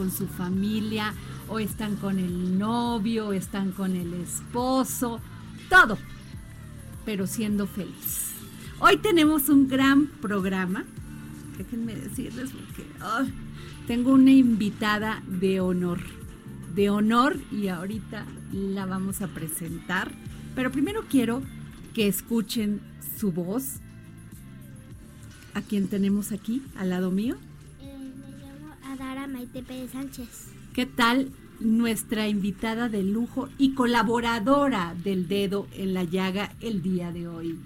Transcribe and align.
Con 0.00 0.10
su 0.10 0.26
familia, 0.26 1.12
o 1.46 1.58
están 1.58 1.96
con 1.96 2.18
el 2.18 2.58
novio, 2.58 3.28
o 3.28 3.32
están 3.34 3.70
con 3.70 3.94
el 3.94 4.14
esposo, 4.14 5.20
todo, 5.68 5.98
pero 7.04 7.26
siendo 7.26 7.66
feliz. 7.66 8.30
Hoy 8.78 8.96
tenemos 8.96 9.50
un 9.50 9.68
gran 9.68 10.06
programa. 10.06 10.86
Déjenme 11.58 11.96
decirles 11.96 12.48
porque 12.50 12.90
ay, 12.98 13.30
tengo 13.86 14.14
una 14.14 14.30
invitada 14.30 15.22
de 15.26 15.60
honor. 15.60 16.00
De 16.74 16.88
honor 16.88 17.36
y 17.52 17.68
ahorita 17.68 18.24
la 18.54 18.86
vamos 18.86 19.20
a 19.20 19.28
presentar. 19.28 20.10
Pero 20.54 20.72
primero 20.72 21.04
quiero 21.10 21.42
que 21.92 22.08
escuchen 22.08 22.80
su 23.18 23.32
voz. 23.32 23.80
A 25.52 25.60
quien 25.60 25.88
tenemos 25.88 26.32
aquí, 26.32 26.62
al 26.74 26.88
lado 26.88 27.10
mío. 27.10 27.36
Adara 29.00 29.26
Maite 29.26 29.62
Pérez 29.62 29.92
Sánchez. 29.92 30.28
¿Qué 30.74 30.84
tal 30.84 31.30
nuestra 31.58 32.28
invitada 32.28 32.90
de 32.90 33.02
lujo 33.02 33.48
y 33.56 33.72
colaboradora 33.72 34.94
del 35.02 35.26
dedo 35.26 35.66
en 35.72 35.94
la 35.94 36.04
llaga 36.04 36.52
el 36.60 36.82
día 36.82 37.10
de 37.10 37.26
hoy? 37.26 37.58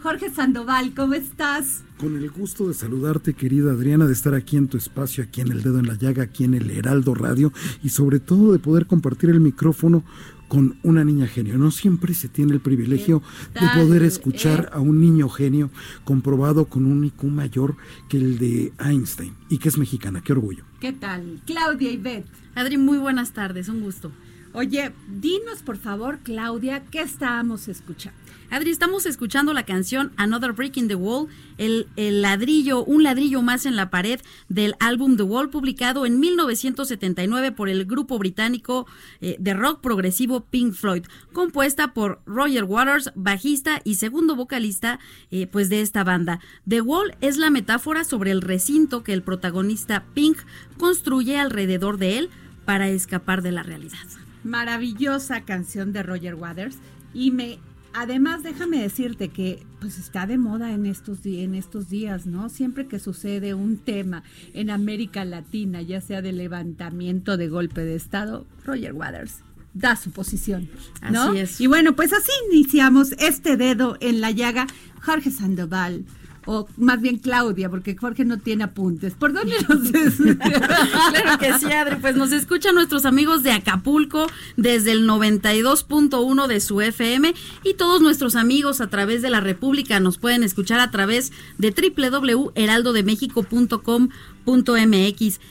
Jorge 0.00 0.30
Sandoval, 0.30 0.94
¿cómo 0.94 1.14
estás? 1.14 1.82
Con 1.98 2.16
el 2.16 2.30
gusto 2.30 2.68
de 2.68 2.74
saludarte, 2.74 3.34
querida 3.34 3.72
Adriana, 3.72 4.06
de 4.06 4.12
estar 4.12 4.34
aquí 4.34 4.56
en 4.56 4.68
tu 4.68 4.76
espacio, 4.76 5.24
aquí 5.24 5.40
en 5.40 5.50
El 5.50 5.64
Dedo 5.64 5.80
en 5.80 5.88
la 5.88 5.94
Llaga, 5.94 6.22
aquí 6.22 6.44
en 6.44 6.54
el 6.54 6.70
Heraldo 6.70 7.14
Radio 7.14 7.52
y 7.82 7.88
sobre 7.88 8.20
todo 8.20 8.52
de 8.52 8.60
poder 8.60 8.86
compartir 8.86 9.30
el 9.30 9.40
micrófono 9.40 10.04
con 10.48 10.78
una 10.82 11.04
niña 11.04 11.26
genio. 11.26 11.58
No 11.58 11.70
siempre 11.70 12.14
se 12.14 12.28
tiene 12.28 12.52
el 12.52 12.60
privilegio 12.60 13.22
¿Qué 13.54 13.60
de 13.60 13.68
poder 13.74 14.02
escuchar 14.02 14.70
eh? 14.70 14.76
a 14.76 14.80
un 14.80 15.00
niño 15.00 15.28
genio 15.28 15.70
comprobado 16.04 16.66
con 16.66 16.86
un 16.86 17.04
IQ 17.04 17.24
mayor 17.24 17.76
que 18.08 18.16
el 18.18 18.38
de 18.38 18.72
Einstein 18.78 19.34
y 19.48 19.58
que 19.58 19.68
es 19.68 19.78
mexicana. 19.78 20.22
Qué 20.22 20.32
orgullo. 20.32 20.64
¿Qué 20.80 20.92
tal? 20.92 21.40
Claudia 21.46 21.90
y 21.90 21.96
Beth. 21.96 22.26
Adri, 22.54 22.78
muy 22.78 22.98
buenas 22.98 23.32
tardes, 23.32 23.68
un 23.68 23.80
gusto. 23.80 24.12
Oye, 24.56 24.90
dinos 25.06 25.62
por 25.62 25.76
favor, 25.76 26.20
Claudia, 26.22 26.82
¿qué 26.90 27.02
estábamos 27.02 27.68
escuchando? 27.68 28.18
Adri, 28.48 28.70
estamos 28.70 29.04
escuchando 29.04 29.52
la 29.52 29.64
canción 29.64 30.12
Another 30.16 30.52
Brick 30.52 30.78
in 30.78 30.88
the 30.88 30.94
Wall, 30.94 31.28
el, 31.58 31.88
el 31.96 32.22
ladrillo, 32.22 32.82
un 32.82 33.02
ladrillo 33.02 33.42
más 33.42 33.66
en 33.66 33.76
la 33.76 33.90
pared 33.90 34.18
del 34.48 34.74
álbum 34.80 35.18
The 35.18 35.24
Wall, 35.24 35.50
publicado 35.50 36.06
en 36.06 36.20
1979 36.20 37.52
por 37.52 37.68
el 37.68 37.84
grupo 37.84 38.18
británico 38.18 38.86
eh, 39.20 39.36
de 39.38 39.52
rock 39.52 39.82
progresivo 39.82 40.46
Pink 40.46 40.72
Floyd, 40.72 41.04
compuesta 41.34 41.92
por 41.92 42.22
Roger 42.24 42.64
Waters, 42.64 43.12
bajista 43.14 43.82
y 43.84 43.96
segundo 43.96 44.36
vocalista 44.36 45.00
eh, 45.30 45.46
pues 45.48 45.68
de 45.68 45.82
esta 45.82 46.02
banda. 46.02 46.40
The 46.66 46.80
Wall 46.80 47.14
es 47.20 47.36
la 47.36 47.50
metáfora 47.50 48.04
sobre 48.04 48.30
el 48.30 48.40
recinto 48.40 49.04
que 49.04 49.12
el 49.12 49.22
protagonista 49.22 50.06
Pink 50.14 50.38
construye 50.78 51.38
alrededor 51.38 51.98
de 51.98 52.16
él 52.16 52.30
para 52.64 52.88
escapar 52.88 53.42
de 53.42 53.52
la 53.52 53.62
realidad. 53.62 53.98
Maravillosa 54.46 55.42
canción 55.42 55.92
de 55.92 56.02
Roger 56.02 56.34
Waters 56.34 56.78
y 57.12 57.30
me 57.30 57.58
además 57.92 58.42
déjame 58.42 58.80
decirte 58.80 59.28
que 59.28 59.64
pues 59.80 59.98
está 59.98 60.26
de 60.26 60.38
moda 60.38 60.72
en 60.72 60.86
estos, 60.86 61.24
en 61.24 61.54
estos 61.54 61.88
días, 61.88 62.26
¿no? 62.26 62.48
Siempre 62.48 62.86
que 62.86 62.98
sucede 62.98 63.54
un 63.54 63.78
tema 63.78 64.22
en 64.52 64.70
América 64.70 65.24
Latina, 65.24 65.80
ya 65.82 66.00
sea 66.00 66.22
de 66.22 66.32
levantamiento 66.32 67.36
de 67.36 67.48
golpe 67.48 67.82
de 67.82 67.94
Estado, 67.94 68.46
Roger 68.64 68.92
Waters 68.92 69.42
da 69.76 69.94
su 69.94 70.10
posición, 70.10 70.70
¿no? 71.10 71.30
Así 71.30 71.38
es. 71.38 71.60
Y 71.60 71.66
bueno, 71.66 71.94
pues 71.94 72.12
así 72.12 72.32
iniciamos 72.50 73.12
este 73.18 73.56
dedo 73.56 73.98
en 74.00 74.22
la 74.22 74.30
llaga. 74.30 74.66
Jorge 75.02 75.30
Sandoval, 75.30 76.06
o 76.46 76.66
más 76.76 77.00
bien 77.00 77.18
Claudia, 77.18 77.68
porque 77.68 77.96
Jorge 77.96 78.24
no 78.24 78.38
tiene 78.38 78.64
apuntes. 78.64 79.14
¿Por 79.14 79.32
dónde 79.32 79.54
nos 79.68 79.90
Claro 80.36 81.38
que 81.38 81.58
sí, 81.58 81.72
Adri. 81.72 81.96
Pues 81.96 82.16
nos 82.16 82.32
escuchan 82.32 82.74
nuestros 82.74 83.04
amigos 83.04 83.42
de 83.42 83.50
Acapulco 83.52 84.26
desde 84.56 84.92
el 84.92 85.06
92.1 85.06 86.46
de 86.46 86.60
su 86.60 86.80
FM 86.80 87.34
y 87.64 87.74
todos 87.74 88.00
nuestros 88.00 88.36
amigos 88.36 88.80
a 88.80 88.88
través 88.88 89.22
de 89.22 89.30
la 89.30 89.40
República 89.40 90.00
nos 90.00 90.18
pueden 90.18 90.42
escuchar 90.42 90.80
a 90.80 90.90
través 90.90 91.32
de 91.58 91.72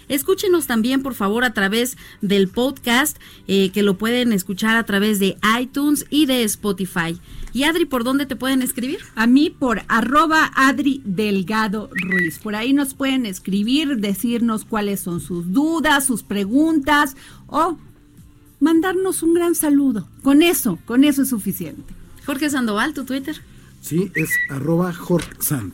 Escúchenos 0.07 0.67
también, 0.67 1.03
por 1.03 1.13
favor, 1.13 1.43
a 1.43 1.53
través 1.53 1.97
del 2.21 2.47
podcast 2.47 3.17
eh, 3.47 3.69
que 3.71 3.83
lo 3.83 3.97
pueden 3.97 4.33
escuchar 4.33 4.77
a 4.77 4.85
través 4.85 5.19
de 5.19 5.37
iTunes 5.59 6.05
y 6.09 6.25
de 6.25 6.43
Spotify. 6.43 7.19
Y 7.53 7.63
Adri, 7.63 7.85
¿por 7.85 8.03
dónde 8.03 8.25
te 8.25 8.35
pueden 8.35 8.61
escribir? 8.61 8.99
A 9.15 9.27
mí 9.27 9.49
por 9.49 9.83
arroba 9.87 10.51
Adri 10.55 11.01
Delgado 11.05 11.89
Ruiz. 11.93 12.39
Por 12.39 12.55
ahí 12.55 12.73
nos 12.73 12.93
pueden 12.93 13.25
escribir, 13.25 13.97
decirnos 13.97 14.65
cuáles 14.65 14.99
son 14.99 15.21
sus 15.21 15.53
dudas, 15.53 16.05
sus 16.05 16.23
preguntas 16.23 17.15
o 17.47 17.77
mandarnos 18.59 19.23
un 19.23 19.33
gran 19.33 19.55
saludo. 19.55 20.07
Con 20.21 20.41
eso, 20.41 20.79
con 20.85 21.03
eso 21.03 21.21
es 21.21 21.29
suficiente. 21.29 21.93
Jorge 22.25 22.49
Sandoval, 22.49 22.93
tu 22.93 23.05
Twitter. 23.05 23.41
Sí, 23.81 24.11
es 24.15 24.31
arroba 24.49 24.91
Jorge 24.91 25.29
Sant. 25.39 25.73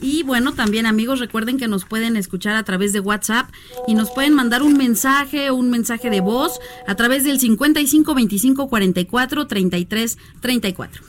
Y 0.00 0.22
bueno, 0.22 0.54
también 0.54 0.86
amigos, 0.86 1.18
recuerden 1.18 1.58
que 1.58 1.66
nos 1.66 1.84
pueden 1.84 2.16
escuchar 2.16 2.54
a 2.54 2.62
través 2.62 2.92
de 2.92 3.00
WhatsApp 3.00 3.50
y 3.86 3.94
nos 3.94 4.10
pueden 4.10 4.34
mandar 4.34 4.62
un 4.62 4.76
mensaje, 4.76 5.50
un 5.50 5.70
mensaje 5.70 6.08
de 6.08 6.20
voz 6.20 6.60
a 6.86 6.94
través 6.94 7.24
del 7.24 7.40
55 7.40 8.14
25 8.14 8.68
44 8.68 9.46
33 9.46 10.18
34. 10.40 11.02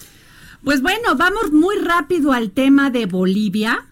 Pues 0.63 0.81
bueno, 0.81 1.15
vamos 1.15 1.51
muy 1.51 1.77
rápido 1.77 2.33
al 2.33 2.51
tema 2.51 2.89
de 2.89 3.06
Bolivia. 3.06 3.86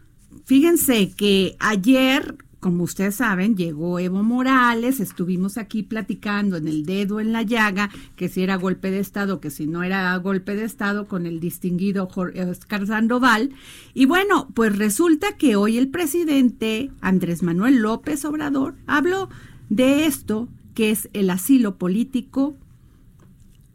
Fíjense 0.46 1.14
que 1.16 1.56
ayer, 1.60 2.36
como 2.60 2.84
ustedes 2.84 3.16
saben, 3.16 3.56
llegó 3.56 4.00
Evo 4.00 4.24
Morales, 4.24 5.00
estuvimos 5.00 5.58
aquí 5.58 5.84
platicando 5.84 6.58
en 6.58 6.68
el 6.68 6.86
dedo 6.86 7.20
en 7.20 7.32
la 7.32 7.44
llaga, 7.44 7.90
que 8.16 8.30
si 8.30 8.42
era 8.42 8.56
golpe 8.56 8.90
de 8.90 9.00
Estado, 9.00 9.40
que 9.40 9.52
si 9.52 9.68
no 9.68 9.84
era 9.84 10.16
golpe 10.18 10.56
de 10.56 10.66
Estado, 10.66 11.08
con 11.08 11.26
el 11.26 11.40
distinguido 11.40 12.08
Jorge 12.08 12.44
Oscar 12.46 12.88
Sandoval. 12.88 13.52
Y 13.94 14.06
bueno, 14.06 14.50
pues 14.54 14.76
resulta 14.78 15.38
que 15.38 15.56
hoy 15.56 15.78
el 15.78 15.90
presidente 15.90 16.92
Andrés 17.02 17.44
Manuel 17.44 17.78
López 17.78 18.26
Obrador 18.26 18.76
habló 18.88 19.30
de 19.70 20.06
esto, 20.06 20.50
que 20.74 20.92
es 20.92 21.10
el 21.14 21.30
asilo 21.30 21.78
político 21.78 22.58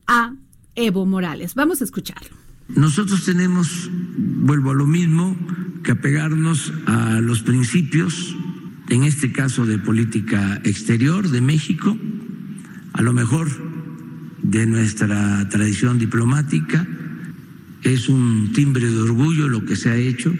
a 0.06 0.34
Evo 0.74 1.06
Morales. 1.06 1.54
Vamos 1.54 1.80
a 1.80 1.84
escucharlo. 1.84 2.36
Nosotros 2.68 3.24
tenemos, 3.24 3.90
vuelvo 4.16 4.70
a 4.70 4.74
lo 4.74 4.86
mismo, 4.86 5.36
que 5.82 5.92
apegarnos 5.92 6.72
a 6.86 7.20
los 7.20 7.42
principios, 7.42 8.34
en 8.88 9.04
este 9.04 9.32
caso 9.32 9.66
de 9.66 9.78
política 9.78 10.60
exterior 10.64 11.28
de 11.28 11.40
México, 11.40 11.96
a 12.92 13.02
lo 13.02 13.12
mejor 13.12 13.48
de 14.42 14.66
nuestra 14.66 15.48
tradición 15.48 15.98
diplomática. 15.98 16.86
Es 17.82 18.08
un 18.08 18.52
timbre 18.52 18.88
de 18.88 18.98
orgullo 18.98 19.48
lo 19.48 19.64
que 19.64 19.76
se 19.76 19.90
ha 19.90 19.96
hecho 19.96 20.32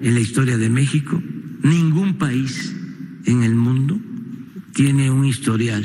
en 0.00 0.14
la 0.14 0.20
historia 0.20 0.58
de 0.58 0.68
México. 0.68 1.22
Ningún 1.62 2.14
país 2.14 2.74
en 3.24 3.42
el 3.42 3.54
mundo 3.54 3.98
tiene 4.72 5.10
un 5.10 5.24
historial 5.24 5.84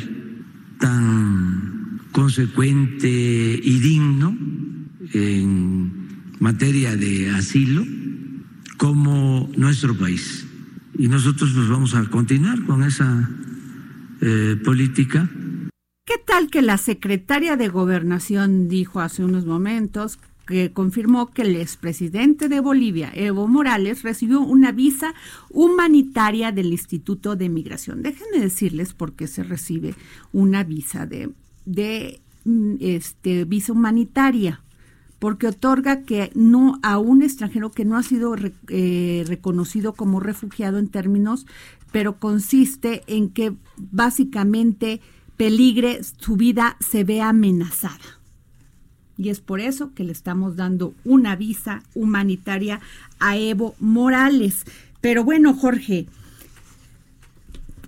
tan 0.79 1.99
consecuente 2.11 3.07
y 3.07 3.79
digno 3.79 4.37
en 5.13 5.91
materia 6.39 6.95
de 6.95 7.29
asilo 7.29 7.85
como 8.77 9.51
nuestro 9.57 9.97
país. 9.97 10.44
Y 10.97 11.07
nosotros 11.07 11.51
pues 11.53 11.67
vamos 11.67 11.93
a 11.93 12.03
continuar 12.09 12.63
con 12.65 12.83
esa 12.83 13.29
eh, 14.21 14.55
política. 14.63 15.29
¿Qué 16.05 16.17
tal 16.25 16.49
que 16.49 16.61
la 16.61 16.77
secretaria 16.77 17.57
de 17.57 17.67
Gobernación 17.67 18.69
dijo 18.69 19.01
hace 19.01 19.23
unos 19.23 19.45
momentos 19.45 20.19
que 20.47 20.71
confirmó 20.71 21.31
que 21.31 21.41
el 21.41 21.55
expresidente 21.55 22.47
de 22.47 22.59
Bolivia, 22.59 23.11
Evo 23.13 23.47
Morales, 23.47 24.03
recibió 24.03 24.41
una 24.41 24.71
visa 24.71 25.13
humanitaria 25.49 26.51
del 26.51 26.67
Instituto 26.67 27.35
de 27.35 27.49
Migración? 27.49 28.03
Déjenme 28.03 28.39
decirles 28.39 28.93
por 28.93 29.13
qué 29.13 29.27
se 29.27 29.43
recibe 29.43 29.95
una 30.31 30.63
visa 30.63 31.05
de, 31.05 31.31
de 31.65 32.21
mm, 32.45 32.75
este, 32.79 33.45
visa 33.45 33.73
humanitaria 33.73 34.61
porque 35.19 35.47
otorga 35.47 36.03
que 36.03 36.31
no 36.35 36.79
a 36.83 36.97
un 36.97 37.21
extranjero 37.21 37.71
que 37.71 37.85
no 37.85 37.97
ha 37.97 38.03
sido 38.03 38.35
eh, 38.67 39.23
reconocido 39.27 39.93
como 39.93 40.19
refugiado 40.19 40.77
en 40.77 40.87
términos, 40.87 41.45
pero 41.91 42.19
consiste 42.19 43.03
en 43.07 43.29
que 43.29 43.55
básicamente 43.77 45.01
peligre 45.37 46.01
su 46.03 46.35
vida 46.35 46.77
se 46.79 47.03
ve 47.03 47.21
amenazada. 47.21 48.19
Y 49.17 49.29
es 49.29 49.39
por 49.39 49.61
eso 49.61 49.93
que 49.93 50.03
le 50.03 50.11
estamos 50.11 50.57
dando 50.57 50.93
una 51.05 51.35
visa 51.35 51.83
humanitaria 51.93 52.81
a 53.19 53.37
Evo 53.37 53.75
Morales. 53.79 54.65
Pero 54.99 55.23
bueno, 55.23 55.53
Jorge, 55.53 56.07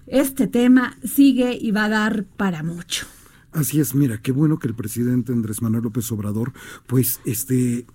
este 0.08 0.48
tema 0.48 0.98
sigue 1.04 1.58
y 1.60 1.72
va 1.72 1.86
a 1.86 1.90
dar 1.90 2.24
para 2.24 2.64
mucho. 2.64 3.08
Así 3.52 3.80
es, 3.80 3.96
mira, 3.96 4.22
qué 4.22 4.32
bueno 4.32 4.60
que 4.60 4.68
el 4.68 4.76
presidente 4.76 5.32
Andrés 5.32 5.62
Manuel 5.62 5.84
López 5.84 6.12
Obrador, 6.12 6.54
pues, 6.86 7.22
este 7.26 7.86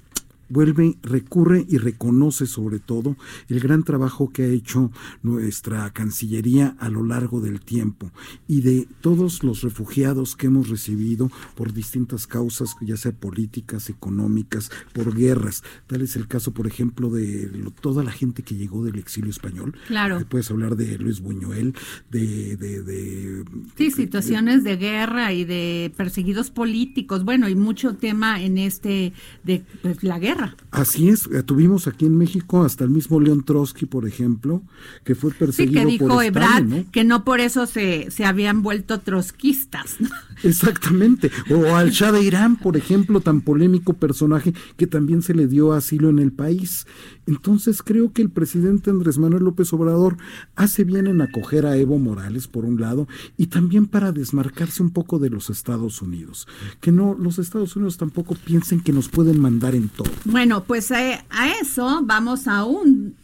vuelve, 0.53 0.97
recurre 1.03 1.65
y 1.69 1.79
reconoce 1.79 2.47
sobre 2.47 2.79
todo 2.79 3.17
el 3.49 3.59
gran 3.61 3.83
trabajo 3.85 4.31
que 4.33 4.43
ha 4.45 4.49
hecho 4.49 4.91
nuestra 5.23 5.91
Cancillería 5.93 6.77
a 6.79 6.89
lo 6.89 7.05
largo 7.05 7.41
del 7.41 7.61
tiempo 7.61 8.11
y 8.47 8.61
de 8.61 8.87
todos 9.01 9.43
los 9.43 9.63
refugiados 9.63 10.37
que 10.37 10.49
hemos 10.49 10.69
recibido 10.69 11.31
por 11.55 11.73
distintas 11.73 12.27
causas, 12.27 12.77
ya 12.81 12.97
sea 12.97 13.13
políticas, 13.13 13.89
económicas, 13.89 14.71
por 14.93 15.15
guerras. 15.17 15.63
Tal 15.87 16.03
es 16.03 16.17
el 16.17 16.29
caso, 16.29 16.53
por 16.53 16.67
ejemplo, 16.67 17.09
de 17.11 17.51
lo- 17.55 17.71
toda 17.71 18.05
la 18.05 18.13
gente 18.13 18.43
que 18.43 18.55
llegó 18.57 18.85
del 18.85 18.99
exilio 18.99 19.31
español. 19.31 19.75
Claro. 19.87 20.19
Eh, 20.21 20.27
Puedes 20.29 20.51
hablar 20.51 20.77
de 20.77 20.99
Luis 20.99 21.21
Buñuel, 21.21 21.75
de, 22.11 22.57
de, 22.57 22.83
de 22.83 23.45
Sí, 23.77 23.91
situaciones 23.91 24.65
de 24.65 24.77
guerra 24.77 25.33
y 25.33 25.45
de 25.45 25.93
perseguidos 25.97 26.51
políticos, 26.51 27.25
bueno, 27.25 27.49
y 27.49 27.55
mucho 27.55 27.95
tema 27.97 28.43
en 28.43 28.59
este 28.59 29.13
de 29.45 29.63
pues, 29.83 30.03
la 30.03 30.19
guerra. 30.19 30.42
Así 30.71 31.09
es, 31.09 31.27
eh, 31.27 31.43
tuvimos 31.43 31.87
aquí 31.87 32.07
en 32.07 32.17
México 32.17 32.65
hasta 32.65 32.85
el 32.85 32.91
mismo 32.91 33.21
León 33.21 33.45
Trotsky, 33.45 33.87
por 33.87 34.07
ejemplo, 34.07 34.63
que 35.05 35.15
fue 35.15 35.31
Sí, 35.31 35.37
perseguido 35.39 35.83
que 35.83 35.87
dijo 35.87 36.09
por 36.09 36.25
Ebrard 36.25 36.51
Stalin, 36.51 36.71
¿no? 36.71 36.91
que 36.91 37.05
no 37.05 37.25
por 37.25 37.41
eso 37.41 37.67
se, 37.67 38.11
se 38.11 38.25
habían 38.25 38.63
vuelto 38.63 39.01
trotskistas. 39.01 39.97
¿no? 40.01 40.09
Exactamente. 40.43 41.31
O 41.51 41.75
al 41.75 41.91
Shah 41.91 42.13
de 42.13 42.23
Irán, 42.23 42.57
por 42.57 42.77
ejemplo, 42.77 43.21
tan 43.21 43.41
polémico 43.41 43.95
personaje 43.95 44.55
que 44.77 44.87
también 44.87 45.23
se 45.23 45.35
le 45.35 45.47
dio 45.47 45.73
asilo 45.73 46.11
en 46.11 46.19
el 46.19 46.33
país. 46.33 46.87
Entonces 47.27 47.83
creo 47.83 48.13
que 48.13 48.23
el 48.23 48.31
presidente 48.31 48.91
Andrés 48.91 49.19
Manuel 49.19 49.45
López 49.45 49.73
Obrador 49.73 50.17
hace 50.57 50.85
bien 50.85 51.07
en 51.07 51.21
acoger 51.21 51.67
a 51.67 51.77
Evo 51.77 51.99
Morales, 51.99 52.49
por 52.49 52.65
un 52.65 52.81
lado, 52.81 53.07
y 53.37 53.47
también 53.47 53.87
para 53.87 54.13
desmarcarse 54.13 54.83
un 54.83 54.91
poco 54.91 55.19
de 55.19 55.31
los 55.31 55.49
Estados 55.49 56.03
Unidos. 56.03 56.49
Que 56.81 56.91
no, 56.91 57.17
los 57.19 57.39
Estados 57.39 57.77
Unidos 57.77 57.97
tampoco 57.97 58.35
piensen 58.35 58.81
que 58.81 58.93
nos 58.93 59.09
pueden 59.09 59.41
mandar 59.41 59.75
en 59.75 59.89
todo. 59.89 60.11
Bueno, 60.25 60.65
pues 60.65 60.91
a, 60.91 61.25
a 61.31 61.51
eso 61.61 62.01
vamos 62.05 62.49
aún 62.49 63.15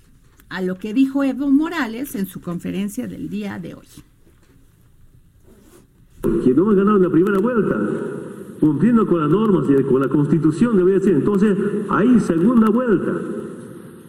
a 0.48 0.62
lo 0.62 0.78
que 0.78 0.94
dijo 0.94 1.24
Evo 1.24 1.50
Morales 1.50 2.14
en 2.14 2.26
su 2.26 2.40
conferencia 2.40 3.06
del 3.06 3.28
día 3.28 3.58
de 3.58 3.74
hoy. 3.74 3.86
que 6.22 6.54
no 6.54 6.70
en 6.72 7.02
la 7.02 7.10
primera 7.10 7.38
vuelta, 7.38 7.76
cumpliendo 8.60 9.06
con 9.06 9.20
las 9.20 9.30
normas 9.30 9.66
y 9.68 9.82
con 9.82 10.00
la 10.00 10.08
constitución 10.08 10.76
debería 10.76 11.00
decir, 11.00 11.14
entonces 11.14 11.56
hay 11.90 12.18
segunda 12.20 12.70
vuelta 12.70 13.12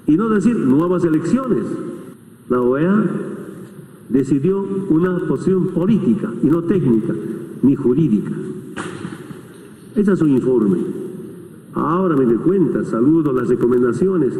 y 0.10 0.18
no 0.18 0.28
decir 0.28 0.58
nuevas 0.58 1.04
elecciones. 1.04 1.64
La 2.50 2.60
OEA 2.60 3.06
decidió 4.10 4.66
una 4.90 5.20
posición 5.28 5.68
política 5.68 6.34
y 6.42 6.48
no 6.48 6.64
técnica 6.64 7.14
ni 7.62 7.76
jurídica. 7.76 8.32
Ese 9.96 10.12
es 10.12 10.20
su 10.20 10.28
informe. 10.28 10.80
Ahora 11.76 12.16
me 12.16 12.26
doy 12.26 12.38
cuenta, 12.38 12.84
saludo 12.86 13.32
las 13.34 13.50
recomendaciones 13.50 14.34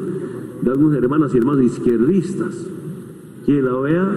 de 0.64 0.72
algunos 0.72 0.98
hermanos 0.98 1.36
y 1.36 1.38
hermanos 1.38 1.64
izquierdistas, 1.66 2.66
que 3.46 3.62
la 3.62 3.76
OEA 3.76 4.10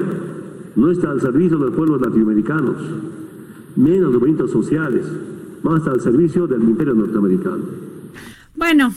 no 0.75 0.91
está 0.91 1.11
al 1.11 1.21
servicio 1.21 1.59
de 1.59 1.67
los 1.67 1.75
pueblos 1.75 2.01
latinoamericanos, 2.01 2.77
menos 3.77 4.11
los 4.11 4.15
movimientos 4.15 4.51
sociales, 4.51 5.05
más 5.63 5.87
al 5.87 6.01
servicio 6.01 6.47
del 6.47 6.63
imperio 6.63 6.95
norteamericano. 6.95 7.65
Bueno, 8.57 8.93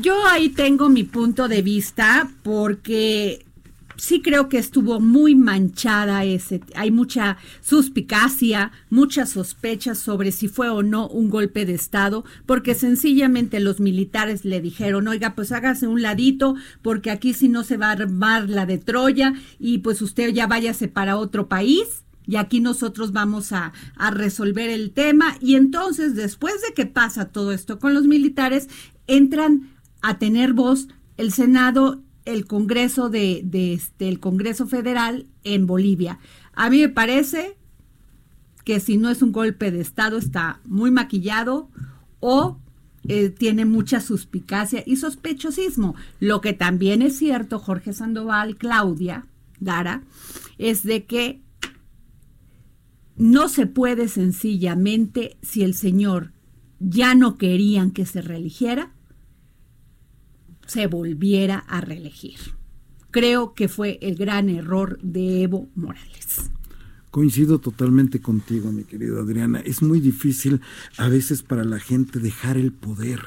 Yo 0.00 0.26
ahí 0.26 0.48
tengo 0.48 0.88
mi 0.88 1.04
punto 1.04 1.48
de 1.48 1.60
vista 1.60 2.30
porque 2.42 3.44
sí 3.96 4.22
creo 4.22 4.48
que 4.48 4.56
estuvo 4.56 5.00
muy 5.00 5.34
manchada 5.34 6.24
ese, 6.24 6.62
hay 6.74 6.90
mucha 6.90 7.36
suspicacia, 7.60 8.72
muchas 8.88 9.30
sospechas 9.30 9.98
sobre 9.98 10.32
si 10.32 10.48
fue 10.48 10.70
o 10.70 10.82
no 10.82 11.08
un 11.08 11.28
golpe 11.28 11.66
de 11.66 11.74
Estado, 11.74 12.24
porque 12.46 12.74
sencillamente 12.74 13.60
los 13.60 13.80
militares 13.80 14.46
le 14.46 14.62
dijeron, 14.62 15.08
oiga, 15.08 15.34
pues 15.34 15.52
hágase 15.52 15.86
un 15.86 16.00
ladito, 16.00 16.54
porque 16.80 17.10
aquí 17.10 17.34
si 17.34 17.50
no 17.50 17.62
se 17.62 17.76
va 17.76 17.88
a 17.88 17.92
armar 17.92 18.48
la 18.48 18.64
de 18.64 18.78
Troya 18.78 19.34
y 19.58 19.78
pues 19.78 20.00
usted 20.00 20.30
ya 20.30 20.46
váyase 20.46 20.88
para 20.88 21.18
otro 21.18 21.48
país 21.48 22.04
y 22.26 22.36
aquí 22.36 22.60
nosotros 22.60 23.12
vamos 23.12 23.52
a, 23.52 23.72
a, 23.96 24.10
resolver 24.10 24.70
el 24.70 24.92
tema. 24.92 25.36
Y 25.40 25.56
entonces, 25.56 26.14
después 26.14 26.54
de 26.62 26.72
que 26.72 26.86
pasa 26.86 27.28
todo 27.28 27.50
esto 27.50 27.80
con 27.80 27.94
los 27.94 28.04
militares, 28.04 28.68
entran 29.08 29.72
a 30.02 30.18
tener 30.18 30.52
voz 30.52 30.88
el 31.16 31.32
Senado, 31.32 32.02
el 32.24 32.46
Congreso 32.46 33.08
de, 33.08 33.42
de 33.44 33.74
este, 33.74 34.08
el 34.08 34.20
Congreso 34.20 34.66
Federal 34.66 35.26
en 35.44 35.66
Bolivia. 35.66 36.18
A 36.52 36.70
mí 36.70 36.80
me 36.80 36.88
parece 36.88 37.56
que 38.64 38.80
si 38.80 38.96
no 38.96 39.10
es 39.10 39.22
un 39.22 39.32
golpe 39.32 39.70
de 39.70 39.80
Estado, 39.80 40.18
está 40.18 40.60
muy 40.64 40.90
maquillado 40.90 41.68
o 42.20 42.58
eh, 43.08 43.30
tiene 43.30 43.64
mucha 43.64 44.00
suspicacia 44.00 44.82
y 44.86 44.96
sospechosismo. 44.96 45.96
Lo 46.20 46.40
que 46.40 46.52
también 46.52 47.02
es 47.02 47.16
cierto, 47.16 47.58
Jorge 47.58 47.92
Sandoval, 47.92 48.56
Claudia, 48.56 49.26
Dara, 49.58 50.02
es 50.58 50.84
de 50.84 51.04
que 51.04 51.40
no 53.16 53.48
se 53.48 53.66
puede 53.66 54.08
sencillamente, 54.08 55.36
si 55.42 55.62
el 55.62 55.74
señor 55.74 56.32
ya 56.78 57.14
no 57.14 57.36
querían 57.38 57.90
que 57.90 58.06
se 58.06 58.22
reeligiera, 58.22 58.92
se 60.66 60.86
volviera 60.86 61.58
a 61.58 61.80
reelegir. 61.80 62.38
Creo 63.10 63.54
que 63.54 63.68
fue 63.68 63.98
el 64.00 64.16
gran 64.16 64.48
error 64.48 64.98
de 65.02 65.42
Evo 65.42 65.68
Morales. 65.74 66.50
Coincido 67.12 67.58
totalmente 67.58 68.22
contigo, 68.22 68.72
mi 68.72 68.84
querida 68.84 69.20
Adriana. 69.20 69.60
Es 69.60 69.82
muy 69.82 70.00
difícil 70.00 70.62
a 70.96 71.10
veces 71.10 71.42
para 71.42 71.62
la 71.62 71.78
gente 71.78 72.20
dejar 72.20 72.56
el 72.56 72.72
poder, 72.72 73.20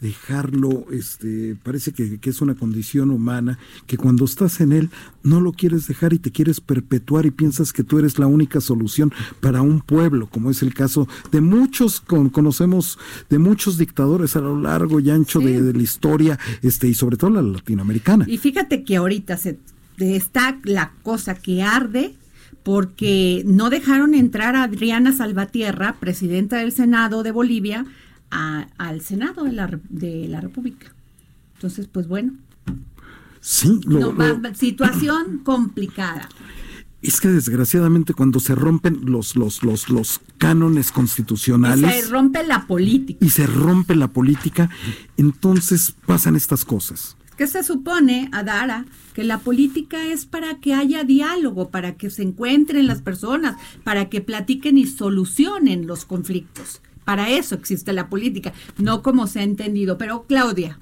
dejarlo, 0.00 0.86
este, 0.92 1.56
parece 1.60 1.90
que, 1.90 2.20
que, 2.20 2.30
es 2.30 2.40
una 2.40 2.54
condición 2.54 3.10
humana, 3.10 3.58
que 3.88 3.96
cuando 3.96 4.24
estás 4.24 4.60
en 4.60 4.70
él 4.70 4.90
no 5.24 5.40
lo 5.40 5.50
quieres 5.50 5.88
dejar 5.88 6.12
y 6.12 6.20
te 6.20 6.30
quieres 6.30 6.60
perpetuar 6.60 7.26
y 7.26 7.32
piensas 7.32 7.72
que 7.72 7.82
tú 7.82 7.98
eres 7.98 8.20
la 8.20 8.28
única 8.28 8.60
solución 8.60 9.12
para 9.40 9.62
un 9.62 9.80
pueblo, 9.80 10.28
como 10.28 10.48
es 10.48 10.62
el 10.62 10.72
caso 10.72 11.08
de 11.32 11.40
muchos, 11.40 12.00
con, 12.00 12.28
conocemos 12.28 13.00
de 13.30 13.40
muchos 13.40 13.78
dictadores 13.78 14.36
a 14.36 14.42
lo 14.42 14.60
largo 14.60 15.00
y 15.00 15.10
ancho 15.10 15.40
sí. 15.40 15.46
de, 15.46 15.60
de, 15.60 15.72
la 15.72 15.82
historia, 15.82 16.38
este, 16.62 16.86
y 16.86 16.94
sobre 16.94 17.16
todo 17.16 17.30
la 17.30 17.42
latinoamericana. 17.42 18.26
Y 18.28 18.38
fíjate 18.38 18.84
que 18.84 18.94
ahorita 18.94 19.36
se 19.38 19.58
está 19.98 20.60
la 20.62 20.92
cosa 21.02 21.34
que 21.34 21.64
arde 21.64 22.14
porque 22.64 23.42
no 23.46 23.70
dejaron 23.70 24.14
entrar 24.14 24.56
a 24.56 24.64
Adriana 24.64 25.12
Salvatierra, 25.12 25.96
presidenta 26.00 26.56
del 26.56 26.72
Senado 26.72 27.22
de 27.22 27.30
Bolivia, 27.30 27.84
a, 28.30 28.66
al 28.78 29.02
Senado 29.02 29.44
de 29.44 29.52
la, 29.52 29.78
de 29.90 30.26
la 30.28 30.40
República. 30.40 30.92
Entonces, 31.54 31.86
pues 31.86 32.08
bueno. 32.08 32.32
Sí, 33.40 33.80
lo, 33.84 34.12
no, 34.12 34.38
lo, 34.38 34.54
situación 34.54 35.38
complicada. 35.44 36.28
Es 37.02 37.20
que 37.20 37.28
desgraciadamente 37.28 38.14
cuando 38.14 38.40
se 38.40 38.54
rompen 38.54 39.00
los, 39.04 39.36
los, 39.36 39.62
los, 39.62 39.90
los 39.90 40.22
cánones 40.38 40.90
constitucionales. 40.90 41.98
Y 41.98 42.02
se 42.02 42.08
rompe 42.08 42.46
la 42.46 42.66
política. 42.66 43.24
Y 43.24 43.28
se 43.28 43.46
rompe 43.46 43.94
la 43.94 44.08
política, 44.08 44.70
entonces 45.18 45.94
pasan 46.06 46.34
estas 46.34 46.64
cosas 46.64 47.18
que 47.36 47.46
se 47.46 47.62
supone, 47.62 48.28
Adara, 48.32 48.86
que 49.14 49.24
la 49.24 49.38
política 49.38 50.06
es 50.06 50.26
para 50.26 50.60
que 50.60 50.74
haya 50.74 51.04
diálogo, 51.04 51.70
para 51.70 51.96
que 51.96 52.10
se 52.10 52.22
encuentren 52.22 52.86
las 52.86 53.02
personas, 53.02 53.56
para 53.82 54.08
que 54.08 54.20
platiquen 54.20 54.78
y 54.78 54.86
solucionen 54.86 55.86
los 55.86 56.04
conflictos. 56.04 56.80
Para 57.04 57.30
eso 57.30 57.54
existe 57.54 57.92
la 57.92 58.08
política, 58.08 58.52
no 58.78 59.02
como 59.02 59.26
se 59.26 59.40
ha 59.40 59.42
entendido. 59.42 59.98
Pero 59.98 60.24
Claudia. 60.26 60.78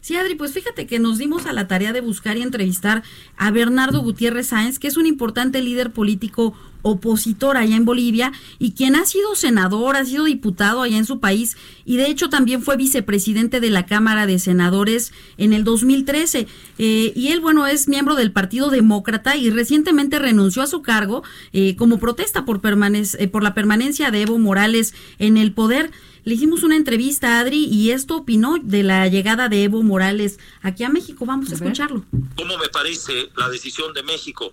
Sí, 0.00 0.14
Adri, 0.14 0.36
pues 0.36 0.52
fíjate 0.52 0.86
que 0.86 1.00
nos 1.00 1.18
dimos 1.18 1.46
a 1.46 1.52
la 1.52 1.66
tarea 1.66 1.92
de 1.92 2.00
buscar 2.00 2.36
y 2.36 2.42
entrevistar 2.42 3.02
a 3.36 3.50
Bernardo 3.50 4.02
Gutiérrez 4.02 4.46
Sáenz, 4.48 4.78
que 4.78 4.86
es 4.86 4.96
un 4.96 5.04
importante 5.04 5.60
líder 5.60 5.92
político 5.92 6.54
opositor 6.86 7.56
allá 7.56 7.76
en 7.76 7.84
Bolivia 7.84 8.32
y 8.58 8.72
quien 8.72 8.94
ha 8.94 9.04
sido 9.04 9.34
senador, 9.34 9.96
ha 9.96 10.04
sido 10.04 10.24
diputado 10.24 10.82
allá 10.82 10.96
en 10.96 11.04
su 11.04 11.18
país 11.18 11.56
y 11.84 11.96
de 11.96 12.06
hecho 12.06 12.28
también 12.28 12.62
fue 12.62 12.76
vicepresidente 12.76 13.60
de 13.60 13.70
la 13.70 13.86
Cámara 13.86 14.26
de 14.26 14.38
Senadores 14.38 15.12
en 15.36 15.52
el 15.52 15.64
2013. 15.64 16.46
Eh, 16.78 17.12
y 17.14 17.28
él, 17.28 17.40
bueno, 17.40 17.66
es 17.66 17.88
miembro 17.88 18.14
del 18.14 18.32
Partido 18.32 18.70
Demócrata 18.70 19.36
y 19.36 19.50
recientemente 19.50 20.18
renunció 20.18 20.62
a 20.62 20.66
su 20.66 20.82
cargo 20.82 21.24
eh, 21.52 21.74
como 21.76 21.98
protesta 21.98 22.44
por, 22.44 22.60
eh, 22.64 23.28
por 23.28 23.42
la 23.42 23.54
permanencia 23.54 24.10
de 24.10 24.22
Evo 24.22 24.38
Morales 24.38 24.94
en 25.18 25.36
el 25.36 25.52
poder. 25.52 25.90
Le 26.24 26.34
hicimos 26.34 26.64
una 26.64 26.76
entrevista 26.76 27.36
a 27.36 27.40
Adri 27.40 27.66
y 27.66 27.90
esto 27.90 28.16
opinó 28.16 28.56
de 28.60 28.82
la 28.82 29.06
llegada 29.08 29.48
de 29.48 29.64
Evo 29.64 29.82
Morales 29.82 30.38
aquí 30.62 30.82
a 30.82 30.88
México. 30.88 31.24
Vamos 31.24 31.48
a, 31.48 31.52
a 31.52 31.54
escucharlo. 31.54 32.04
¿Cómo 32.36 32.58
me 32.58 32.68
parece 32.68 33.30
la 33.36 33.48
decisión 33.48 33.92
de 33.92 34.02
México? 34.02 34.52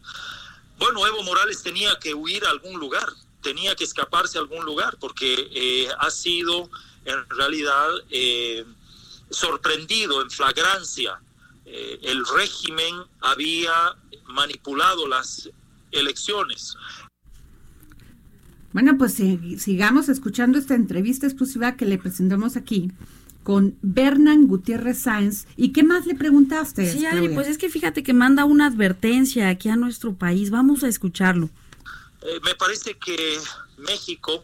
Bueno, 0.77 1.05
Evo 1.07 1.23
Morales 1.23 1.61
tenía 1.63 1.97
que 1.99 2.13
huir 2.13 2.45
a 2.45 2.49
algún 2.49 2.79
lugar, 2.79 3.07
tenía 3.41 3.75
que 3.75 3.83
escaparse 3.83 4.37
a 4.37 4.41
algún 4.41 4.65
lugar, 4.65 4.97
porque 4.99 5.49
eh, 5.53 5.87
ha 5.99 6.09
sido 6.09 6.69
en 7.05 7.29
realidad 7.29 7.89
eh, 8.09 8.65
sorprendido 9.29 10.21
en 10.21 10.29
flagrancia. 10.29 11.19
Eh, 11.65 11.99
el 12.03 12.25
régimen 12.25 12.95
había 13.21 13.73
manipulado 14.27 15.07
las 15.07 15.49
elecciones. 15.91 16.75
Bueno, 18.71 18.97
pues 18.97 19.21
sigamos 19.59 20.09
escuchando 20.09 20.57
esta 20.57 20.73
entrevista 20.73 21.27
exclusiva 21.27 21.77
que 21.77 21.85
le 21.85 21.99
presentamos 21.99 22.57
aquí 22.57 22.91
con 23.43 23.77
Bernan 23.81 24.47
Gutiérrez 24.47 24.99
Sáenz. 24.99 25.45
¿Y 25.55 25.73
qué 25.73 25.83
más 25.83 26.05
le 26.05 26.15
preguntaste? 26.15 26.91
Sí, 26.91 27.05
Adri, 27.05 27.29
pues 27.29 27.47
es 27.47 27.57
que 27.57 27.69
fíjate 27.69 28.03
que 28.03 28.13
manda 28.13 28.45
una 28.45 28.67
advertencia 28.67 29.49
aquí 29.49 29.69
a 29.69 29.75
nuestro 29.75 30.13
país. 30.13 30.49
Vamos 30.49 30.83
a 30.83 30.87
escucharlo. 30.87 31.49
Eh, 32.21 32.39
me 32.43 32.55
parece 32.55 32.95
que 32.95 33.37
México 33.77 34.43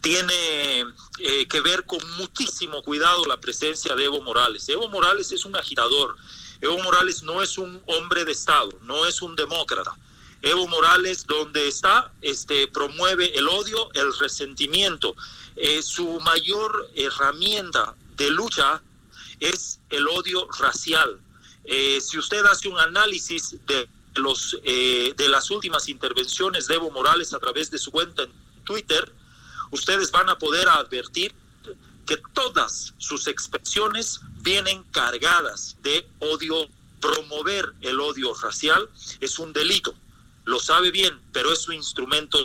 tiene 0.00 0.80
eh, 1.18 1.46
que 1.48 1.60
ver 1.60 1.84
con 1.84 1.98
muchísimo 2.16 2.82
cuidado 2.82 3.24
la 3.26 3.38
presencia 3.38 3.94
de 3.94 4.04
Evo 4.04 4.22
Morales. 4.22 4.68
Evo 4.68 4.88
Morales 4.88 5.32
es 5.32 5.44
un 5.44 5.56
agitador. 5.56 6.16
Evo 6.60 6.78
Morales 6.82 7.22
no 7.22 7.42
es 7.42 7.58
un 7.58 7.80
hombre 7.86 8.24
de 8.24 8.32
Estado, 8.32 8.70
no 8.82 9.06
es 9.06 9.22
un 9.22 9.36
demócrata. 9.36 9.94
Evo 10.40 10.68
Morales, 10.68 11.26
donde 11.26 11.66
está, 11.66 12.12
este, 12.22 12.68
promueve 12.68 13.36
el 13.36 13.48
odio, 13.48 13.90
el 13.94 14.16
resentimiento. 14.18 15.14
Eh, 15.56 15.82
su 15.82 16.20
mayor 16.20 16.88
herramienta 16.94 17.94
de 18.18 18.30
lucha 18.30 18.82
es 19.40 19.80
el 19.88 20.06
odio 20.08 20.46
racial. 20.58 21.18
Eh, 21.64 22.00
si 22.00 22.18
usted 22.18 22.44
hace 22.44 22.68
un 22.68 22.78
análisis 22.78 23.56
de 23.66 23.88
los 24.16 24.58
eh, 24.64 25.14
de 25.16 25.28
las 25.28 25.50
últimas 25.50 25.88
intervenciones 25.88 26.66
de 26.66 26.74
Evo 26.74 26.90
Morales 26.90 27.32
a 27.32 27.38
través 27.38 27.70
de 27.70 27.78
su 27.78 27.90
cuenta 27.90 28.24
en 28.24 28.32
Twitter, 28.64 29.12
ustedes 29.70 30.10
van 30.10 30.28
a 30.28 30.36
poder 30.36 30.68
advertir 30.68 31.32
que 32.04 32.16
todas 32.34 32.94
sus 32.98 33.26
expresiones 33.28 34.20
vienen 34.42 34.82
cargadas 34.90 35.76
de 35.82 36.06
odio. 36.18 36.68
Promover 37.00 37.74
el 37.82 38.00
odio 38.00 38.34
racial 38.34 38.90
es 39.20 39.38
un 39.38 39.52
delito. 39.52 39.94
Lo 40.44 40.58
sabe 40.58 40.90
bien, 40.90 41.16
pero 41.32 41.52
es 41.52 41.60
su 41.60 41.70
instrumento 41.70 42.44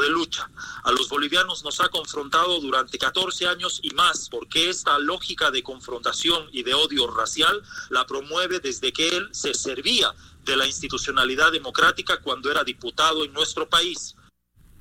de 0.00 0.10
lucha. 0.10 0.50
A 0.84 0.92
los 0.92 1.08
bolivianos 1.08 1.64
nos 1.64 1.80
ha 1.80 1.88
confrontado 1.88 2.60
durante 2.60 2.98
14 2.98 3.46
años 3.46 3.80
y 3.82 3.90
más, 3.90 4.28
porque 4.28 4.68
esta 4.68 4.98
lógica 4.98 5.50
de 5.50 5.62
confrontación 5.62 6.48
y 6.52 6.62
de 6.62 6.74
odio 6.74 7.06
racial 7.08 7.62
la 7.90 8.06
promueve 8.06 8.60
desde 8.60 8.92
que 8.92 9.08
él 9.08 9.28
se 9.32 9.54
servía 9.54 10.14
de 10.44 10.56
la 10.56 10.66
institucionalidad 10.66 11.52
democrática 11.52 12.20
cuando 12.20 12.50
era 12.50 12.64
diputado 12.64 13.24
en 13.24 13.32
nuestro 13.32 13.68
país. 13.68 14.14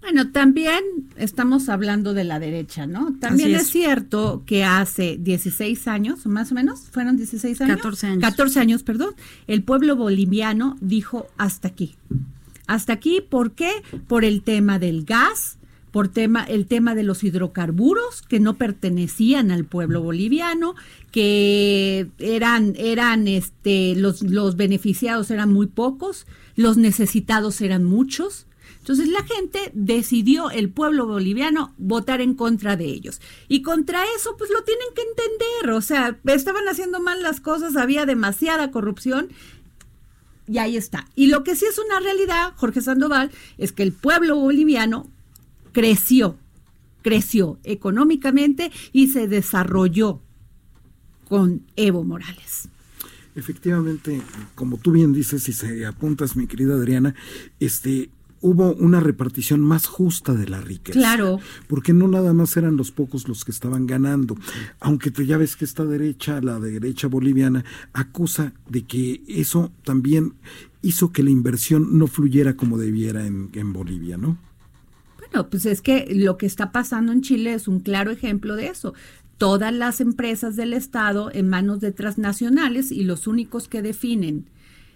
Bueno, 0.02 0.32
también 0.32 0.84
estamos 1.16 1.68
hablando 1.68 2.14
de 2.14 2.24
la 2.26 2.38
derecha, 2.38 2.86
¿no? 2.86 3.18
También 3.20 3.56
es. 3.56 3.64
es. 3.64 3.70
cierto 3.70 4.44
que 4.46 4.64
hace 4.64 5.18
16 5.20 5.88
años, 5.88 6.28
más 6.28 6.52
o 6.52 6.56
menos, 6.56 6.82
fueron 6.92 7.18
16 7.18 7.62
años. 7.62 7.78
14 7.78 8.08
años. 8.08 8.22
14 8.22 8.60
años, 8.60 8.84
perdón. 8.84 9.16
El 9.48 9.64
pueblo 9.64 9.96
boliviano 9.96 10.78
dijo 10.80 11.26
hasta 11.38 11.70
aquí. 11.70 11.96
Hasta 12.68 12.94
aquí, 12.94 13.22
¿por 13.22 13.52
qué? 13.52 13.72
Por 14.08 14.26
el 14.26 14.42
tema 14.42 14.80
del 14.80 15.06
gas, 15.06 15.58
por 15.92 16.10
tema, 16.10 16.44
el 16.44 16.66
tema 16.66 16.94
de 16.94 17.04
los 17.04 17.24
hidrocarburos 17.24 18.22
que 18.22 18.42
no 18.42 18.56
pertenecían 18.56 19.50
al 19.50 19.64
pueblo 19.64 20.02
boliviano, 20.02 20.76
que 21.12 22.10
eran, 22.20 22.74
eran 22.78 23.30
este, 23.30 23.96
los, 23.96 24.22
los 24.22 24.58
beneficiados 24.58 25.32
eran 25.32 25.54
muy 25.54 25.68
pocos, 25.68 26.28
los 26.58 26.76
necesitados 26.76 27.62
eran 27.62 27.86
muchos. 27.86 28.46
Entonces 28.80 29.08
la 29.08 29.24
gente 29.24 29.72
decidió, 29.74 30.52
el 30.52 30.70
pueblo 30.70 31.08
boliviano, 31.08 31.74
votar 31.78 32.22
en 32.22 32.36
contra 32.36 32.76
de 32.76 32.86
ellos. 32.86 33.20
Y 33.48 33.64
contra 33.64 34.04
eso, 34.16 34.36
pues 34.38 34.52
lo 34.52 34.64
tienen 34.64 34.88
que 34.94 35.02
entender. 35.02 35.72
O 35.72 35.82
sea, 35.82 36.20
estaban 36.26 36.68
haciendo 36.68 37.00
mal 37.00 37.24
las 37.24 37.42
cosas, 37.42 37.78
había 37.78 38.06
demasiada 38.06 38.70
corrupción. 38.70 39.30
Y 40.48 40.58
ahí 40.60 40.78
está. 40.78 41.08
Y 41.16 41.28
lo 41.28 41.44
que 41.44 41.56
sí 41.56 41.66
es 41.66 41.80
una 41.80 42.00
realidad, 42.00 42.54
Jorge 42.56 42.82
Sandoval, 42.82 43.32
es 43.58 43.72
que 43.72 43.84
el 43.84 43.92
pueblo 43.92 44.36
boliviano 44.36 45.10
creció, 45.72 46.38
creció 47.02 47.60
económicamente 47.64 48.72
y 48.94 49.08
se 49.08 49.28
desarrolló 49.28 50.22
con 51.28 51.64
Evo 51.76 52.04
Morales. 52.04 52.70
Efectivamente, 53.36 54.22
como 54.56 54.78
tú 54.78 54.92
bien 54.92 55.12
dices 55.12 55.50
y 55.50 55.54
se 55.54 55.86
apuntas, 55.86 56.38
mi 56.38 56.48
querida 56.48 56.76
Adriana, 56.76 57.16
este 57.60 58.10
hubo 58.46 58.76
una 58.76 59.00
repartición 59.00 59.60
más 59.60 59.88
justa 59.88 60.34
de 60.36 60.48
la 60.48 60.62
riqueza. 60.62 61.00
Claro. 61.00 61.40
Porque 61.68 61.94
no 61.94 62.08
nada 62.08 62.32
más 62.32 62.56
eran 62.58 62.78
los 62.78 62.92
pocos 62.92 63.28
los 63.28 63.44
que 63.44 63.52
estaban 63.52 63.88
ganando. 63.88 64.38
Aunque 64.80 65.10
tú 65.10 65.24
ya 65.24 65.38
ves 65.38 65.56
que 65.56 65.66
esta 65.66 65.84
derecha, 65.84 66.40
la 66.42 66.60
derecha 66.60 67.08
boliviana, 67.08 67.66
acusa 67.92 68.54
de 68.70 68.84
que 68.84 69.24
eso 69.28 69.72
también 69.84 70.36
hizo 70.84 71.12
que 71.12 71.24
la 71.24 71.32
inversión 71.32 71.98
no 71.98 72.06
fluyera 72.06 72.56
como 72.56 72.78
debiera 72.78 73.26
en, 73.26 73.50
en 73.54 73.74
Bolivia, 73.74 74.18
¿no? 74.18 74.38
Bueno, 75.18 75.50
pues 75.50 75.66
es 75.66 75.82
que 75.82 76.08
lo 76.14 76.38
que 76.38 76.46
está 76.46 76.72
pasando 76.72 77.12
en 77.12 77.22
Chile 77.22 77.56
es 77.56 77.68
un 77.68 77.80
claro 77.80 78.12
ejemplo 78.12 78.56
de 78.56 78.68
eso 78.68 78.94
todas 79.38 79.74
las 79.74 80.00
empresas 80.00 80.56
del 80.56 80.72
Estado 80.72 81.30
en 81.34 81.50
manos 81.50 81.82
de 81.82 81.92
transnacionales 81.92 82.92
y 82.92 83.04
los 83.04 83.28
únicos 83.28 83.68
que 83.68 83.82
definen 83.82 84.46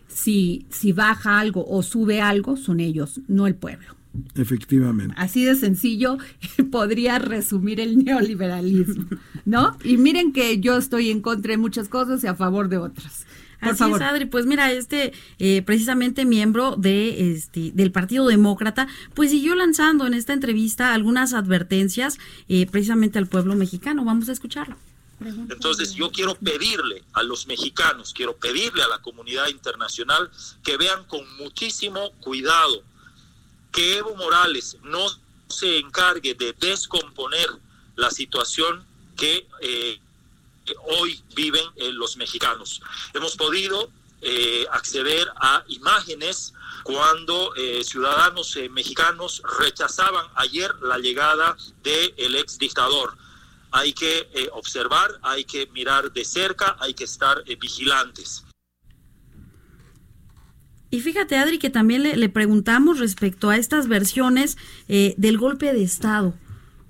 si, 0.10 0.66
si 0.70 0.92
baja 0.92 1.40
algo 1.40 1.66
o 1.68 1.82
sube 1.84 2.22
algo 2.22 2.58
son 2.58 2.80
ellos, 2.80 3.22
no 3.28 3.48
el 3.48 3.56
pueblo. 3.56 3.96
Efectivamente. 4.36 5.14
Así 5.18 5.46
de 5.46 5.56
sencillo 5.56 6.18
podría 6.72 7.20
resumir 7.20 7.80
el 7.80 8.04
neoliberalismo, 8.04 9.06
¿no? 9.46 9.78
Y 9.84 9.98
miren 9.98 10.34
que 10.34 10.60
yo 10.60 10.78
estoy 10.78 11.12
en 11.12 11.22
contra 11.22 11.52
de 11.52 11.58
muchas 11.58 11.90
cosas 11.90 12.24
y 12.24 12.28
a 12.28 12.36
favor 12.36 12.70
de 12.70 12.78
otras. 12.78 13.26
Por 13.60 13.70
Así 13.70 13.80
favor. 13.80 14.02
es, 14.02 14.08
Adri. 14.08 14.26
Pues 14.26 14.46
mira, 14.46 14.72
este 14.72 15.12
eh, 15.38 15.62
precisamente 15.64 16.26
miembro 16.26 16.76
de 16.78 17.34
este 17.34 17.72
del 17.74 17.92
Partido 17.92 18.26
Demócrata, 18.28 18.88
pues 19.14 19.32
siguió 19.32 19.54
lanzando 19.54 20.08
en 20.08 20.14
esta 20.14 20.34
entrevista 20.34 20.94
algunas 20.94 21.34
advertencias 21.34 22.20
eh, 22.48 22.68
precisamente 22.68 23.20
al 23.20 23.28
pueblo 23.28 23.56
mexicano. 23.56 24.06
Vamos 24.06 24.30
a 24.30 24.32
escucharlo. 24.32 24.78
Entonces 25.22 25.94
yo 25.94 26.12
quiero 26.12 26.36
pedirle 26.36 27.04
a 27.14 27.24
los 27.24 27.46
mexicanos, 27.48 28.14
quiero 28.14 28.36
pedirle 28.38 28.84
a 28.84 28.88
la 28.88 29.00
comunidad 29.00 29.48
internacional 29.50 30.32
que 30.64 30.78
vean 30.78 31.04
con 31.06 31.22
muchísimo 31.38 32.12
cuidado 32.22 32.82
que 33.72 33.98
Evo 33.98 34.16
Morales 34.16 34.78
no 34.84 35.06
se 35.48 35.78
encargue 35.78 36.36
de 36.36 36.54
descomponer 36.54 37.50
la 37.96 38.12
situación 38.12 38.86
que 39.16 39.48
eh, 39.62 40.00
hoy 41.00 41.22
viven 41.36 41.66
eh, 41.76 41.92
los 41.92 42.18
mexicanos. 42.18 42.82
Hemos 43.14 43.36
podido 43.36 43.90
eh, 44.22 44.66
acceder 44.72 45.28
a 45.38 45.64
imágenes 45.68 46.54
cuando 46.84 47.54
eh, 47.56 47.84
ciudadanos 47.84 48.58
mexicanos 48.72 49.42
rechazaban 49.60 50.26
ayer 50.36 50.74
la 50.82 50.98
llegada 50.98 51.56
del 51.84 52.36
ex 52.36 52.58
dictador. 52.58 53.18
Hay 53.72 53.94
que 53.94 54.30
eh, 54.34 54.50
observar, 54.54 55.20
hay 55.22 55.44
que 55.46 55.68
mirar 55.68 56.12
de 56.12 56.26
cerca, 56.26 56.76
hay 56.80 56.94
que 56.94 57.04
estar 57.04 57.44
eh, 57.46 57.56
vigilantes. 57.56 58.44
Y 60.92 61.02
fíjate, 61.02 61.38
Adri, 61.38 61.60
que 61.60 61.70
también 61.70 62.04
le, 62.04 62.18
le 62.18 62.30
preguntamos 62.30 63.00
respecto 63.00 63.50
a 63.50 63.58
estas 63.58 63.88
versiones 63.88 64.58
eh, 64.88 65.14
del 65.18 65.38
golpe 65.38 65.72
de 65.72 65.84
Estado, 65.84 66.34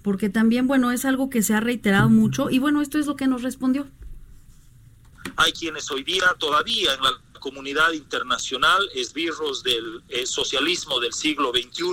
porque 0.03 0.29
también, 0.29 0.67
bueno, 0.67 0.91
es 0.91 1.03
algo 1.03 1.29
que 1.29 1.43
se 1.43 1.53
ha 1.53 1.59
reiterado 1.59 2.09
mucho 2.09 2.49
y 2.49 2.59
bueno, 2.59 2.81
esto 2.81 2.97
es 2.97 3.07
lo 3.07 3.17
que 3.17 3.27
nos 3.27 3.43
respondió. 3.43 3.87
Hay 5.35 5.51
quienes 5.51 5.91
hoy 5.91 6.03
día 6.03 6.33
todavía 6.37 6.93
en 6.93 7.01
la 7.01 7.11
comunidad 7.39 7.91
internacional, 7.91 8.89
esbirros 8.93 9.63
del 9.63 10.03
eh, 10.09 10.25
socialismo 10.25 10.99
del 10.99 11.13
siglo 11.13 11.51
XXI, 11.51 11.83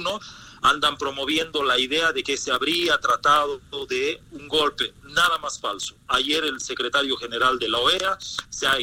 andan 0.66 0.99
promoviendo 0.99 1.62
la 1.62 1.78
idea 1.78 2.12
de 2.12 2.25
que 2.25 2.37
se 2.37 2.50
habría 2.50 2.99
tratado 2.99 3.61
de 3.88 4.20
un 4.32 4.49
golpe, 4.49 4.92
nada 5.04 5.38
más 5.38 5.61
falso. 5.61 5.94
Ayer 6.08 6.42
el 6.44 6.61
secretario 6.61 7.16
general 7.16 7.58
de 7.58 7.68
la 7.68 7.78
OEA 7.78 8.18
se 8.20 8.66
ha 8.66 8.76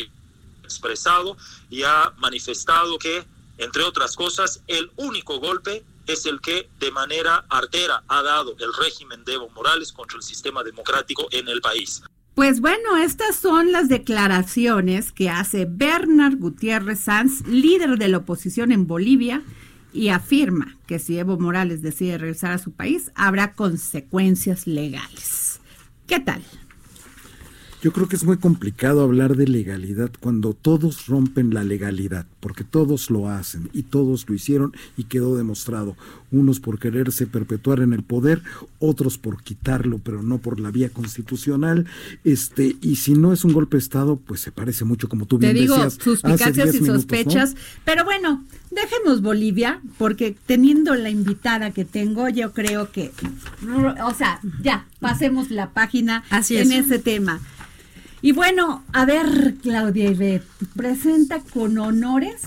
expresado 0.63 1.35
y 1.69 1.83
ha 1.83 2.13
manifestado 2.17 2.97
que, 2.97 3.25
entre 3.57 3.83
otras 3.83 4.15
cosas, 4.15 4.61
el 4.67 4.91
único 4.95 5.39
golpe 5.39 5.83
es 6.07 6.25
el 6.25 6.39
que 6.39 6.69
de 6.79 6.91
manera 6.91 7.45
artera 7.49 8.03
ha 8.07 8.23
dado 8.23 8.55
el 8.59 8.73
régimen 8.73 9.25
de 9.25 9.33
Evo 9.33 9.49
Morales 9.49 9.91
contra 9.91 10.17
el 10.17 10.23
sistema 10.23 10.63
democrático 10.63 11.27
en 11.31 11.49
el 11.49 11.59
país. 11.59 12.01
Pues 12.33 12.61
bueno, 12.61 12.97
estas 12.97 13.35
son 13.35 13.71
las 13.71 13.89
declaraciones 13.89 15.11
que 15.11 15.29
hace 15.29 15.67
Bernard 15.69 16.37
Gutiérrez 16.37 17.01
Sanz, 17.01 17.45
líder 17.45 17.97
de 17.97 18.07
la 18.07 18.17
oposición 18.19 18.71
en 18.71 18.87
Bolivia, 18.87 19.43
y 19.93 20.09
afirma 20.09 20.77
que 20.87 20.99
si 20.99 21.17
Evo 21.17 21.39
Morales 21.39 21.81
decide 21.81 22.17
regresar 22.17 22.51
a 22.51 22.57
su 22.57 22.71
país, 22.71 23.11
habrá 23.15 23.53
consecuencias 23.53 24.67
legales. 24.67 25.59
¿Qué 26.07 26.19
tal? 26.19 26.43
Yo 27.83 27.91
creo 27.91 28.07
que 28.07 28.15
es 28.15 28.23
muy 28.23 28.37
complicado 28.37 29.01
hablar 29.01 29.35
de 29.35 29.45
legalidad 29.45 30.09
cuando 30.21 30.53
todos 30.53 31.07
rompen 31.07 31.53
la 31.53 31.65
legalidad, 31.65 32.25
porque 32.39 32.63
todos 32.63 33.09
lo 33.09 33.27
hacen 33.27 33.69
y 33.73 33.83
todos 33.83 34.23
lo 34.29 34.33
hicieron 34.33 34.71
y 34.95 35.03
quedó 35.03 35.35
demostrado. 35.35 35.97
Unos 36.31 36.61
por 36.61 36.79
quererse 36.79 37.27
perpetuar 37.27 37.81
en 37.81 37.91
el 37.91 38.01
poder, 38.01 38.41
otros 38.79 39.17
por 39.17 39.43
quitarlo, 39.43 39.99
pero 40.01 40.23
no 40.23 40.37
por 40.37 40.61
la 40.61 40.71
vía 40.71 40.91
constitucional. 40.91 41.85
Este, 42.23 42.77
y 42.81 42.95
si 42.95 43.15
no 43.15 43.33
es 43.33 43.43
un 43.43 43.51
golpe 43.51 43.75
de 43.75 43.81
Estado, 43.83 44.15
pues 44.15 44.39
se 44.39 44.53
parece 44.53 44.85
mucho 44.85 45.09
como 45.09 45.25
tú 45.25 45.37
Te 45.37 45.47
bien 45.51 45.63
digo, 45.63 45.75
decías. 45.75 45.95
suspicacias 46.01 46.53
10 46.55 46.67
y 46.75 46.79
minutos, 46.79 46.87
¿no? 46.87 46.93
sospechas. 46.95 47.55
Pero 47.83 48.05
bueno, 48.05 48.45
dejemos 48.71 49.21
Bolivia, 49.21 49.81
porque 49.97 50.37
teniendo 50.45 50.95
la 50.95 51.09
invitada 51.09 51.71
que 51.71 51.83
tengo, 51.83 52.29
yo 52.29 52.53
creo 52.53 52.93
que, 52.93 53.11
o 54.05 54.13
sea, 54.13 54.39
ya, 54.61 54.87
pasemos 55.01 55.51
la 55.51 55.71
página 55.71 56.23
Así 56.29 56.55
en 56.55 56.71
es. 56.71 56.85
ese 56.85 56.99
tema. 56.99 57.41
Y 58.23 58.31
bueno, 58.31 58.85
a 58.93 59.03
ver, 59.03 59.55
Claudia 59.61 60.09
Ibet, 60.09 60.43
presenta 60.77 61.41
con 61.41 61.77
honores 61.77 62.41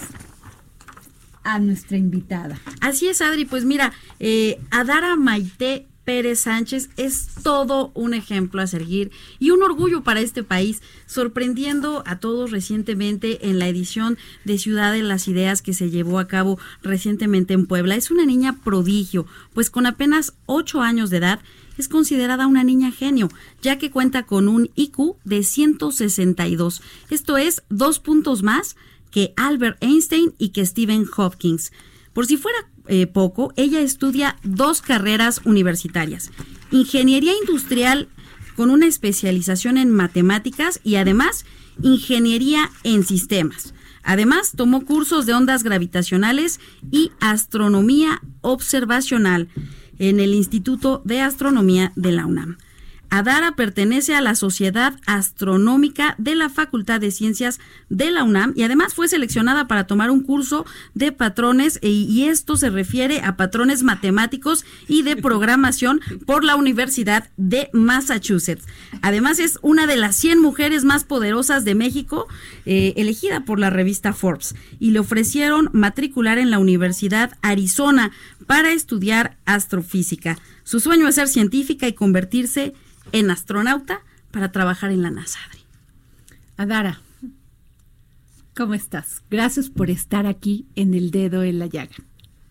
a 1.44 1.58
nuestra 1.58 1.98
invitada. 1.98 2.58
Así 2.80 3.08
es, 3.08 3.20
Adri. 3.20 3.44
Pues 3.44 3.66
mira, 3.66 3.92
eh, 4.18 4.58
Adara 4.70 5.16
Maite 5.16 5.86
Pérez 6.06 6.38
Sánchez 6.38 6.88
es 6.96 7.26
todo 7.42 7.90
un 7.94 8.14
ejemplo 8.14 8.62
a 8.62 8.68
seguir 8.68 9.10
y 9.40 9.50
un 9.50 9.64
orgullo 9.64 10.04
para 10.04 10.20
este 10.20 10.44
país, 10.44 10.80
sorprendiendo 11.04 12.04
a 12.06 12.20
todos 12.20 12.52
recientemente 12.52 13.48
en 13.50 13.58
la 13.58 13.66
edición 13.66 14.16
de 14.44 14.56
Ciudad 14.56 14.92
de 14.92 15.02
las 15.02 15.26
Ideas 15.26 15.62
que 15.62 15.74
se 15.74 15.90
llevó 15.90 16.20
a 16.20 16.28
cabo 16.28 16.60
recientemente 16.80 17.54
en 17.54 17.66
Puebla. 17.66 17.96
Es 17.96 18.12
una 18.12 18.24
niña 18.24 18.56
prodigio, 18.62 19.26
pues 19.52 19.68
con 19.68 19.84
apenas 19.84 20.32
ocho 20.46 20.80
años 20.80 21.10
de 21.10 21.16
edad 21.18 21.40
es 21.76 21.88
considerada 21.88 22.46
una 22.46 22.62
niña 22.62 22.92
genio, 22.92 23.28
ya 23.60 23.76
que 23.76 23.90
cuenta 23.90 24.22
con 24.22 24.48
un 24.48 24.70
IQ 24.76 25.16
de 25.24 25.42
162. 25.42 26.82
Esto 27.10 27.36
es 27.36 27.64
dos 27.68 27.98
puntos 27.98 28.44
más 28.44 28.76
que 29.10 29.34
Albert 29.36 29.82
Einstein 29.82 30.34
y 30.38 30.50
que 30.50 30.64
Stephen 30.64 31.04
Hopkins. 31.16 31.72
Por 32.12 32.26
si 32.26 32.36
fuera 32.36 32.70
eh, 32.88 33.06
poco, 33.06 33.52
ella 33.56 33.80
estudia 33.80 34.36
dos 34.42 34.82
carreras 34.82 35.40
universitarias, 35.44 36.30
ingeniería 36.70 37.32
industrial 37.40 38.08
con 38.56 38.70
una 38.70 38.86
especialización 38.86 39.76
en 39.76 39.90
matemáticas 39.90 40.80
y 40.82 40.96
además 40.96 41.44
ingeniería 41.82 42.70
en 42.84 43.04
sistemas. 43.04 43.74
Además, 44.02 44.52
tomó 44.56 44.84
cursos 44.84 45.26
de 45.26 45.34
ondas 45.34 45.64
gravitacionales 45.64 46.60
y 46.90 47.10
astronomía 47.20 48.22
observacional 48.40 49.48
en 49.98 50.20
el 50.20 50.32
Instituto 50.32 51.02
de 51.04 51.20
Astronomía 51.20 51.92
de 51.96 52.12
la 52.12 52.26
UNAM. 52.26 52.58
Adara 53.10 53.52
pertenece 53.56 54.14
a 54.14 54.20
la 54.20 54.34
Sociedad 54.34 54.94
Astronómica 55.06 56.14
de 56.18 56.34
la 56.34 56.48
Facultad 56.48 57.00
de 57.00 57.10
Ciencias 57.10 57.60
de 57.88 58.10
la 58.10 58.24
UNAM 58.24 58.52
y 58.56 58.62
además 58.62 58.94
fue 58.94 59.08
seleccionada 59.08 59.68
para 59.68 59.86
tomar 59.86 60.10
un 60.10 60.22
curso 60.22 60.66
de 60.94 61.12
patrones 61.12 61.78
e- 61.82 61.88
y 61.88 62.24
esto 62.24 62.56
se 62.56 62.70
refiere 62.70 63.20
a 63.20 63.36
patrones 63.36 63.82
matemáticos 63.82 64.64
y 64.88 65.02
de 65.02 65.16
programación 65.26 66.00
por 66.26 66.44
la 66.44 66.56
Universidad 66.56 67.28
de 67.36 67.70
Massachusetts. 67.72 68.66
Además 69.02 69.38
es 69.38 69.58
una 69.62 69.86
de 69.86 69.96
las 69.96 70.16
100 70.16 70.40
mujeres 70.40 70.84
más 70.84 71.04
poderosas 71.04 71.64
de 71.64 71.74
México 71.74 72.26
eh, 72.64 72.94
elegida 72.96 73.44
por 73.44 73.58
la 73.58 73.70
revista 73.70 74.12
Forbes 74.12 74.54
y 74.78 74.90
le 74.90 75.00
ofrecieron 75.00 75.70
matricular 75.72 76.38
en 76.38 76.50
la 76.50 76.58
Universidad 76.58 77.36
Arizona 77.42 78.10
para 78.46 78.72
estudiar 78.72 79.36
astrofísica. 79.44 80.38
Su 80.66 80.80
sueño 80.80 81.06
es 81.06 81.14
ser 81.14 81.28
científica 81.28 81.86
y 81.86 81.92
convertirse 81.92 82.74
en 83.12 83.30
astronauta 83.30 84.00
para 84.32 84.50
trabajar 84.50 84.90
en 84.90 85.00
la 85.00 85.12
NASA. 85.12 85.38
Adri. 85.46 85.60
Adara, 86.56 87.00
¿cómo 88.52 88.74
estás? 88.74 89.22
Gracias 89.30 89.70
por 89.70 89.90
estar 89.90 90.26
aquí 90.26 90.66
en 90.74 90.94
el 90.94 91.12
dedo 91.12 91.44
en 91.44 91.60
la 91.60 91.66
llaga. 91.66 91.94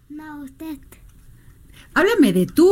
No, 0.08 0.44
usted. 0.44 0.78
Háblame 1.94 2.32
de 2.32 2.46
tú, 2.46 2.72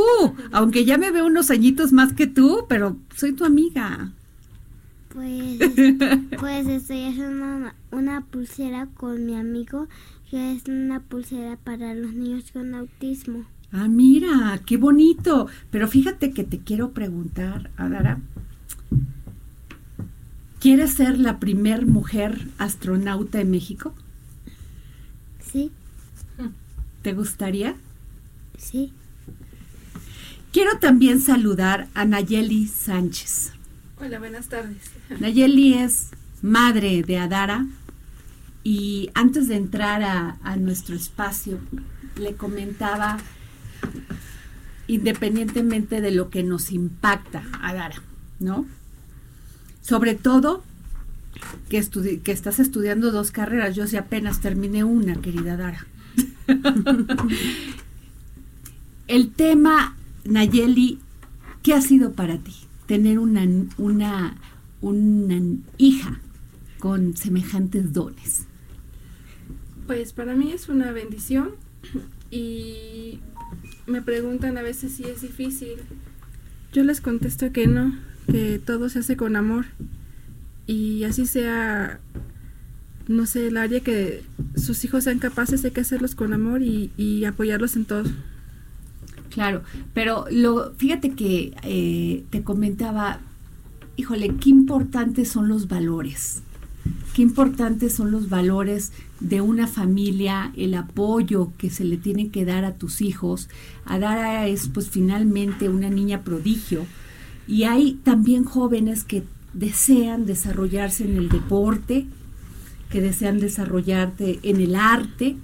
aunque 0.54 0.86
ya 0.86 0.98
me 0.98 1.12
veo 1.12 1.26
unos 1.26 1.52
añitos 1.52 1.92
más 1.92 2.14
que 2.14 2.28
tú, 2.28 2.66
pero 2.70 2.96
soy 3.14 3.34
tu 3.34 3.44
amiga. 3.44 4.14
Pues, 5.10 5.60
pues 6.40 6.68
estoy 6.68 7.04
haciendo 7.04 7.46
una, 7.46 7.76
una 7.92 8.22
pulsera 8.22 8.88
con 8.94 9.26
mi 9.26 9.36
amigo, 9.36 9.90
que 10.32 10.54
es 10.54 10.64
una 10.70 11.02
pulsera 11.02 11.58
para 11.58 11.94
los 11.94 12.14
niños 12.14 12.50
con 12.54 12.74
autismo. 12.76 13.46
Ah, 13.74 13.88
mira, 13.88 14.62
qué 14.66 14.78
bonito. 14.78 15.48
Pero 15.72 15.88
fíjate 15.88 16.32
que 16.32 16.44
te 16.44 16.60
quiero 16.60 16.92
preguntar, 16.92 17.72
Adara. 17.76 18.20
¿Quieres 20.60 20.94
ser 20.94 21.18
la 21.20 21.40
primer 21.40 21.86
mujer 21.86 22.48
astronauta 22.58 23.42
en 23.42 23.52
México? 23.52 23.94
Sí, 25.44 25.72
¿Te 27.02 27.14
gustaría? 27.14 27.76
sí. 28.58 28.94
Quiero 30.54 30.78
también 30.80 31.20
saludar 31.20 31.88
a 31.96 32.06
Nayeli 32.06 32.68
Sánchez. 32.68 33.52
Hola, 34.00 34.20
buenas 34.20 34.48
tardes. 34.50 34.78
Nayeli 35.20 35.74
es 35.74 36.12
madre 36.44 37.02
de 37.02 37.18
Adara 37.18 37.66
y 38.64 39.10
antes 39.16 39.48
de 39.48 39.56
entrar 39.56 40.04
a, 40.04 40.38
a 40.44 40.56
nuestro 40.58 40.96
espacio 40.96 41.60
le 42.18 42.36
comentaba, 42.36 43.18
independientemente 44.88 46.02
de 46.02 46.12
lo 46.12 46.30
que 46.30 46.44
nos 46.44 46.72
impacta 46.72 47.44
Adara, 47.62 48.02
¿no? 48.40 48.66
Sobre 49.82 50.16
todo 50.16 50.64
que, 51.70 51.82
que 52.24 52.32
estás 52.32 52.60
estudiando 52.60 53.12
dos 53.12 53.32
carreras, 53.32 53.76
yo 53.76 53.88
sí 53.88 53.98
apenas 53.98 54.40
terminé 54.40 54.84
una, 54.84 55.16
querida 55.16 55.54
Adara. 55.54 55.86
El 59.08 59.32
tema, 59.32 59.96
Nayeli, 60.24 61.00
¿qué 61.62 61.74
ha 61.74 61.82
sido 61.82 62.14
para 62.14 62.38
ti 62.38 62.54
tener 62.86 63.20
una, 63.20 63.46
una, 63.78 64.38
una 64.82 65.42
hija 65.78 66.20
con 66.80 67.16
semejantes 67.18 67.94
dones? 67.94 68.46
Pues 69.88 70.14
para 70.14 70.36
mí 70.36 70.52
es 70.52 70.70
una 70.70 70.92
bendición 70.92 71.52
y 72.32 73.20
me 73.86 74.02
preguntan 74.02 74.58
a 74.58 74.62
veces 74.62 74.94
si 74.94 75.04
es 75.04 75.22
difícil. 75.22 75.78
Yo 76.72 76.84
les 76.84 77.02
contesto 77.02 77.52
que 77.52 77.68
no, 77.68 77.96
que 78.32 78.60
todo 78.60 78.90
se 78.90 79.00
hace 79.00 79.16
con 79.18 79.36
amor 79.36 79.66
y 80.66 81.04
así 81.04 81.26
sea, 81.26 82.00
no 83.08 83.26
sé, 83.26 83.48
el 83.48 83.58
área 83.58 83.82
que 83.82 84.24
sus 84.56 84.84
hijos 84.86 85.04
sean 85.04 85.20
capaces 85.20 85.64
hay 85.66 85.72
que 85.72 85.82
hacerlos 85.82 86.16
con 86.16 86.34
amor 86.34 86.62
y, 86.62 87.26
apoyarlos 87.26 87.76
en 87.76 87.86
todo. 87.86 88.10
Claro, 89.30 89.64
pero 89.94 90.26
lo, 90.30 90.74
fíjate 90.76 91.12
que 91.12 91.56
eh, 91.64 92.24
te 92.30 92.44
comentaba, 92.44 93.20
híjole, 93.98 94.36
qué 94.36 94.50
importantes 94.50 95.30
son 95.30 95.48
los 95.48 95.68
valores. 95.68 96.43
Qué 97.14 97.22
importantes 97.22 97.94
son 97.94 98.10
los 98.10 98.28
valores 98.30 98.92
de 99.20 99.42
una 99.42 99.68
familia, 99.68 100.52
el 100.58 100.74
apoyo 100.74 101.52
que 101.60 101.70
se 101.70 101.84
le 101.84 101.98
tiene 101.98 102.30
que 102.30 102.44
dar 102.44 102.66
a 102.66 102.74
tus 102.74 103.02
hijos. 103.02 103.50
Adara 103.86 104.48
es 104.48 104.68
pues 104.68 104.90
finalmente 104.90 105.70
una 105.70 105.92
niña 105.92 106.24
prodigio 106.24 106.88
y 107.48 107.64
hay 107.64 108.00
también 108.04 108.46
jóvenes 108.46 109.04
que 109.04 109.24
desean 109.54 110.26
desarrollarse 110.26 111.04
en 111.04 111.18
el 111.18 111.30
deporte, 111.30 112.08
que 112.90 113.00
desean 113.00 113.40
desarrollarte 113.40 114.40
en 114.42 114.60
el 114.60 114.74
arte 114.74 115.36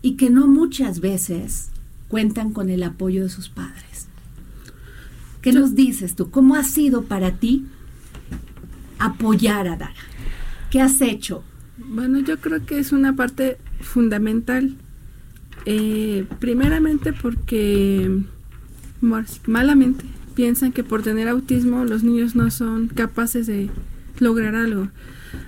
y 0.00 0.12
que 0.12 0.30
no 0.30 0.46
muchas 0.46 1.00
veces 1.00 1.68
cuentan 2.08 2.54
con 2.54 2.70
el 2.70 2.82
apoyo 2.82 3.24
de 3.24 3.28
sus 3.28 3.50
padres. 3.50 4.06
¿Qué 5.42 5.52
nos 5.52 5.74
dices 5.74 6.14
tú? 6.14 6.30
¿Cómo 6.30 6.56
ha 6.56 6.64
sido 6.64 7.02
para 7.02 7.32
ti 7.32 7.66
apoyar 8.98 9.68
a 9.68 9.76
Dara? 9.76 9.94
¿Qué 10.70 10.80
has 10.80 11.00
hecho? 11.00 11.42
Bueno, 11.78 12.18
yo 12.20 12.38
creo 12.38 12.64
que 12.66 12.78
es 12.78 12.92
una 12.92 13.14
parte 13.16 13.58
fundamental. 13.80 14.76
Eh, 15.64 16.24
primeramente 16.38 17.12
porque 17.12 18.22
malamente 19.46 20.04
piensan 20.34 20.72
que 20.72 20.84
por 20.84 21.02
tener 21.02 21.28
autismo 21.28 21.84
los 21.84 22.04
niños 22.04 22.34
no 22.34 22.50
son 22.50 22.88
capaces 22.88 23.46
de 23.46 23.68
lograr 24.18 24.54
algo. 24.54 24.88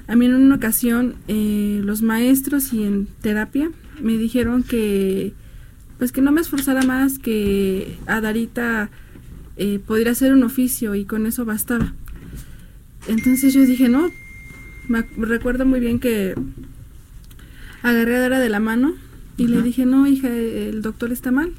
A 0.09 0.17
mí 0.17 0.27
en 0.27 0.35
una 0.35 0.57
ocasión 0.57 1.15
eh, 1.29 1.81
los 1.85 2.03
maestros 2.03 2.73
y 2.73 2.83
en 2.85 3.07
terapia 3.21 3.71
me 4.03 4.19
dijeron 4.19 4.63
que 4.63 5.33
pues 5.99 6.13
que 6.13 6.23
no 6.23 6.33
me 6.33 6.41
esforzara 6.41 6.83
más, 6.83 7.19
que 7.19 7.99
a 8.07 8.21
Darita 8.21 8.91
eh, 9.57 9.79
podría 9.87 10.13
hacer 10.13 10.33
un 10.33 10.43
oficio 10.43 10.95
y 10.95 11.05
con 11.05 11.27
eso 11.27 11.45
bastaba. 11.45 11.93
Entonces 13.07 13.53
yo 13.53 13.61
dije, 13.63 13.89
no, 13.89 14.11
me 14.89 15.03
recuerdo 15.17 15.67
muy 15.67 15.81
bien 15.81 15.99
que 16.01 16.35
agarré 17.83 18.17
a 18.17 18.21
Dara 18.21 18.41
de 18.41 18.49
la 18.49 18.61
mano 18.61 18.95
y 19.37 19.47
le 19.47 19.63
dije, 19.63 19.87
no, 19.87 20.07
hija, 20.07 20.29
el 20.29 20.83
doctor 20.83 21.13
está 21.13 21.31
mal, 21.31 21.53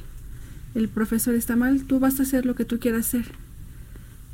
el 0.76 0.88
profesor 0.88 1.34
está 1.34 1.56
mal, 1.56 1.84
tú 1.86 2.00
vas 2.00 2.20
a 2.20 2.24
hacer 2.24 2.46
lo 2.46 2.56
que 2.56 2.66
tú 2.66 2.80
quieras 2.80 3.08
hacer. 3.08 3.26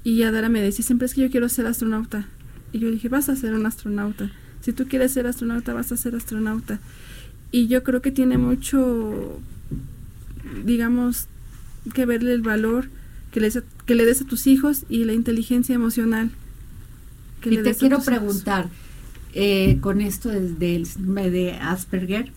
Y 0.03 0.23
Adara 0.23 0.49
me 0.49 0.61
decía, 0.61 0.85
siempre 0.85 1.05
es 1.05 1.13
que 1.13 1.21
yo 1.21 1.29
quiero 1.29 1.49
ser 1.49 1.65
astronauta. 1.65 2.27
Y 2.71 2.79
yo 2.79 2.91
dije, 2.91 3.09
vas 3.09 3.29
a 3.29 3.35
ser 3.35 3.53
un 3.53 3.65
astronauta. 3.65 4.31
Si 4.61 4.73
tú 4.73 4.87
quieres 4.87 5.11
ser 5.11 5.27
astronauta, 5.27 5.73
vas 5.73 5.91
a 5.91 5.97
ser 5.97 6.15
astronauta. 6.15 6.79
Y 7.51 7.67
yo 7.67 7.83
creo 7.83 8.01
que 8.01 8.11
tiene 8.11 8.37
mucho, 8.37 9.39
digamos, 10.65 11.27
que 11.93 12.05
verle 12.05 12.33
el 12.33 12.41
valor 12.41 12.89
que 13.31 13.39
le, 13.39 13.51
que 13.85 13.95
le 13.95 14.05
des 14.05 14.21
a 14.21 14.25
tus 14.25 14.47
hijos 14.47 14.83
y 14.89 15.05
la 15.05 15.13
inteligencia 15.13 15.75
emocional. 15.75 16.31
Que 17.49 17.53
y 17.55 17.57
le 17.57 17.63
te 17.63 17.75
quiero 17.75 18.01
preguntar, 18.01 18.69
eh, 19.33 19.77
con 19.81 20.01
esto 20.01 20.29
del 20.29 20.57
del 20.59 20.85
síndrome 20.85 21.29
de 21.29 21.53
Asperger, 21.53 22.31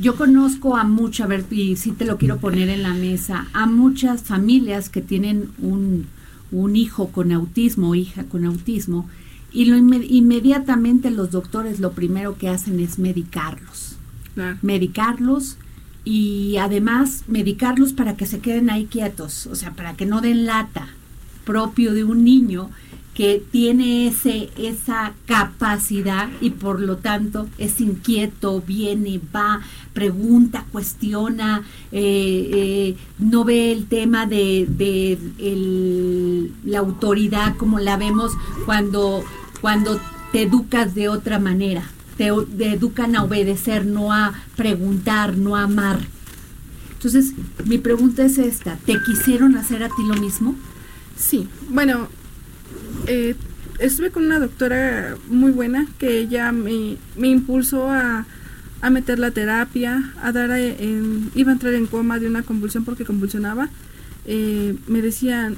yo 0.00 0.16
conozco 0.16 0.76
a 0.76 0.84
muchas, 0.84 1.24
a 1.24 1.28
ver, 1.28 1.44
y 1.50 1.76
sí 1.76 1.90
te 1.92 2.04
lo 2.04 2.18
quiero 2.18 2.38
poner 2.38 2.68
en 2.68 2.82
la 2.82 2.94
mesa, 2.94 3.48
a 3.52 3.66
muchas 3.66 4.22
familias 4.22 4.88
que 4.88 5.02
tienen 5.02 5.48
un, 5.58 6.06
un 6.52 6.76
hijo 6.76 7.08
con 7.08 7.32
autismo 7.32 7.90
o 7.90 7.94
hija 7.94 8.24
con 8.24 8.44
autismo, 8.44 9.08
y 9.52 9.64
lo 9.64 9.76
inme- 9.76 10.06
inmediatamente 10.08 11.10
los 11.10 11.30
doctores 11.30 11.80
lo 11.80 11.92
primero 11.92 12.36
que 12.36 12.48
hacen 12.48 12.80
es 12.80 12.98
medicarlos. 12.98 13.96
Claro. 14.34 14.56
medicarlos 14.62 15.56
y 16.04 16.58
además 16.58 17.24
medicarlos 17.26 17.92
para 17.92 18.16
que 18.16 18.24
se 18.24 18.38
queden 18.38 18.70
ahí 18.70 18.84
quietos, 18.84 19.48
o 19.48 19.56
sea, 19.56 19.72
para 19.72 19.94
que 19.94 20.06
no 20.06 20.20
den 20.20 20.46
lata, 20.46 20.86
propio 21.44 21.92
de 21.92 22.04
un 22.04 22.22
niño 22.22 22.70
que 23.18 23.42
tiene 23.50 24.06
ese 24.06 24.48
esa 24.56 25.12
capacidad 25.26 26.28
y 26.40 26.50
por 26.50 26.80
lo 26.80 26.98
tanto 26.98 27.48
es 27.58 27.80
inquieto, 27.80 28.62
viene, 28.64 29.20
va, 29.34 29.60
pregunta, 29.92 30.64
cuestiona, 30.70 31.64
eh, 31.90 32.50
eh, 32.52 32.96
no 33.18 33.42
ve 33.42 33.72
el 33.72 33.86
tema 33.86 34.26
de, 34.26 34.68
de 34.68 35.18
la 36.64 36.78
autoridad 36.78 37.56
como 37.56 37.80
la 37.80 37.96
vemos 37.96 38.34
cuando, 38.64 39.24
cuando 39.60 40.00
te 40.30 40.42
educas 40.42 40.94
de 40.94 41.08
otra 41.08 41.40
manera 41.40 41.82
te, 42.16 42.30
te 42.56 42.72
educan 42.72 43.16
a 43.16 43.24
obedecer, 43.24 43.84
no 43.84 44.12
a 44.12 44.32
preguntar, 44.54 45.36
no 45.36 45.56
a 45.56 45.64
amar. 45.64 45.98
Entonces, 46.92 47.32
mi 47.64 47.78
pregunta 47.78 48.24
es 48.24 48.38
esta, 48.38 48.76
¿te 48.76 48.94
quisieron 49.04 49.56
hacer 49.56 49.82
a 49.82 49.88
ti 49.88 50.04
lo 50.06 50.14
mismo? 50.14 50.54
Sí, 51.16 51.48
bueno, 51.70 52.08
eh, 53.06 53.34
estuve 53.78 54.10
con 54.10 54.24
una 54.24 54.38
doctora 54.38 55.16
muy 55.28 55.50
buena 55.52 55.86
que 55.98 56.18
ella 56.18 56.52
me, 56.52 56.96
impulsó 57.22 57.90
a, 57.90 58.26
a 58.80 58.90
meter 58.90 59.18
la 59.18 59.30
terapia, 59.30 60.12
a 60.22 60.32
dar, 60.32 60.50
eh, 60.50 60.76
en- 60.80 61.30
iba 61.34 61.50
a 61.50 61.54
entrar 61.54 61.74
en 61.74 61.86
coma 61.86 62.18
de 62.18 62.26
una 62.26 62.42
convulsión 62.42 62.84
porque 62.84 63.04
convulsionaba. 63.04 63.68
Eh, 64.26 64.74
me 64.86 65.00
decían, 65.02 65.56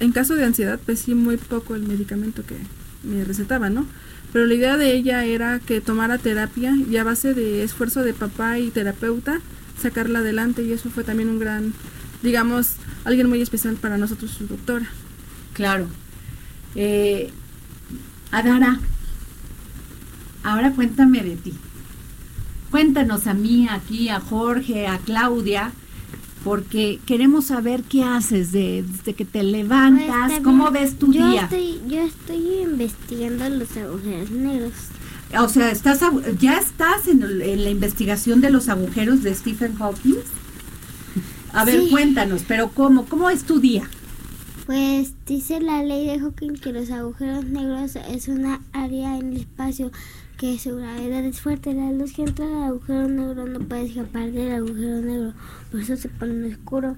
en 0.00 0.12
caso 0.12 0.34
de 0.34 0.44
ansiedad, 0.44 0.78
pues 0.84 1.00
sí, 1.00 1.14
muy 1.14 1.36
poco 1.36 1.74
el 1.74 1.82
medicamento 1.82 2.42
que 2.44 2.56
me 3.02 3.24
recetaba, 3.24 3.70
¿no? 3.70 3.86
Pero 4.32 4.44
la 4.44 4.54
idea 4.54 4.76
de 4.76 4.94
ella 4.94 5.24
era 5.24 5.58
que 5.58 5.80
tomara 5.80 6.18
terapia 6.18 6.74
y 6.90 6.96
a 6.98 7.04
base 7.04 7.34
de 7.34 7.62
esfuerzo 7.62 8.02
de 8.02 8.12
papá 8.14 8.58
y 8.58 8.70
terapeuta, 8.70 9.40
sacarla 9.80 10.18
adelante 10.20 10.62
y 10.62 10.72
eso 10.72 10.90
fue 10.90 11.04
también 11.04 11.28
un 11.30 11.38
gran, 11.38 11.72
digamos, 12.22 12.72
alguien 13.04 13.28
muy 13.28 13.40
especial 13.40 13.76
para 13.76 13.96
nosotros, 13.96 14.30
su 14.32 14.46
doctora. 14.46 14.86
Claro. 15.54 15.86
Eh, 16.74 17.30
Adara, 18.30 18.78
ahora 20.44 20.72
cuéntame 20.72 21.22
de 21.22 21.36
ti. 21.36 21.54
Cuéntanos 22.70 23.26
a 23.26 23.34
mí, 23.34 23.66
aquí, 23.70 24.08
a 24.10 24.20
Jorge, 24.20 24.86
a 24.86 24.98
Claudia, 24.98 25.72
porque 26.44 27.00
queremos 27.06 27.46
saber 27.46 27.82
qué 27.82 28.04
haces 28.04 28.52
de- 28.52 28.84
desde 28.86 29.14
que 29.14 29.24
te 29.24 29.42
levantas, 29.42 30.30
Está 30.32 30.42
cómo 30.42 30.70
ves 30.70 30.98
tu 30.98 31.12
yo 31.12 31.28
día. 31.30 31.42
Estoy, 31.44 31.80
yo 31.88 32.02
estoy 32.02 32.60
investigando 32.62 33.48
los 33.48 33.76
agujeros 33.76 34.30
negros. 34.30 34.72
O 35.38 35.48
sea, 35.48 35.70
estás 35.70 36.00
ya 36.38 36.58
estás 36.58 37.06
en, 37.08 37.38
la 37.38 37.70
investigación 37.70 38.40
de 38.40 38.50
los 38.50 38.68
agujeros 38.68 39.22
de 39.22 39.34
Stephen 39.34 39.74
Hawking. 39.76 40.14
A 41.52 41.64
ver, 41.64 41.80
Sí. 41.82 41.88
cuéntanos, 41.90 42.42
pero 42.46 42.68
¿cómo? 42.70 43.06
¿Cómo 43.06 43.28
es 43.30 43.44
tu 43.44 43.58
día? 43.58 43.88
Pues 44.68 45.14
dice 45.24 45.62
la 45.62 45.82
ley 45.82 46.06
de 46.06 46.20
Hawking 46.20 46.52
que 46.52 46.74
los 46.74 46.90
agujeros 46.90 47.46
negros 47.46 47.96
es 47.96 48.28
una 48.28 48.60
área 48.74 49.16
en 49.16 49.32
el 49.32 49.38
espacio 49.38 49.90
que 50.36 50.58
su 50.58 50.76
gravedad 50.76 51.24
es 51.24 51.40
fuerte. 51.40 51.72
La 51.72 51.90
luz 51.90 52.12
que 52.12 52.24
entra 52.24 52.44
al 52.44 52.64
agujero 52.64 53.08
negro 53.08 53.46
no 53.46 53.60
puede 53.60 53.86
escapar 53.86 54.30
del 54.30 54.52
agujero 54.52 55.00
negro, 55.00 55.32
por 55.70 55.80
eso 55.80 55.96
se 55.96 56.10
pone 56.10 56.52
oscuro. 56.52 56.96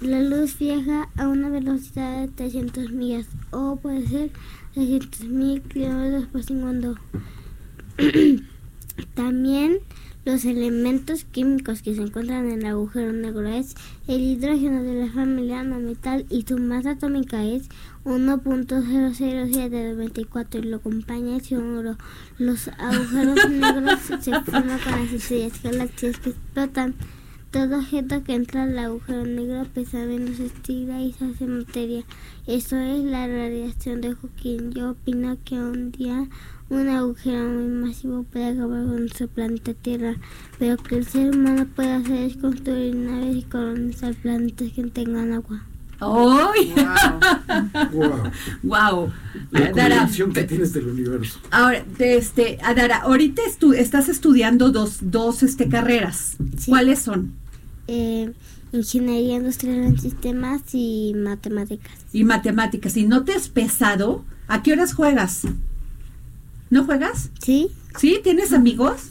La 0.00 0.20
luz 0.20 0.58
viaja 0.58 1.08
a 1.16 1.28
una 1.28 1.48
velocidad 1.48 2.22
de 2.22 2.26
300 2.26 2.90
millas 2.90 3.28
o 3.52 3.76
puede 3.76 4.04
ser 4.08 4.32
300 4.74 5.20
mil 5.26 5.62
kilómetros 5.62 6.26
por 6.26 6.42
segundo. 6.42 6.96
También 9.14 9.78
los 10.26 10.44
elementos 10.44 11.24
químicos 11.24 11.80
que 11.82 11.94
se 11.94 12.02
encuentran 12.02 12.50
en 12.50 12.58
el 12.58 12.66
agujero 12.66 13.12
negro 13.12 13.46
es 13.46 13.76
el 14.08 14.22
hidrógeno 14.22 14.82
de 14.82 14.94
la 14.94 15.08
familia 15.12 15.62
no 15.62 15.78
metal 15.78 16.26
y 16.28 16.42
su 16.42 16.58
masa 16.58 16.90
atómica 16.90 17.44
es 17.44 17.68
1.00794 18.04 20.58
y 20.58 20.62
lo 20.62 20.78
acompaña 20.78 21.36
el 21.36 21.42
cianuro. 21.42 21.96
Los 22.38 22.66
agujeros 22.66 23.48
negros 23.50 24.00
se 24.00 24.16
forman 24.40 24.80
con 24.80 25.00
las 25.00 25.12
estrellas 25.12 25.62
galaxias 25.62 26.18
que 26.18 26.30
explotan. 26.30 26.96
Todo 27.52 27.78
objeto 27.78 28.24
que 28.24 28.34
entra 28.34 28.64
al 28.64 28.76
agujero 28.80 29.24
negro 29.24 29.64
pesa 29.72 29.98
menos, 29.98 30.40
estira 30.40 31.02
y 31.02 31.12
se 31.12 31.26
hace 31.26 31.46
materia. 31.46 32.02
Eso 32.48 32.76
es 32.76 33.04
la 33.04 33.28
radiación 33.28 34.00
de 34.00 34.16
Hawking. 34.16 34.72
Yo 34.72 34.90
opino 34.90 35.38
que 35.44 35.54
un 35.54 35.92
día 35.92 36.26
un 36.68 36.88
agujero 36.88 37.48
muy 37.48 37.66
masivo 37.88 38.24
puede 38.24 38.46
acabar 38.46 38.84
con 38.84 39.00
nuestro 39.00 39.28
planeta 39.28 39.72
Tierra, 39.74 40.16
pero 40.58 40.76
que 40.76 40.96
el 40.96 41.06
ser 41.06 41.34
humano 41.36 41.66
puede 41.74 41.92
hacer 41.92 42.22
es 42.24 42.36
construir 42.36 42.94
naves 42.96 43.36
y 43.36 43.42
colonizar 43.42 44.14
planetas 44.14 44.72
que 44.72 44.82
tengan 44.84 45.32
agua. 45.32 45.62
¡Ay! 45.98 46.74
Wow. 47.92 48.30
¡Wow! 48.62 49.12
La 49.50 49.66
Adara, 49.68 50.08
que 50.34 50.44
tienes 50.44 50.72
del 50.74 50.88
universo. 50.88 51.38
ahora, 51.50 51.84
de 51.96 52.16
este, 52.18 52.58
Adara, 52.62 52.98
ahorita 52.98 53.40
estu- 53.48 53.74
estás 53.74 54.08
estudiando 54.08 54.70
dos, 54.72 54.98
dos 55.00 55.42
este, 55.42 55.68
carreras. 55.68 56.36
¿Cuáles 56.68 56.98
son? 57.00 57.32
Eh, 57.88 58.32
ingeniería 58.72 59.36
industrial 59.36 59.76
en 59.84 59.98
sistemas 59.98 60.62
y 60.74 61.14
matemáticas. 61.16 61.94
Y 62.12 62.24
matemáticas. 62.24 62.96
¿Y 62.96 63.06
no 63.06 63.24
te 63.24 63.32
has 63.32 63.48
pesado? 63.48 64.24
¿A 64.48 64.62
qué 64.62 64.72
horas 64.72 64.92
juegas? 64.92 65.42
¿No 66.70 66.84
juegas? 66.84 67.30
Sí. 67.40 67.68
¿Sí? 67.98 68.20
¿Tienes 68.22 68.52
amigos? 68.52 69.08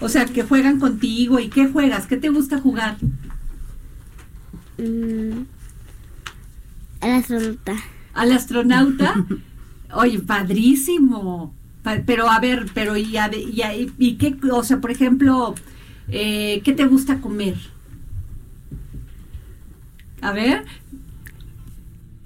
O 0.00 0.08
sea, 0.08 0.26
que 0.26 0.42
juegan 0.42 0.78
contigo. 0.80 1.38
¿Y 1.40 1.48
qué 1.48 1.68
juegas? 1.68 2.06
¿Qué 2.06 2.16
te 2.16 2.28
gusta 2.28 2.58
jugar? 2.60 2.96
Mm, 4.78 5.44
el 7.00 7.10
astronauta. 7.12 7.76
¿Al 8.14 8.32
astronauta? 8.32 9.14
Oye, 9.94 10.18
padrísimo. 10.18 11.54
Pa- 11.82 12.02
pero 12.04 12.28
a 12.28 12.40
ver, 12.40 12.66
pero 12.74 12.96
y, 12.96 13.16
a- 13.16 13.30
y, 13.34 13.62
a- 13.62 13.74
y 13.76 14.16
qué, 14.16 14.36
o 14.50 14.64
sea, 14.64 14.80
por 14.80 14.90
ejemplo, 14.90 15.54
eh, 16.08 16.60
¿qué 16.64 16.72
te 16.72 16.84
gusta 16.86 17.20
comer? 17.20 17.56
A 20.20 20.32
ver, 20.32 20.64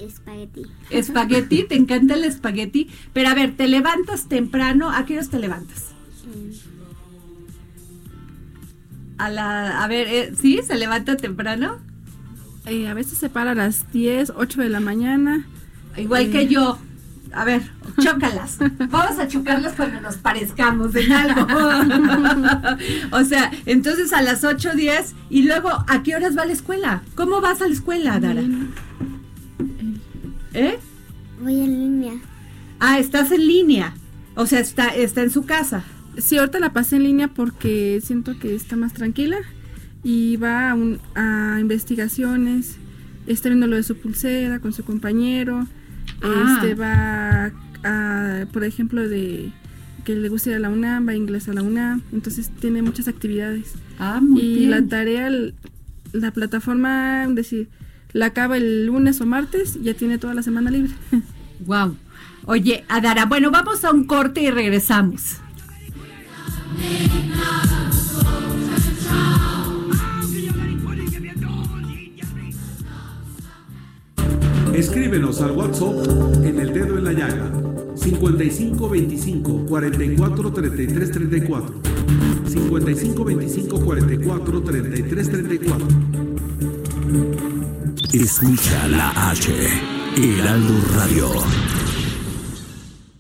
Espagueti. 0.01 0.63
espagueti, 0.91 1.65
te 1.65 1.75
encanta 1.77 2.15
el 2.15 2.25
espagueti, 2.25 2.89
pero 3.13 3.29
a 3.29 3.35
ver, 3.35 3.57
te 3.57 3.69
levantas 3.69 4.29
temprano, 4.29 4.91
¿a 4.91 5.05
qué 5.05 5.15
horas 5.15 5.29
te 5.31 5.39
levantas? 5.39 5.91
A 9.19 9.29
la, 9.31 9.85
a 9.85 9.89
ver, 9.89 10.09
eh, 10.09 10.33
¿sí? 10.41 10.61
¿Se 10.67 10.77
levanta 10.77 11.17
temprano? 11.17 11.79
Eh, 12.67 12.89
a 12.89 12.95
veces 12.95 13.19
se 13.19 13.29
para 13.29 13.51
a 13.51 13.55
las 13.55 13.91
10, 13.93 14.33
8 14.37 14.63
de 14.63 14.69
la 14.71 14.81
mañana. 14.81 15.47
Igual 15.97 16.23
Eh, 16.27 16.31
que 16.31 16.47
yo. 16.49 16.79
A 17.33 17.45
ver, 17.45 17.63
chócalas. 18.01 18.59
Vamos 18.91 19.19
a 19.19 19.29
chocarlas 19.29 19.75
cuando 19.75 20.01
nos 20.01 20.17
parezcamos 20.17 20.95
en 20.97 21.13
algo. 21.13 21.47
o 23.13 23.25
sea, 23.25 23.53
entonces 23.67 24.13
a 24.13 24.23
las 24.23 24.43
8, 24.43 24.71
10 24.75 25.15
y 25.29 25.43
luego, 25.43 25.69
¿a 25.87 26.03
qué 26.03 26.17
horas 26.17 26.37
va 26.37 26.43
a 26.43 26.47
la 26.47 26.53
escuela? 26.53 27.03
¿Cómo 27.15 27.41
vas 27.41 27.61
a 27.63 27.69
la 27.69 27.75
escuela, 27.75 28.19
Dara? 28.19 28.43
¿Eh? 30.55 30.79
Voy 31.43 31.61
en 31.61 31.73
línea. 31.73 32.13
Ah, 32.81 32.99
estás 32.99 33.31
en 33.33 33.47
línea. 33.47 33.95
O 34.35 34.47
sea, 34.47 34.61
está, 34.61 34.89
está 34.89 35.23
en 35.23 35.31
su 35.31 35.45
casa. 35.45 35.85
Sí, 36.19 36.39
ahorita 36.39 36.59
la 36.61 36.73
pasé 36.73 36.97
en 36.97 37.05
línea 37.05 37.29
porque 37.29 38.01
siento 38.03 38.39
que 38.39 38.55
está 38.55 38.77
más 38.77 38.93
tranquila 38.93 39.39
y 40.03 40.37
va 40.37 40.71
a, 40.71 40.75
un- 40.75 40.99
a 41.15 41.59
investigaciones, 41.61 42.77
está 43.27 43.49
viendo 43.49 43.67
lo 43.67 43.77
de 43.77 43.83
su 43.83 43.97
pulsera 43.97 44.61
con 44.61 44.73
su 44.73 44.85
compañero, 44.85 45.67
Ah. 46.23 46.59
este 46.61 46.75
va 46.75 47.53
a, 47.85 48.47
por 48.53 48.65
ejemplo, 48.65 49.09
de 49.09 49.53
que 50.05 50.15
le 50.17 50.29
gusta 50.29 50.51
ir 50.51 50.57
a 50.57 50.59
la 50.59 50.69
UNAM, 50.71 51.07
va 51.07 51.13
a 51.13 51.17
inglés 51.17 51.49
a 51.49 51.53
la 51.53 51.63
UNAM, 51.63 52.03
entonces 52.13 52.51
tiene 52.61 52.83
muchas 52.83 53.07
actividades. 53.09 53.73
Ah, 53.99 54.21
muy 54.23 54.41
y 54.41 54.55
bien. 54.57 54.71
la 54.71 54.83
tarea, 54.87 55.31
la 56.13 56.31
plataforma, 56.33 57.27
decir, 57.29 57.69
la 58.13 58.27
acaba 58.27 58.57
el 58.57 58.87
lunes 58.87 59.21
o 59.21 59.27
martes 59.27 59.77
y 59.77 59.85
ya 59.85 59.95
tiene 59.95 60.19
toda 60.19 60.35
la 60.35 60.43
semana 60.43 60.71
libre. 60.71 60.93
Wow. 61.67 61.95
Oye, 62.47 62.85
Adara, 62.89 63.27
bueno, 63.27 63.51
vamos 63.51 63.85
a 63.85 63.93
un 63.93 64.05
corte 64.05 64.41
y 64.41 64.51
regresamos. 64.51 65.37
Escríbenos 74.73 75.43
al 75.43 75.51
WhatsApp 75.51 76.07
en 76.45 76.61
el 76.61 76.73
dedo 76.73 76.97
en 76.97 77.05
la 77.05 77.13
llaga 77.13 77.53
55 77.95 78.89
25 78.89 79.67
44 79.67 80.53
33 80.53 81.11
34 81.11 81.81
55 82.47 83.25
25 83.25 83.81
44 83.81 84.63
33 84.63 85.31
34 85.31 87.50
Escucha 88.13 88.89
la 88.89 89.31
H, 89.31 89.53
Heraldo 90.17 90.75
Radio. 90.97 91.31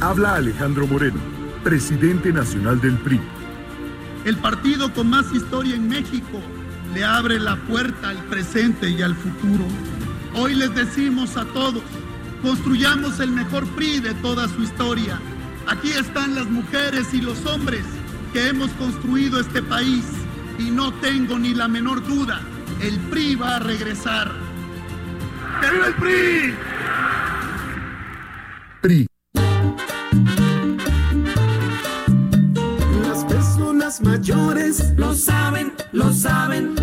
Habla 0.00 0.36
Alejandro 0.36 0.86
Moreno, 0.86 1.20
presidente 1.62 2.32
nacional 2.32 2.80
del 2.80 2.96
PRI. 2.96 3.20
El 4.24 4.38
partido 4.38 4.90
con 4.94 5.10
más 5.10 5.30
historia 5.34 5.76
en 5.76 5.86
México 5.86 6.40
le 6.94 7.04
abre 7.04 7.38
la 7.38 7.56
puerta 7.56 8.08
al 8.08 8.24
presente 8.24 8.88
y 8.88 9.02
al 9.02 9.14
futuro. 9.14 9.66
Hoy 10.34 10.54
les 10.54 10.74
decimos 10.74 11.36
a 11.36 11.44
todos, 11.44 11.82
construyamos 12.42 13.20
el 13.20 13.30
mejor 13.30 13.66
PRI 13.68 14.00
de 14.00 14.14
toda 14.14 14.48
su 14.48 14.62
historia. 14.62 15.20
Aquí 15.66 15.90
están 15.90 16.34
las 16.34 16.46
mujeres 16.46 17.12
y 17.12 17.20
los 17.20 17.44
hombres 17.46 17.84
que 18.32 18.48
hemos 18.48 18.70
construido 18.72 19.40
este 19.40 19.62
país 19.62 20.04
y 20.58 20.70
no 20.70 20.92
tengo 20.94 21.38
ni 21.38 21.54
la 21.54 21.68
menor 21.68 22.06
duda, 22.06 22.40
el 22.80 22.98
PRI 22.98 23.34
va 23.34 23.56
a 23.56 23.58
regresar. 23.58 24.32
¡Que 25.60 25.70
viva 25.70 25.86
el 25.86 25.94
PRI! 25.94 26.54
PRI. 28.80 29.06
Las 33.02 33.24
personas 33.24 34.00
mayores 34.00 34.92
lo 34.96 35.14
saben, 35.14 35.72
lo 35.92 36.12
saben. 36.12 36.79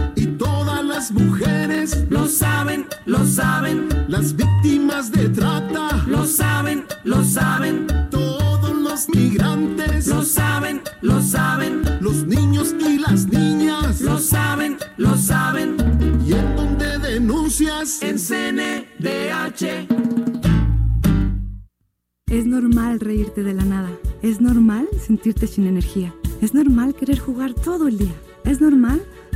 Las 1.08 1.22
mujeres 1.22 2.06
lo 2.10 2.28
saben, 2.28 2.86
lo 3.06 3.26
saben. 3.26 3.88
Las 4.10 4.36
víctimas 4.36 5.10
de 5.10 5.30
trata 5.30 6.04
lo 6.06 6.26
saben, 6.26 6.84
lo 7.06 7.24
saben. 7.24 7.88
Todos 8.12 8.76
los 8.76 9.08
migrantes 9.15 10.08
lo 10.08 10.22
saben, 10.24 10.82
lo 11.00 11.22
saben. 11.22 11.82
Los 12.02 12.28
niños 12.28 12.76
y 12.78 13.00
las 13.00 13.26
niñas 13.26 14.02
lo 14.02 14.20
saben, 14.20 14.76
lo 14.98 15.15
saben. 15.15 15.78
Y 16.26 16.34
en 16.34 16.56
donde 16.58 16.98
denuncias 16.98 18.02
en 18.02 18.17
CNDH. 18.17 19.88
Es 22.30 22.46
normal 22.46 23.00
reírte 23.00 23.43
de 23.43 23.54
la 23.54 23.63
nada. 23.63 23.91
Es 24.22 24.41
normal 24.41 24.89
sentirte 25.00 25.48
sin 25.48 25.67
energía. 25.67 26.13
Es 26.41 26.54
normal 26.54 26.96
querer 26.96 27.17
jugar 27.17 27.54
todo 27.54 27.88
el 27.88 27.98
día. 27.98 28.15
Es 28.43 28.60
normal 28.60 29.02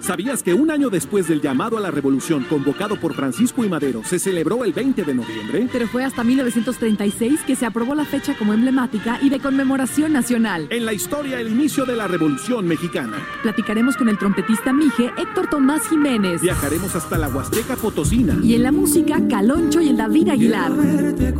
¿Sabías 0.00 0.42
que 0.42 0.54
un 0.54 0.70
año 0.70 0.88
después 0.88 1.28
del 1.28 1.42
llamado 1.42 1.76
a 1.76 1.80
la 1.80 1.90
revolución 1.90 2.44
convocado 2.48 2.96
por 2.96 3.12
Francisco 3.14 3.64
y 3.64 3.68
Madero 3.68 4.02
se 4.02 4.18
celebró 4.18 4.64
el 4.64 4.72
20 4.72 5.04
de 5.04 5.14
noviembre? 5.14 5.68
Pero 5.70 5.86
fue 5.88 6.04
hasta 6.04 6.24
1936 6.24 7.40
que 7.46 7.54
se 7.54 7.66
aprobó 7.66 7.94
la 7.94 8.06
fecha 8.06 8.34
como 8.36 8.54
emblemática 8.54 9.18
y 9.22 9.28
de 9.28 9.40
conmemoración 9.40 10.12
nacional. 10.14 10.68
En 10.70 10.86
la 10.86 10.94
historia, 10.94 11.38
el 11.38 11.48
inicio 11.48 11.84
de 11.84 11.96
la 11.96 12.08
revolución 12.08 12.66
mexicana. 12.66 13.18
Platicaremos 13.42 13.96
con 13.96 14.08
el 14.08 14.16
trompetista 14.16 14.72
Mije 14.72 15.12
Héctor 15.18 15.48
Tomás 15.50 15.86
Jiménez. 15.88 16.40
Viajaremos 16.40 16.96
hasta 16.96 17.18
la 17.18 17.28
Huasteca 17.28 17.76
Potosina. 17.76 18.38
Y 18.42 18.54
en 18.54 18.62
la 18.62 18.72
música, 18.72 19.20
Caloncho 19.28 19.82
y 19.82 19.90
el 19.90 19.98
David 19.98 20.30
Aguilar. 20.30 20.72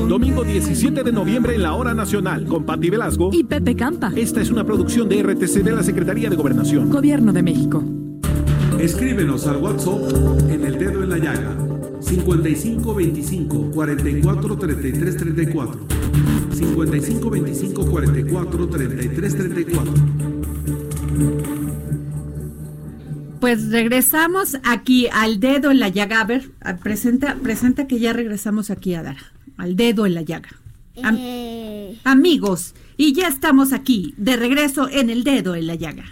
Domingo 0.07 0.45
17 0.45 1.03
de 1.03 1.13
noviembre 1.13 1.55
en 1.55 1.63
la 1.63 1.75
Hora 1.75 1.95
Nacional 1.95 2.45
con 2.47 2.65
Patti 2.65 2.91
Velasco 2.91 3.31
y 3.33 3.43
Pepe 3.43 3.75
Campa. 3.75 4.13
Esta 4.15 4.43
es 4.43 4.51
una 4.51 4.65
producción 4.65 5.09
de 5.09 5.23
RTC 5.23 5.63
de 5.63 5.73
la 5.73 5.83
Secretaría 5.83 6.29
de 6.29 6.37
Gobernación. 6.37 6.91
Gobierno 6.91 7.33
de 7.33 7.43
México. 7.43 8.00
Escríbenos 8.81 9.47
al 9.47 9.59
WhatsApp 9.59 10.49
en 10.51 10.65
el 10.65 10.79
dedo 10.79 11.03
en 11.03 11.11
la 11.11 11.19
llaga 11.19 11.57
55 12.01 12.95
25 12.95 13.71
44 13.73 14.57
33 14.59 15.17
34 15.17 15.87
55 16.53 17.31
25 17.31 17.87
44 17.87 18.69
33 18.69 19.37
34 19.37 19.93
Pues 23.41 23.71
regresamos 23.71 24.57
aquí 24.65 25.09
al 25.13 25.41
dedo 25.41 25.71
en 25.71 25.81
la 25.81 25.89
llaga. 25.89 26.21
A 26.21 26.25
ver, 26.25 26.51
a- 26.61 26.77
presenta, 26.77 27.37
presenta 27.43 27.87
que 27.87 27.99
ya 27.99 28.13
regresamos 28.13 28.71
aquí 28.71 28.95
a 28.95 29.03
Dara. 29.03 29.33
Al 29.57 29.77
dedo 29.77 30.05
en 30.07 30.15
la 30.15 30.23
llaga. 30.23 30.51
Am- 31.03 31.17
Eh, 31.19 31.99
Amigos, 32.05 32.75
y 32.99 33.15
ya 33.15 33.29
estamos 33.29 33.73
aquí, 33.73 34.15
de 34.19 34.37
regreso 34.37 34.89
en 34.91 35.09
el 35.11 35.25
dedo 35.25 35.55
en 35.55 35.67
la 35.67 35.75
llaga. 35.75 36.05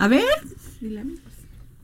A 0.00 0.06
ver, 0.06 0.22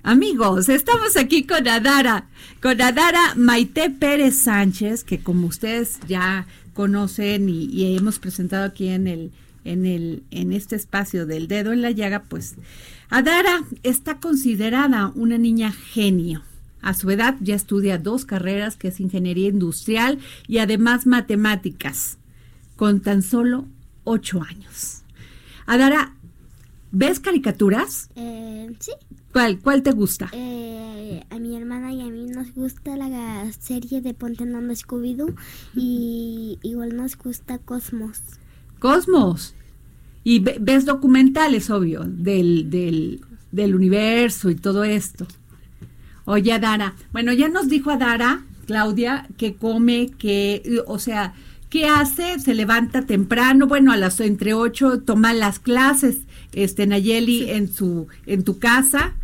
amigos, 0.05 0.68
estamos 0.68 1.16
aquí 1.16 1.42
con 1.42 1.66
Adara, 1.66 2.29
con 2.62 2.81
Adara 2.81 3.35
Maite 3.35 3.90
Pérez 3.90 4.37
Sánchez, 4.38 5.03
que 5.03 5.18
como 5.18 5.48
ustedes 5.48 5.98
ya 6.07 6.46
conocen 6.74 7.48
y, 7.48 7.64
y 7.64 7.96
hemos 7.96 8.20
presentado 8.20 8.66
aquí 8.66 8.87
en 8.87 9.09
el, 9.09 9.33
en 9.64 9.85
el, 9.85 10.22
en 10.31 10.53
este 10.53 10.77
espacio 10.77 11.27
del 11.27 11.48
dedo 11.48 11.72
en 11.72 11.83
la 11.83 11.90
llaga, 11.90 12.22
pues 12.22 12.55
Adara 13.11 13.64
está 13.83 14.20
considerada 14.20 15.11
una 15.16 15.37
niña 15.37 15.72
genio. 15.72 16.44
A 16.83 16.94
su 16.94 17.11
edad 17.11 17.35
ya 17.40 17.57
estudia 17.57 17.98
dos 17.98 18.24
carreras, 18.24 18.77
que 18.77 18.88
es 18.88 19.00
ingeniería 19.00 19.48
industrial 19.48 20.20
y 20.46 20.59
además 20.59 21.05
matemáticas, 21.05 22.18
con 22.77 23.00
tan 23.00 23.22
solo 23.22 23.66
ocho 24.05 24.40
años. 24.40 25.03
Adara, 25.66 26.14
¿ves 26.94 27.20
caricaturas? 27.20 28.09
eh, 28.16 28.70
sí. 28.80 28.92
¿Cuál, 29.33 29.59
cuál 29.59 29.83
te 29.83 29.90
gusta? 29.90 30.28
Eh, 30.33 31.24
a 31.28 31.38
mi 31.40 31.57
hermana 31.57 31.92
y 31.92 32.00
a 32.00 32.07
mí 32.07 32.26
nos 32.26 32.54
gusta 32.54 32.96
la 32.96 33.50
serie 33.59 34.00
de 34.00 34.14
Ponte 34.14 34.44
en 34.44 34.54
Onda 34.54 34.74
Scooby-Doo 34.74 35.35
y 35.74 36.59
igual 36.62 36.94
nos 36.96 37.18
gusta 37.18 37.59
Cosmos. 37.59 38.20
Cosmos. 38.78 39.54
Y 40.22 40.38
ve- 40.38 40.59
ves 40.61 40.85
documentales, 40.87 41.68
obvio, 41.70 42.04
del, 42.07 42.70
del, 42.70 43.20
del 43.50 43.74
universo 43.74 44.50
y 44.50 44.54
todo 44.54 44.85
esto. 44.85 45.26
Oye, 46.26 46.52
Adara, 46.52 46.94
bueno, 47.12 47.33
ya 47.33 47.48
nos 47.48 47.68
dijo 47.68 47.90
Adara, 47.90 48.44
Claudia, 48.66 49.28
que 49.37 49.57
come, 49.57 50.11
que, 50.16 50.80
o 50.87 50.98
sea, 50.98 51.35
¿qué 51.68 51.87
hace? 51.87 52.38
Se 52.40 52.54
levanta 52.54 53.04
temprano, 53.04 53.66
bueno, 53.66 53.92
a 53.92 53.96
las 53.96 54.20
entre 54.20 54.54
ocho 54.54 55.00
toma 55.00 55.35
las 55.35 55.59
clases, 55.59 56.20
este, 56.54 56.86
Nayeli, 56.86 57.50
en 57.50 57.72
su, 57.72 58.06
en 58.26 58.44
tu 58.44 58.58
casa. 58.58 59.14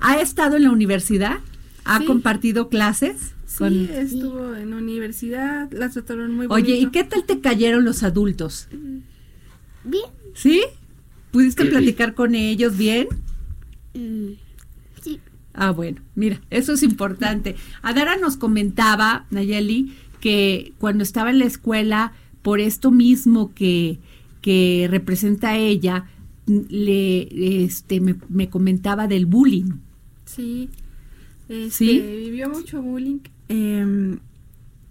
¿Ha 0.00 0.20
estado 0.20 0.56
en 0.56 0.64
la 0.64 0.70
universidad? 0.70 1.38
¿Ha 1.84 1.98
Sí. 1.98 2.04
compartido 2.06 2.68
clases? 2.68 3.34
Sí, 3.46 3.58
con- 3.58 3.90
estuvo 3.90 4.54
en 4.54 4.72
universidad, 4.74 5.70
la 5.72 5.88
trataron 5.90 6.34
muy 6.36 6.46
bonito. 6.46 6.54
Oye, 6.72 6.78
¿y 6.80 6.86
qué 6.90 7.04
tal 7.04 7.24
te 7.24 7.40
cayeron 7.40 7.84
los 7.84 8.02
adultos? 8.02 8.68
Bien. 9.84 10.04
¿Sí? 10.34 10.62
¿Pudiste 11.32 11.64
platicar 11.66 12.14
con 12.14 12.34
ellos 12.34 12.76
bien? 12.76 13.08
Mm, 13.94 14.32
sí. 15.02 15.20
Ah, 15.54 15.70
bueno, 15.72 16.00
mira, 16.14 16.40
eso 16.50 16.72
es 16.74 16.82
importante. 16.82 17.56
Adara 17.82 18.16
nos 18.16 18.36
comentaba, 18.36 19.26
Nayeli, 19.30 19.94
que 20.20 20.72
cuando 20.78 21.02
estaba 21.02 21.30
en 21.30 21.38
la 21.40 21.44
escuela, 21.46 22.12
por 22.42 22.60
esto 22.60 22.90
mismo 22.90 23.52
que, 23.54 23.98
que 24.42 24.86
representa 24.90 25.56
ella, 25.56 25.96
n- 25.96 26.04
le, 26.68 27.64
este, 27.64 28.00
me, 28.00 28.16
me 28.28 28.48
comentaba 28.50 29.06
del 29.06 29.26
bullying. 29.26 29.72
Sí. 30.26 30.68
Este, 31.48 31.70
¿Sí? 31.70 32.00
Vivió 32.00 32.48
mucho 32.48 32.80
bullying. 32.82 33.18
eh, 33.48 34.18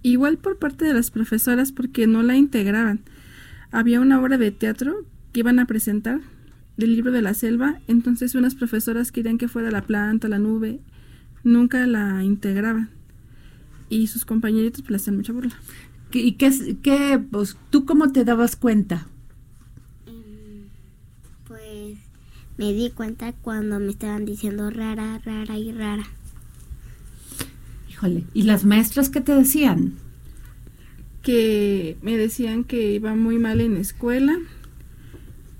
igual 0.04 0.38
por 0.38 0.58
parte 0.60 0.86
de 0.86 0.94
las 0.94 1.12
profesoras 1.12 1.72
porque 1.72 2.08
no 2.08 2.24
la 2.24 2.36
integraban. 2.38 3.02
Había 3.72 4.00
una 4.02 4.20
obra 4.20 4.38
de 4.38 4.52
teatro 4.52 5.06
que 5.34 5.42
iban 5.42 5.60
a 5.60 5.66
presentar 5.66 6.22
del 6.78 6.96
libro 6.96 7.12
de 7.12 7.22
la 7.22 7.34
selva, 7.34 7.80
entonces 7.88 8.34
unas 8.36 8.56
profesoras 8.56 9.12
querían 9.12 9.38
que 9.38 9.48
fuera 9.50 9.70
la 9.72 9.82
planta, 9.84 10.28
la 10.30 10.40
nube, 10.40 10.80
nunca 11.44 11.86
la 11.86 12.24
integraban. 12.24 12.90
Y 13.90 14.08
sus 14.08 14.24
compañeritos 14.26 14.82
pues, 14.82 14.92
le 14.92 14.96
hacían 14.98 15.18
mucha 15.18 15.34
burla. 15.34 15.56
¿Qué- 16.12 16.22
¿Y 16.22 16.32
qué, 16.34 16.46
es- 16.48 16.64
qué, 16.82 17.20
pues, 17.32 17.58
tú 17.70 17.86
cómo 17.86 18.12
te 18.12 18.24
dabas 18.26 18.56
cuenta? 18.56 19.08
Pues 21.48 21.98
me 22.60 22.74
di 22.74 22.92
cuenta 22.92 23.34
cuando 23.34 23.80
me 23.80 23.90
estaban 23.90 24.26
diciendo 24.26 24.70
rara, 24.70 25.20
rara 25.26 25.58
y 25.58 25.72
rara. 25.72 26.04
Híjole, 27.90 28.26
¿y 28.36 28.44
las 28.44 28.66
maestras 28.66 29.10
qué 29.10 29.22
te 29.22 29.34
decían? 29.34 29.96
que 31.22 31.98
me 32.02 32.18
decían 32.18 32.64
que 32.64 32.94
iba 32.94 33.14
muy 33.16 33.38
mal 33.38 33.62
en 33.62 33.78
escuela 33.78 34.38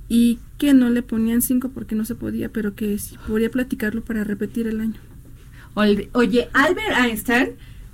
y 0.08 0.40
que 0.58 0.74
no 0.74 0.90
le 0.90 1.04
ponían 1.04 1.42
cinco 1.42 1.70
porque 1.70 1.96
no 1.96 2.06
se 2.06 2.16
podía, 2.16 2.50
pero 2.50 2.76
que 2.76 2.98
sí 2.98 3.18
podía 3.28 3.52
platicarlo 3.52 4.04
para 4.04 4.24
repetir 4.24 4.68
el 4.68 4.82
año. 4.82 5.00
Oye, 5.76 6.50
Albert 6.54 6.98
Einstein, 7.06 7.50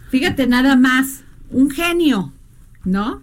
fíjate 0.10 0.48
nada 0.48 0.76
más, 0.76 1.24
un 1.52 1.70
genio, 1.70 2.34
¿no? 2.84 3.22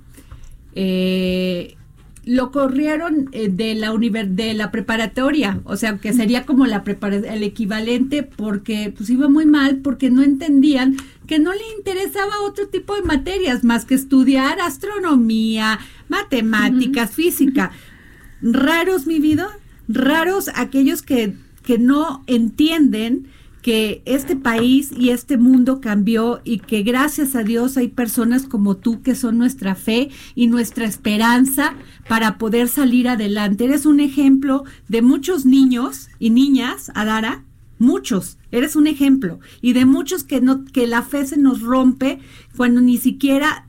Eh, 0.75 1.77
lo 2.25 2.53
corrieron 2.53 3.29
eh, 3.33 3.49
de 3.49 3.75
la 3.75 3.93
univer 3.93 4.29
de 4.29 4.55
la 4.55 4.71
preparatoria, 4.71 5.61
o 5.65 5.77
sea, 5.77 5.99
que 5.99 6.13
sería 6.13 6.47
como 6.47 6.67
la 6.67 6.85
el 6.85 7.43
equivalente 7.43 8.23
porque 8.23 8.93
pues 8.97 9.11
iba 9.11 9.29
muy 9.29 9.47
mal 9.47 9.79
porque 9.79 10.11
no 10.11 10.23
entendían 10.23 10.97
que 11.27 11.39
no 11.39 11.53
le 11.53 11.63
interesaba 11.77 12.41
otro 12.45 12.69
tipo 12.69 12.95
de 12.95 13.03
materias 13.03 13.65
más 13.65 13.85
que 13.85 13.95
estudiar 13.95 14.61
astronomía, 14.61 15.79
matemáticas, 16.09 17.11
física. 17.11 17.73
Raros 18.43 19.07
mi 19.07 19.19
vida, 19.19 19.49
raros 19.89 20.51
aquellos 20.55 21.03
que 21.03 21.35
que 21.63 21.79
no 21.79 22.25
entienden 22.27 23.29
que 23.63 24.03
este 24.05 24.35
país 24.37 24.91
y 24.95 25.11
este 25.11 25.39
mundo 25.39 25.81
cambió 25.81 26.41
y 26.45 26.59
que 26.59 26.83
gracias 26.83 27.37
a 27.37 27.45
Dios 27.45 27.77
hay 27.77 27.89
personas 27.89 28.43
como 28.43 28.77
tú 28.77 29.03
que 29.03 29.15
son 29.15 29.39
nuestra 29.39 29.77
fe 29.77 30.11
y 30.35 30.49
nuestra 30.49 30.85
esperanza 30.85 31.75
para 32.09 32.39
poder 32.39 32.69
salir 32.69 33.09
adelante. 33.09 33.65
Eres 33.65 33.87
un 33.87 34.01
ejemplo 34.01 34.65
de 34.89 35.01
muchos 35.01 35.47
niños 35.47 36.11
y 36.19 36.31
niñas, 36.31 36.91
Adara, 36.95 37.45
muchos, 37.79 38.39
eres 38.51 38.75
un 38.75 38.89
ejemplo 38.89 39.39
y 39.61 39.73
de 39.73 39.87
muchos 39.87 40.25
que 40.25 40.41
no 40.41 40.65
que 40.65 40.87
la 40.87 41.03
fe 41.03 41.25
se 41.27 41.37
nos 41.37 41.63
rompe 41.63 42.19
cuando 42.57 42.81
ni 42.81 42.99
siquiera 42.99 43.67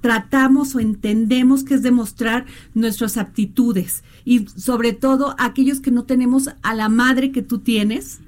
tratamos 0.00 0.74
o 0.74 0.80
entendemos 0.80 1.62
que 1.64 1.74
es 1.74 1.82
demostrar 1.82 2.46
nuestras 2.74 3.16
aptitudes 3.16 4.02
y 4.24 4.46
sobre 4.56 4.92
todo 4.92 5.34
aquellos 5.38 5.80
que 5.80 5.90
no 5.90 6.04
tenemos 6.04 6.48
a 6.62 6.74
la 6.74 6.88
madre 6.88 7.30
que 7.30 7.42
tú 7.42 7.58
tienes, 7.58 8.20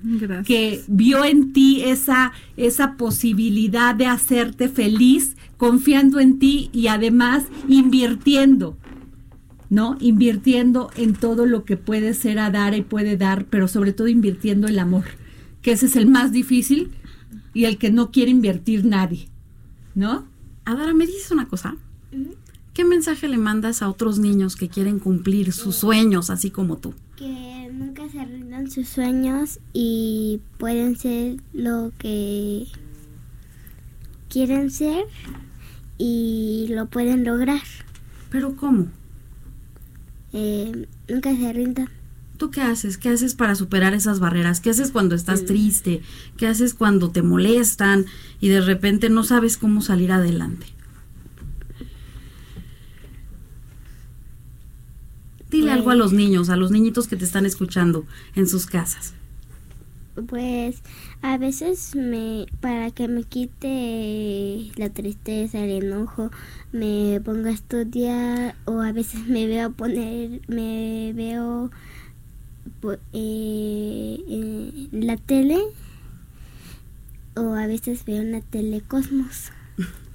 que 0.44 0.82
vio 0.88 1.24
en 1.24 1.52
ti 1.52 1.82
esa, 1.82 2.32
esa 2.56 2.96
posibilidad 2.96 3.94
de 3.94 4.06
hacerte 4.06 4.68
feliz, 4.68 5.36
confiando 5.56 6.20
en 6.20 6.38
ti 6.38 6.68
y 6.72 6.88
además 6.88 7.44
invirtiendo. 7.68 8.76
¿no? 9.68 9.96
Invirtiendo 10.00 10.90
en 10.96 11.14
todo 11.14 11.44
lo 11.44 11.64
que 11.64 11.76
puede 11.76 12.14
ser 12.14 12.38
a 12.38 12.50
dar 12.50 12.74
y 12.74 12.82
puede 12.82 13.16
dar, 13.16 13.46
pero 13.46 13.66
sobre 13.66 13.92
todo 13.92 14.06
invirtiendo 14.06 14.68
el 14.68 14.78
amor, 14.78 15.04
que 15.60 15.72
ese 15.72 15.86
es 15.86 15.96
el 15.96 16.06
más 16.06 16.30
difícil 16.30 16.92
y 17.52 17.64
el 17.64 17.76
que 17.76 17.90
no 17.90 18.12
quiere 18.12 18.30
invertir 18.30 18.84
nadie, 18.84 19.28
¿no? 19.94 20.24
Adara, 20.66 20.92
¿me 20.94 21.06
dices 21.06 21.30
una 21.30 21.46
cosa? 21.46 21.76
¿Qué 22.74 22.84
mensaje 22.84 23.28
le 23.28 23.38
mandas 23.38 23.82
a 23.82 23.88
otros 23.88 24.18
niños 24.18 24.56
que 24.56 24.68
quieren 24.68 24.98
cumplir 24.98 25.52
sus 25.52 25.76
sueños 25.76 26.28
así 26.28 26.50
como 26.50 26.76
tú? 26.78 26.92
Que 27.14 27.70
nunca 27.72 28.08
se 28.08 28.24
rindan 28.24 28.68
sus 28.68 28.88
sueños 28.88 29.60
y 29.72 30.40
pueden 30.58 30.96
ser 30.96 31.36
lo 31.52 31.92
que 31.98 32.66
quieren 34.28 34.72
ser 34.72 35.04
y 35.98 36.66
lo 36.70 36.86
pueden 36.86 37.22
lograr. 37.22 37.62
¿Pero 38.30 38.56
cómo? 38.56 38.88
Eh, 40.32 40.88
nunca 41.08 41.34
se 41.34 41.52
rindan. 41.52 41.88
¿Tú 42.36 42.50
qué 42.50 42.60
haces? 42.60 42.98
¿Qué 42.98 43.08
haces 43.08 43.34
para 43.34 43.54
superar 43.54 43.94
esas 43.94 44.20
barreras? 44.20 44.60
¿Qué 44.60 44.70
haces 44.70 44.90
cuando 44.90 45.14
estás 45.14 45.42
mm. 45.42 45.46
triste? 45.46 46.02
¿Qué 46.36 46.46
haces 46.46 46.74
cuando 46.74 47.10
te 47.10 47.22
molestan 47.22 48.06
y 48.40 48.48
de 48.48 48.60
repente 48.60 49.08
no 49.08 49.24
sabes 49.24 49.56
cómo 49.56 49.80
salir 49.80 50.12
adelante? 50.12 50.66
Dile 55.50 55.72
algo 55.72 55.90
a 55.90 55.94
los 55.94 56.10
pues 56.10 56.18
niños, 56.20 56.50
a 56.50 56.56
los 56.56 56.70
niñitos 56.70 57.08
que 57.08 57.16
te 57.16 57.24
están 57.24 57.46
escuchando 57.46 58.04
en 58.34 58.46
sus 58.46 58.66
casas. 58.66 59.14
Pues 60.26 60.82
a 61.22 61.36
veces 61.38 61.94
me 61.94 62.46
para 62.60 62.90
que 62.90 63.06
me 63.06 63.22
quite 63.24 64.70
la 64.76 64.90
tristeza, 64.90 65.62
el 65.62 65.84
enojo, 65.84 66.30
me 66.72 67.20
pongo 67.22 67.48
a 67.48 67.52
estudiar 67.52 68.56
o 68.64 68.80
a 68.80 68.92
veces 68.92 69.26
me 69.28 69.46
veo 69.46 69.72
poner 69.72 70.40
me 70.48 71.12
veo 71.14 71.70
eh, 73.12 74.18
en 74.92 75.06
la 75.06 75.16
tele 75.16 75.58
o 77.36 77.54
a 77.54 77.66
veces 77.66 78.04
veo 78.04 78.22
en 78.22 78.32
la 78.32 78.40
tele 78.40 78.80
Cosmos. 78.80 79.52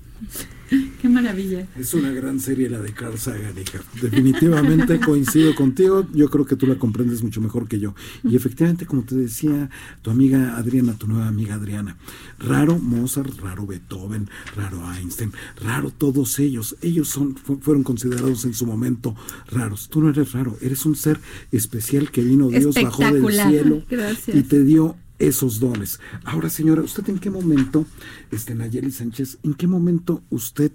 Qué 1.01 1.09
maravilla. 1.09 1.67
Es 1.77 1.93
una 1.93 2.11
gran 2.11 2.39
serie 2.39 2.69
la 2.69 2.79
de 2.79 2.93
Carl 2.93 3.17
Sagan, 3.17 3.53
Definitivamente 4.01 4.99
coincido 5.05 5.53
contigo. 5.53 6.07
Yo 6.13 6.29
creo 6.29 6.45
que 6.45 6.55
tú 6.55 6.65
la 6.65 6.75
comprendes 6.75 7.23
mucho 7.23 7.41
mejor 7.41 7.67
que 7.67 7.79
yo. 7.79 7.93
Y 8.23 8.35
efectivamente, 8.35 8.85
como 8.85 9.03
te 9.03 9.15
decía 9.15 9.69
tu 10.01 10.11
amiga 10.11 10.55
Adriana, 10.57 10.93
tu 10.97 11.07
nueva 11.07 11.27
amiga 11.27 11.55
Adriana, 11.55 11.97
raro 12.39 12.77
Mozart, 12.77 13.37
raro 13.39 13.65
Beethoven, 13.67 14.29
raro 14.55 14.81
Einstein, 14.93 15.33
raro 15.61 15.91
todos 15.91 16.39
ellos. 16.39 16.77
Ellos 16.81 17.09
son, 17.09 17.35
fueron 17.35 17.83
considerados 17.83 18.45
en 18.45 18.53
su 18.53 18.65
momento 18.65 19.15
raros. 19.47 19.89
Tú 19.89 20.01
no 20.01 20.09
eres 20.09 20.31
raro, 20.31 20.57
eres 20.61 20.85
un 20.85 20.95
ser 20.95 21.19
especial 21.51 22.11
que 22.11 22.21
vino 22.21 22.49
Dios, 22.49 22.75
bajó 22.75 23.03
del 23.11 23.33
cielo 23.33 23.83
y 24.27 24.43
te 24.43 24.63
dio 24.63 24.95
esos 25.27 25.59
dones. 25.59 25.99
Ahora, 26.23 26.49
señora, 26.49 26.81
¿usted 26.81 27.07
en 27.09 27.19
qué 27.19 27.29
momento, 27.29 27.85
este, 28.31 28.55
Nayeli 28.55 28.91
Sánchez, 28.91 29.37
en 29.43 29.53
qué 29.53 29.67
momento 29.67 30.23
usted 30.29 30.71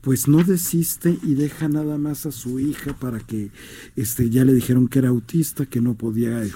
pues 0.00 0.28
no 0.28 0.42
desiste 0.42 1.18
y 1.22 1.34
deja 1.34 1.68
nada 1.68 1.98
más 1.98 2.24
a 2.24 2.32
su 2.32 2.58
hija 2.58 2.94
para 2.94 3.20
que 3.20 3.50
este 3.96 4.30
ya 4.30 4.44
le 4.44 4.54
dijeron 4.54 4.88
que 4.88 4.98
era 4.98 5.08
autista, 5.10 5.66
que 5.66 5.80
no 5.80 5.94
podía 5.94 6.42
eh, 6.42 6.50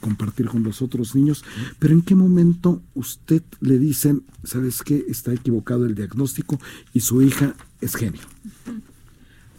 compartir 0.00 0.46
con 0.46 0.62
los 0.62 0.80
otros 0.80 1.14
niños, 1.14 1.44
pero 1.78 1.94
en 1.94 2.02
qué 2.02 2.14
momento 2.14 2.82
usted 2.94 3.42
le 3.60 3.78
dicen, 3.78 4.22
¿sabes 4.44 4.82
qué? 4.82 5.04
Está 5.08 5.32
equivocado 5.32 5.86
el 5.86 5.94
diagnóstico 5.94 6.60
y 6.92 7.00
su 7.00 7.20
hija 7.22 7.56
es 7.80 7.96
genio. 7.96 8.22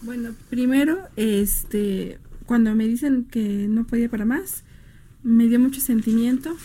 Bueno, 0.01 0.31
primero, 0.49 0.99
este, 1.15 2.19
cuando 2.45 2.73
me 2.75 2.87
dicen 2.87 3.25
que 3.25 3.67
no 3.67 3.85
podía 3.85 4.07
para 4.07 4.23
más, 4.23 4.63
me 5.23 5.47
dio 5.47 5.59
mucho 5.59 5.81
sentimiento, 5.81 6.55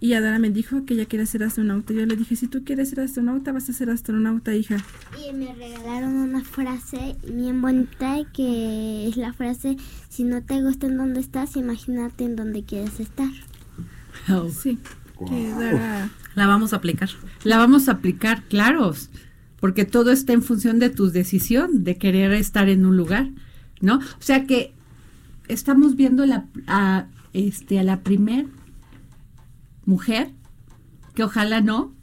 y 0.00 0.14
Adara 0.14 0.38
me 0.38 0.48
dijo 0.48 0.86
que 0.86 0.94
ella 0.94 1.04
quiere 1.04 1.26
ser 1.26 1.42
astronauta. 1.42 1.92
Yo 1.92 2.06
le 2.06 2.16
dije, 2.16 2.34
si 2.34 2.48
tú 2.48 2.64
quieres 2.64 2.88
ser 2.88 3.00
astronauta, 3.00 3.52
vas 3.52 3.68
a 3.68 3.74
ser 3.74 3.90
astronauta, 3.90 4.54
hija. 4.54 4.78
Y 5.28 5.34
me 5.34 5.54
regalaron 5.54 6.14
una 6.14 6.42
frase 6.42 7.16
bien 7.30 7.60
bonita 7.60 8.16
que 8.32 9.06
es 9.06 9.18
la 9.18 9.34
frase, 9.34 9.76
si 10.08 10.24
no 10.24 10.42
te 10.42 10.62
gusta 10.62 10.86
en 10.86 10.96
donde 10.96 11.20
estás, 11.20 11.56
imagínate 11.56 12.24
en 12.24 12.34
donde 12.34 12.64
quieres 12.64 12.98
estar. 12.98 13.28
Oh. 14.30 14.48
Sí. 14.48 14.78
La 16.34 16.46
vamos 16.46 16.72
a 16.72 16.76
aplicar. 16.76 17.10
La 17.44 17.58
vamos 17.58 17.88
a 17.88 17.92
aplicar, 17.92 18.44
claro, 18.44 18.94
porque 19.60 19.84
todo 19.84 20.12
está 20.12 20.32
en 20.32 20.42
función 20.42 20.78
de 20.78 20.88
tu 20.88 21.10
decisión 21.10 21.84
de 21.84 21.98
querer 21.98 22.32
estar 22.32 22.70
en 22.70 22.86
un 22.86 22.96
lugar, 22.96 23.28
¿no? 23.82 23.96
O 23.96 24.20
sea 24.20 24.46
que 24.46 24.72
estamos 25.48 25.96
viendo 25.96 26.24
la, 26.24 26.46
a, 26.66 27.06
este, 27.34 27.78
a 27.78 27.82
la 27.82 28.00
primer 28.00 28.46
mujer, 29.84 30.32
que 31.14 31.24
ojalá 31.24 31.60
no, 31.60 31.94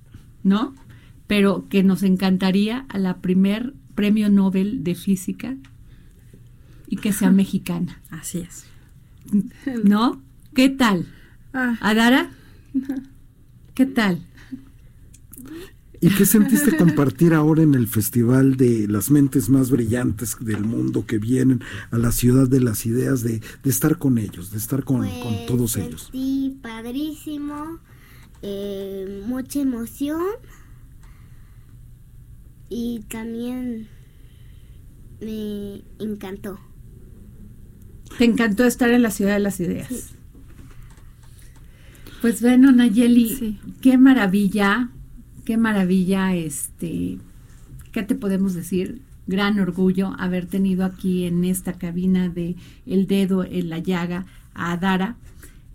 ¿no? 0.43 0.75
Pero 1.28 1.67
que 1.69 1.84
nos 1.84 2.03
encantaría 2.03 2.86
a 2.89 2.97
la 2.97 3.17
primer 3.17 3.73
premio 3.95 4.30
Nobel 4.30 4.84
de 4.84 4.95
física 4.95 5.57
y 6.88 6.97
que 6.97 7.11
sea 7.11 7.32
mexicana. 7.32 8.01
Así 8.09 8.39
es. 8.39 8.65
¿No? 9.84 10.21
¿Qué 10.53 10.69
tal? 10.69 11.07
Ah. 11.53 11.78
¿Adara? 11.82 12.32
¿Qué 13.73 13.86
tal? 13.86 14.25
¿Y 16.00 16.10
qué 16.10 16.26
sentiste 16.26 16.78
compartir 16.78 17.34
ahora 17.34 17.64
en 17.64 17.74
el 17.74 17.88
Festival 17.88 18.56
de 18.56 18.88
las 18.88 19.10
Mentes 19.10 19.50
Más 19.50 19.72
Brillantes 19.72 20.38
del 20.39 20.64
Mundo 20.64 21.06
que 21.06 21.18
vienen 21.18 21.62
a 21.91 21.98
la 21.98 22.12
ciudad 22.12 22.48
de 22.48 22.62
las 22.62 22.86
ideas, 22.86 23.24
de, 23.24 23.41
estar 23.64 23.98
con 23.98 24.18
ellos, 24.18 24.52
de 24.52 24.58
estar 24.58 24.84
con, 24.84 25.00
con 25.00 25.45
todos 25.48 25.76
ellos? 25.76 26.10
Sí, 26.12 26.60
padrísimo, 26.62 27.80
eh, 28.43 29.24
mucha 29.26 29.60
emoción 29.60 30.22
y 32.70 33.00
también 33.08 33.88
me 35.20 35.84
encantó. 36.00 36.60
Te 38.20 38.26
encantó 38.26 38.66
estar 38.66 38.91
en 38.91 39.02
la 39.02 39.12
ciudad 39.12 39.34
de 39.34 39.39
las 39.39 39.60
ideas. 39.60 40.14
Pues 42.22 42.41
bueno, 42.41 42.72
Nayeli, 42.72 43.60
qué 43.82 43.98
maravilla 43.98 44.91
qué 45.48 45.56
maravilla, 45.56 46.36
este, 46.36 47.20
¿qué 47.93 48.04
te 48.04 48.16
podemos 48.16 48.54
decir? 48.54 49.02
Gran 49.28 49.62
orgullo 49.62 50.14
haber 50.20 50.45
tenido 50.45 50.84
aquí 50.84 51.24
en 51.24 51.45
esta 51.45 51.72
cabina 51.72 52.28
de 52.28 52.58
El 52.86 53.08
Dedo 53.08 53.45
en 53.45 53.70
la 53.70 53.80
Llaga 53.80 54.26
a 54.54 54.74
Adara, 54.74 55.16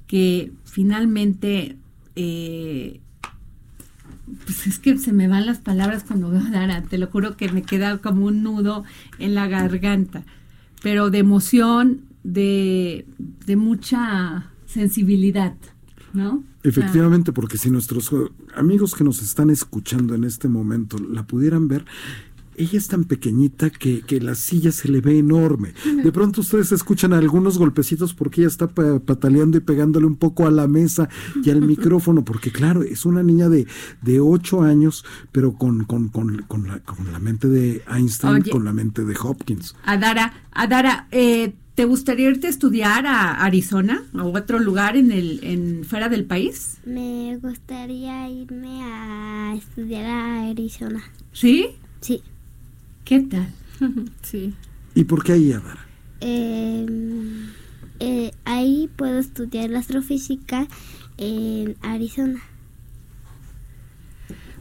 que 0.07 0.53
finalmente, 0.67 1.79
eh, 2.17 3.01
pues 4.45 4.67
es 4.67 4.79
que 4.79 4.99
se 4.99 5.15
me 5.15 5.27
van 5.27 5.47
las 5.47 5.61
palabras 5.61 6.05
cuando 6.05 6.29
veo 6.29 6.43
a 6.43 6.49
Adara, 6.49 6.83
te 6.83 6.99
lo 6.99 7.07
juro 7.07 7.39
que 7.39 7.51
me 7.51 7.63
queda 7.63 7.97
como 7.97 8.27
un 8.27 8.43
nudo 8.43 8.85
en 9.19 9.35
la 9.35 9.49
garganta, 9.49 10.23
pero 10.83 11.09
de 11.09 11.21
emoción, 11.21 12.03
de, 12.25 13.07
de 13.47 13.57
mucha 13.57 14.51
sensibilidad, 14.67 15.55
¿no? 16.13 16.45
Efectivamente, 16.65 17.33
porque 17.33 17.59
si 17.59 17.71
nuestros 17.71 18.15
amigos 18.55 18.95
que 18.95 19.03
nos 19.03 19.21
están 19.21 19.51
escuchando 19.51 20.15
en 20.15 20.23
este 20.23 20.49
momento 20.49 20.97
la 20.99 21.25
pudieran 21.27 21.67
ver, 21.67 21.85
ella 22.63 22.79
es 22.79 22.89
tan 22.89 23.05
pequeñita 23.05 23.71
que, 23.71 24.01
que, 24.03 24.21
la 24.21 24.35
silla 24.35 24.73
se 24.73 24.89
le 24.89 25.01
ve 25.01 25.19
enorme. 25.19 25.75
De 26.03 26.13
pronto 26.13 26.41
ustedes 26.41 26.73
escuchan 26.73 27.13
algunos 27.13 27.59
golpecitos 27.59 28.15
porque 28.15 28.43
ella 28.43 28.49
está 28.49 28.69
pataleando 28.69 29.59
y 29.59 29.61
pegándole 29.61 30.07
un 30.07 30.17
poco 30.17 30.47
a 30.47 30.51
la 30.51 30.69
mesa 30.69 31.09
y 31.45 31.51
al 31.51 31.63
micrófono, 31.63 32.25
porque 32.25 32.53
claro, 32.53 32.83
es 32.83 33.05
una 33.05 33.23
niña 33.23 33.49
de, 33.49 33.67
de 34.01 34.21
8 34.21 34.63
años, 34.63 35.05
pero 35.33 35.55
con, 35.55 35.85
con, 35.85 36.09
con, 36.09 36.43
con 36.47 36.69
la, 36.69 36.81
la, 37.11 37.19
mente 37.19 37.49
de 37.49 37.83
Einstein, 37.89 38.43
con 38.45 38.65
la 38.65 38.73
mente 38.73 39.05
de 39.05 39.17
Hopkins. 39.21 39.75
Adara, 39.85 40.33
Adara, 40.53 41.09
eh, 41.11 41.55
¿te 41.75 41.85
gustaría 41.85 42.29
irte 42.29 42.47
a 42.47 42.51
estudiar 42.51 43.07
a 43.07 43.43
Arizona 43.45 44.05
o 44.15 44.37
otro 44.37 44.59
lugar 44.59 44.97
en 44.97 45.11
el 45.13 45.41
en 45.43 45.85
fuera 45.85 46.09
del 46.09 46.25
país? 46.25 46.79
Me 46.85 47.39
gustaría 47.43 48.29
irme 48.29 48.83
a 48.83 49.55
estudiar 49.57 50.05
a 50.07 50.49
Arizona. 50.51 51.03
¿Sí? 51.33 51.69
Sí. 52.01 52.23
¿Qué 53.05 53.21
tal? 53.21 53.49
sí. 54.23 54.55
¿Y 54.95 55.05
por 55.05 55.25
qué 55.25 55.33
ahí, 55.33 55.53
Adara? 55.53 55.87
Eh, 56.21 56.87
eh, 58.01 58.31
ahí 58.45 58.91
puedo 58.97 59.19
estudiar 59.19 59.71
la 59.71 59.81
astrofísica 59.81 60.67
en 61.19 61.77
Arizona. 61.83 62.41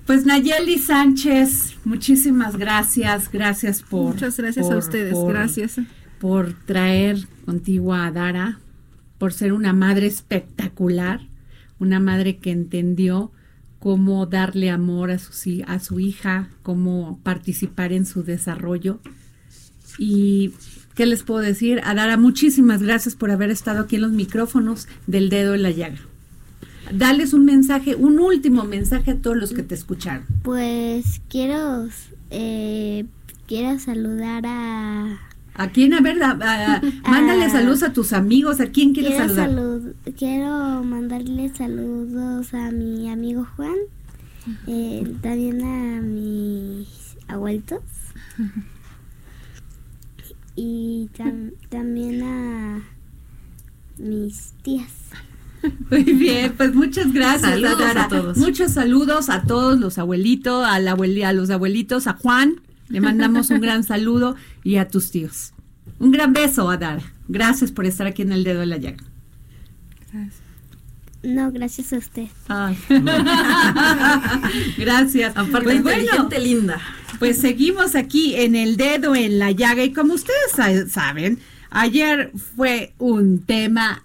Pues 0.06 0.26
Nayeli 0.26 0.78
Sánchez, 0.80 1.78
muchísimas 1.86 2.58
gracias, 2.58 3.32
gracias 3.32 3.84
por... 3.84 4.14
Muchas 4.14 4.38
gracias 4.38 4.70
a 4.70 4.78
ustedes, 4.78 5.16
gracias. 5.26 5.80
Por 6.20 6.54
traer 6.66 7.18
contigo 7.46 7.94
a 7.94 8.12
Dara, 8.12 8.60
por 9.18 9.32
ser 9.32 9.54
una 9.54 9.74
madre 9.74 10.08
espectacular, 10.08 11.22
una 11.80 12.00
madre 12.00 12.38
que 12.38 12.52
entendió 12.52 13.32
cómo 13.82 14.28
darle 14.28 14.70
amor 14.70 15.10
a 15.10 15.18
su, 15.18 15.64
a 15.66 15.80
su 15.80 16.00
hija, 16.00 16.50
cómo 16.62 17.20
participar 17.24 17.92
en 17.92 18.06
su 18.06 18.24
desarrollo. 18.24 19.00
Y, 19.98 20.54
¿qué 20.94 21.08
les 21.08 21.24
puedo 21.24 21.42
decir? 21.42 21.82
Adara, 21.84 22.16
muchísimas 22.16 22.84
gracias 22.84 23.16
por 23.16 23.32
haber 23.32 23.50
estado 23.50 23.82
aquí 23.82 23.96
en 23.96 24.04
los 24.04 24.12
micrófonos 24.12 24.88
del 25.08 25.30
dedo 25.30 25.56
en 25.56 25.64
la 25.64 25.72
llaga. 25.72 25.98
Dales 26.94 27.34
un 27.34 27.44
mensaje, 27.44 27.96
un 27.96 28.20
último 28.20 28.66
mensaje 28.66 29.12
a 29.12 29.18
todos 29.18 29.36
los 29.36 29.52
que 29.52 29.64
te 29.64 29.74
escucharon. 29.74 30.26
Pues 30.44 31.20
quiero, 31.28 31.88
eh, 32.30 33.06
quiero 33.48 33.80
saludar 33.80 34.44
a 34.46 35.20
¿A 35.62 35.70
quién? 35.70 35.94
A 35.94 36.02
ver, 36.02 36.18
mándale 37.04 37.50
saludos 37.52 37.84
a 37.84 37.94
tus 37.94 38.14
amigos. 38.14 38.60
¿A 38.60 38.68
quién 38.68 38.94
quieres 38.94 39.18
saludar? 39.18 39.52
quiero 40.18 40.84
mandarle 40.84 41.50
saludos 41.50 42.54
a 42.56 42.72
mi 42.72 43.10
amigo 43.10 43.48
Juan, 43.56 43.76
eh, 44.66 45.16
también 45.22 45.64
a 45.64 46.02
mis 46.02 46.88
abuelitos 47.28 47.84
y 50.56 51.10
también 51.70 52.24
a 52.24 52.82
mis 54.00 54.54
tías. 54.64 54.92
Muy 55.92 56.04
bien, 56.04 56.54
pues 56.58 56.74
muchas 56.74 57.14
gracias. 57.14 57.64
a 57.64 58.08
todos. 58.08 58.38
Muchos 58.38 58.72
saludos 58.72 59.30
a 59.30 59.44
todos 59.44 59.80
los 59.80 60.00
abuelitos, 60.00 60.66
a, 60.66 60.80
la 60.80 60.94
a 60.94 61.34
los 61.34 61.52
abuelitos, 61.52 62.08
a 62.08 62.14
Juan, 62.14 62.62
le 62.92 63.02
mandamos 63.02 63.50
un 63.50 63.62
gran 63.62 63.84
saludo 63.84 64.36
y 64.64 64.76
a 64.76 64.88
tus 64.88 65.12
tíos. 65.12 65.54
Un 66.00 66.12
gran 66.12 66.34
beso, 66.34 66.70
Adara. 66.70 67.02
Gracias 67.28 67.72
por 67.72 67.86
estar 67.86 68.08
aquí 68.08 68.22
en 68.22 68.32
el 68.32 68.44
dedo 68.44 68.60
de 68.60 68.66
la 68.66 68.78
llaga. 68.78 69.04
Gracias. 70.12 70.42
No, 71.24 71.52
gracias 71.52 71.94
a 71.94 71.98
usted. 71.98 72.28
gracias. 74.78 75.38
Aparte, 75.38 75.80
pues 75.82 76.10
gente 76.10 76.40
linda. 76.40 76.80
Pues 77.20 77.38
seguimos 77.38 77.96
aquí 77.96 78.36
en 78.36 78.56
el 78.56 78.76
dedo 78.76 79.16
en 79.16 79.38
la 79.38 79.52
llaga 79.52 79.84
y 79.84 79.94
como 79.94 80.16
ustedes 80.16 80.92
saben, 80.92 81.38
ayer 81.70 82.32
fue 82.56 82.94
un 82.98 83.44
tema 83.44 84.04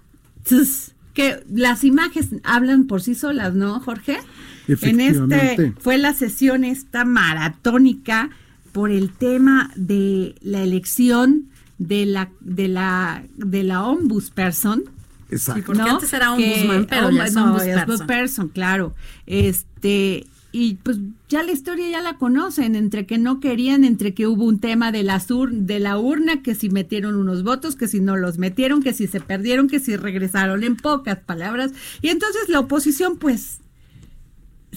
que 1.13 1.43
las 1.51 1.83
imágenes 1.83 2.29
hablan 2.43 2.85
por 2.85 3.01
sí 3.01 3.15
solas, 3.15 3.55
¿no, 3.55 3.79
Jorge? 3.79 4.19
En 4.67 4.99
este 4.99 5.73
fue 5.79 5.97
la 5.97 6.13
sesión 6.13 6.63
esta 6.63 7.05
maratónica 7.05 8.29
por 8.77 8.91
el 8.91 9.09
tema 9.09 9.71
de 9.75 10.35
la 10.39 10.61
elección 10.61 11.49
de 11.79 12.05
la 12.05 12.29
de 12.41 12.67
la 12.67 13.23
de 13.35 13.63
la 13.63 13.83
ombudsperson. 13.83 14.83
Exacto. 15.31 15.63
porque 15.65 15.81
antes 15.81 16.13
era 16.13 16.31
ombudsman, 16.31 16.85
pero 16.85 17.09
ya 17.09 17.25
es 17.25 17.35
ombudsperson. 17.35 18.49
claro. 18.49 18.93
Este 19.25 20.27
y 20.51 20.75
pues 20.75 20.99
ya 21.27 21.41
la 21.41 21.53
historia 21.53 21.89
ya 21.89 22.03
la 22.03 22.17
conocen, 22.19 22.75
entre 22.75 23.07
que 23.07 23.17
no 23.17 23.39
querían, 23.39 23.83
entre 23.83 24.13
que 24.13 24.27
hubo 24.27 24.43
un 24.43 24.59
tema 24.59 24.91
de 24.91 25.01
la, 25.01 25.19
sur, 25.21 25.51
de 25.51 25.79
la 25.79 25.97
urna, 25.97 26.43
que 26.43 26.53
si 26.53 26.69
metieron 26.69 27.15
unos 27.15 27.43
votos, 27.43 27.75
que 27.75 27.87
si 27.87 27.99
no 27.99 28.15
los 28.15 28.37
metieron, 28.37 28.83
que 28.83 28.93
si 28.93 29.07
se 29.07 29.21
perdieron, 29.21 29.67
que 29.67 29.79
si 29.79 29.97
regresaron, 29.97 30.63
en 30.63 30.75
pocas 30.75 31.17
palabras. 31.17 31.71
Y 32.03 32.09
entonces 32.09 32.47
la 32.47 32.59
oposición 32.59 33.17
pues 33.17 33.59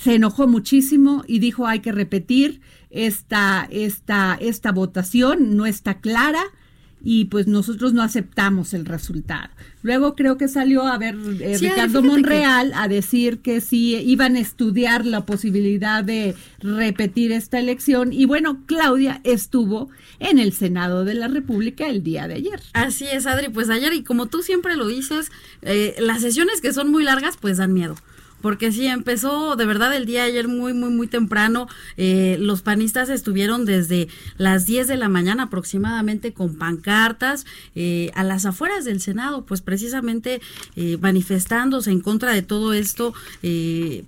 se 0.02 0.14
enojó 0.14 0.46
muchísimo 0.46 1.24
y 1.26 1.40
dijo 1.40 1.66
hay 1.66 1.80
que 1.80 1.92
repetir 1.92 2.60
esta, 2.90 3.68
esta, 3.70 4.36
esta 4.40 4.72
votación, 4.72 5.56
no 5.56 5.66
está 5.66 6.00
clara 6.00 6.42
y 7.02 7.26
pues 7.26 7.46
nosotros 7.46 7.94
no 7.94 8.02
aceptamos 8.02 8.74
el 8.74 8.84
resultado. 8.84 9.48
Luego 9.82 10.14
creo 10.14 10.36
que 10.36 10.48
salió 10.48 10.86
a 10.86 10.98
ver 10.98 11.16
eh, 11.40 11.56
Ricardo 11.58 12.02
Monreal 12.02 12.72
a 12.74 12.88
decir 12.88 13.38
que 13.38 13.60
sí 13.60 13.96
iban 13.96 14.36
a 14.36 14.40
estudiar 14.40 15.06
la 15.06 15.24
posibilidad 15.24 16.04
de 16.04 16.34
repetir 16.60 17.32
esta 17.32 17.58
elección 17.58 18.12
y 18.12 18.26
bueno, 18.26 18.62
Claudia 18.66 19.20
estuvo 19.24 19.88
en 20.18 20.38
el 20.38 20.52
Senado 20.52 21.04
de 21.04 21.14
la 21.14 21.28
República 21.28 21.86
el 21.88 22.02
día 22.02 22.28
de 22.28 22.34
ayer. 22.34 22.60
Así 22.72 23.06
es, 23.10 23.26
Adri, 23.26 23.48
pues 23.48 23.70
ayer 23.70 23.92
y 23.94 24.02
como 24.02 24.26
tú 24.26 24.42
siempre 24.42 24.76
lo 24.76 24.86
dices, 24.86 25.30
eh, 25.62 25.94
las 25.98 26.20
sesiones 26.20 26.60
que 26.60 26.72
son 26.72 26.90
muy 26.90 27.04
largas 27.04 27.36
pues 27.38 27.58
dan 27.58 27.72
miedo 27.72 27.96
porque 28.40 28.72
sí, 28.72 28.86
empezó 28.86 29.56
de 29.56 29.66
verdad 29.66 29.94
el 29.94 30.06
día 30.06 30.24
ayer 30.24 30.48
muy, 30.48 30.72
muy, 30.72 30.90
muy 30.90 31.06
temprano. 31.06 31.68
Eh, 31.96 32.36
los 32.40 32.62
panistas 32.62 33.08
estuvieron 33.08 33.64
desde 33.64 34.08
las 34.36 34.66
10 34.66 34.88
de 34.88 34.96
la 34.96 35.08
mañana 35.08 35.44
aproximadamente 35.44 36.32
con 36.32 36.56
pancartas 36.56 37.46
eh, 37.74 38.10
a 38.14 38.24
las 38.24 38.46
afueras 38.46 38.84
del 38.84 39.00
Senado, 39.00 39.44
pues 39.44 39.60
precisamente 39.60 40.40
eh, 40.76 40.98
manifestándose 41.00 41.90
en 41.90 42.00
contra 42.00 42.32
de 42.32 42.42
todo 42.42 42.72
esto, 42.72 43.14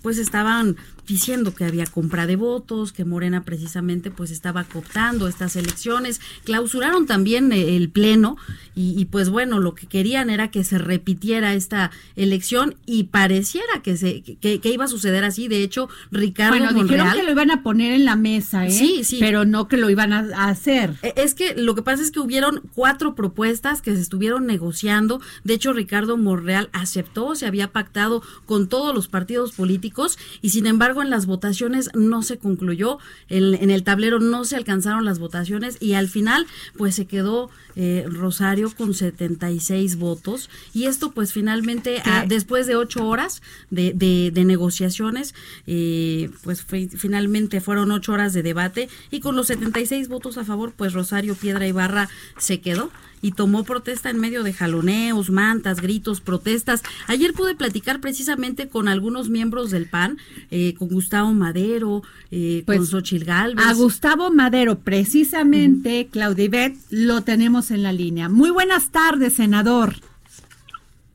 pues 0.03 0.19
estaban 0.19 0.77
diciendo 1.07 1.55
que 1.55 1.65
había 1.65 1.87
compra 1.87 2.27
de 2.27 2.37
votos, 2.37 2.93
que 2.93 3.05
Morena 3.05 3.43
precisamente 3.43 4.11
pues 4.11 4.31
estaba 4.31 4.65
cooptando 4.65 5.29
estas 5.29 5.57
elecciones, 5.57 6.21
clausuraron 6.45 7.07
también 7.07 7.53
eh, 7.53 7.77
el 7.77 7.91
pleno 7.91 8.37
y, 8.75 9.05
pues 9.07 9.29
bueno, 9.29 9.59
lo 9.59 9.75
que 9.75 9.87
querían 9.87 10.31
era 10.31 10.51
que 10.51 10.65
se 10.65 10.79
repitiera 10.79 11.53
esta 11.53 11.91
elección 12.17 12.77
y 12.87 13.05
pareciera 13.05 13.83
que 13.83 13.99
se 13.99 14.23
que, 14.23 14.61
iba 14.65 14.87
a 14.87 14.89
suceder 14.89 15.25
así, 15.25 15.47
de 15.47 15.63
hecho 15.63 15.91
Ricardo 16.11 16.57
bueno, 16.57 16.73
dijeron 16.73 17.13
que 17.13 17.23
lo 17.23 17.31
iban 17.31 17.51
a 17.51 17.63
poner 17.63 17.93
en 17.93 18.07
la 18.07 18.17
mesa, 18.17 18.67
¿eh? 18.67 18.71
Sí, 18.71 19.05
sí. 19.05 19.19
Pero 19.21 19.45
no 19.45 19.69
que 19.69 19.77
lo 19.77 19.91
iban 19.91 20.15
a, 20.15 20.49
hacer. 20.49 20.95
E, 21.03 21.13
es 21.17 21.35
que 21.35 21.55
lo 21.55 21.75
que 21.75 21.83
pasa 21.83 22.03
es 22.03 22.11
que 22.11 22.21
hubieron 22.21 22.63
cuatro 22.75 23.15
propuestas 23.15 23.83
que 23.83 23.95
se 23.95 24.01
estuvieron 24.01 24.47
negociando, 24.47 25.21
de 25.45 25.55
hecho 25.55 25.75
Ricardo 25.75 26.17
Monreal 26.17 26.71
aceptó, 26.73 27.35
se 27.35 27.45
había 27.45 27.73
pactado 27.73 28.23
con 28.47 28.69
todos 28.69 28.95
los 28.95 29.09
partidos 29.09 29.53
políticos 29.53 30.19
y 30.41 30.51
sin 30.51 30.67
embargo 30.67 30.92
en 31.01 31.09
las 31.09 31.25
votaciones 31.25 31.89
no 31.95 32.23
se 32.23 32.37
concluyó, 32.37 32.99
en, 33.29 33.71
el 33.71 33.83
tablero 33.85 34.19
no 34.19 34.45
se 34.45 34.57
alcanzaron 34.57 35.05
las 35.05 35.19
votaciones 35.19 35.79
y 35.81 35.95
al 35.95 36.09
final 36.09 36.47
pues 36.77 36.95
se 36.95 37.07
quedó 37.07 37.49
eh, 37.77 38.05
Rosario 38.07 38.71
con 38.77 38.93
76 38.93 39.97
votos 39.97 40.51
y 40.75 40.85
esto 40.85 41.13
pues 41.13 41.33
finalmente 41.33 42.03
después 42.27 42.67
de 42.67 42.77
ocho 42.77 43.07
horas 43.07 43.41
de, 43.71 43.93
de, 43.95 44.45
negociaciones 44.45 45.35
eh, 45.67 46.31
pues 46.43 46.65
finalmente 46.65 47.61
fueron 47.61 47.91
ocho 47.93 48.13
horas 48.13 48.33
de 48.35 48.43
debate 48.43 48.89
y 49.11 49.21
con 49.21 49.37
los 49.37 49.47
76 49.47 50.09
votos 50.09 50.37
a 50.37 50.45
favor 50.45 50.73
pues 50.77 50.93
Rosario 50.93 51.35
Piedra 51.35 51.67
Ibarra 51.67 52.11
se 52.37 52.61
quedó 52.61 52.91
y 53.23 53.33
tomó 53.33 53.65
protesta 53.65 54.11
en 54.11 54.19
medio 54.19 54.43
de 54.43 54.53
jaloneos, 54.53 55.31
mantas, 55.31 55.81
gritos, 55.81 56.21
protestas. 56.21 56.83
Ayer 57.07 57.33
pude 57.33 57.55
platicar 57.55 58.01
precisamente 58.01 58.69
con 58.69 58.89
algunos 58.89 59.31
miembros 59.31 59.71
del 59.71 59.89
PAN, 59.89 60.19
eh, 60.51 60.75
con 60.77 60.89
Gustavo 60.89 61.33
Madero, 61.33 62.03
eh, 62.31 62.65
con 62.67 62.77
pues, 62.77 62.89
Xochil 62.91 63.25
Gálvez. 63.25 63.65
A 63.65 63.75
Gustavo 63.75 64.31
Madero, 64.31 64.81
precisamente, 64.81 66.09
Claudia 66.11 66.33
Claudia 66.33 66.73
lo 66.91 67.23
tenemos 67.23 67.71
en 67.71 67.83
la 67.83 67.93
línea. 67.93 68.29
Muy 68.29 68.51
buenas 68.51 68.91
tardes, 68.91 69.35
senador. 69.35 69.95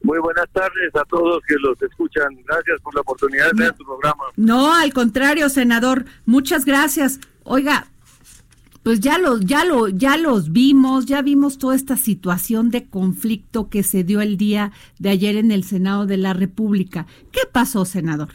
Muy 0.04 0.20
buenas 0.20 0.48
tardes 0.54 0.96
a 0.96 1.04
todos 1.06 1.42
que 1.48 1.56
los 1.56 1.82
escuchan. 1.82 2.38
Gracias 2.46 2.80
por 2.82 2.94
la 2.94 3.02
oportunidad 3.02 3.52
de 3.52 3.64
ver 3.64 3.74
tu 3.74 3.84
programa. 3.84 4.26
No, 4.36 4.74
al 4.74 4.94
contrario, 4.94 5.50
senador. 5.50 6.06
Muchas 6.26 6.66
gracias. 6.66 7.20
Oiga, 7.44 7.88
pues 8.88 9.02
ya 9.02 9.18
los, 9.18 9.42
ya 9.42 9.66
lo, 9.66 9.90
ya 9.90 10.16
los 10.16 10.54
vimos, 10.54 11.06
ya 11.08 11.22
vimos 11.22 11.58
toda 11.58 11.76
esta 11.76 11.98
situación 11.98 12.72
de 12.72 12.88
conflicto 12.88 13.70
que 13.70 13.84
se 13.84 14.06
dio 14.06 14.22
el 14.22 14.38
día 14.38 14.72
de 14.98 15.10
ayer 15.10 15.36
en 15.36 15.52
el 15.52 15.66
Senado 15.66 16.06
de 16.06 16.16
la 16.16 16.32
República. 16.32 17.06
¿Qué 17.34 17.42
pasó, 17.52 17.84
senador? 17.84 18.30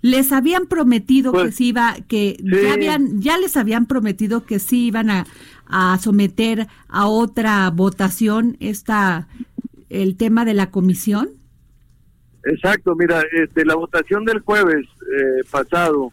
Les 0.00 0.32
habían 0.32 0.66
prometido 0.66 1.30
que 1.30 1.38
Pues, 1.38 1.54
sí 1.54 1.68
iba, 1.68 1.94
que 2.08 2.38
ya 2.42 2.72
habían, 2.72 3.20
ya 3.20 3.38
les 3.38 3.56
habían 3.56 3.86
prometido 3.86 4.44
que 4.46 4.58
sí 4.58 4.86
iban 4.86 5.10
a, 5.10 5.26
a 5.66 5.96
someter 5.98 6.66
a 6.88 7.06
otra 7.06 7.70
votación 7.70 8.56
esta 8.58 9.28
el 9.90 10.16
tema 10.16 10.44
de 10.44 10.54
la 10.54 10.72
comisión. 10.72 11.28
Exacto, 12.42 12.96
mira, 12.96 13.22
este, 13.30 13.64
la 13.64 13.76
votación 13.76 14.24
del 14.24 14.40
jueves 14.40 14.88
eh, 15.02 15.44
pasado, 15.48 16.10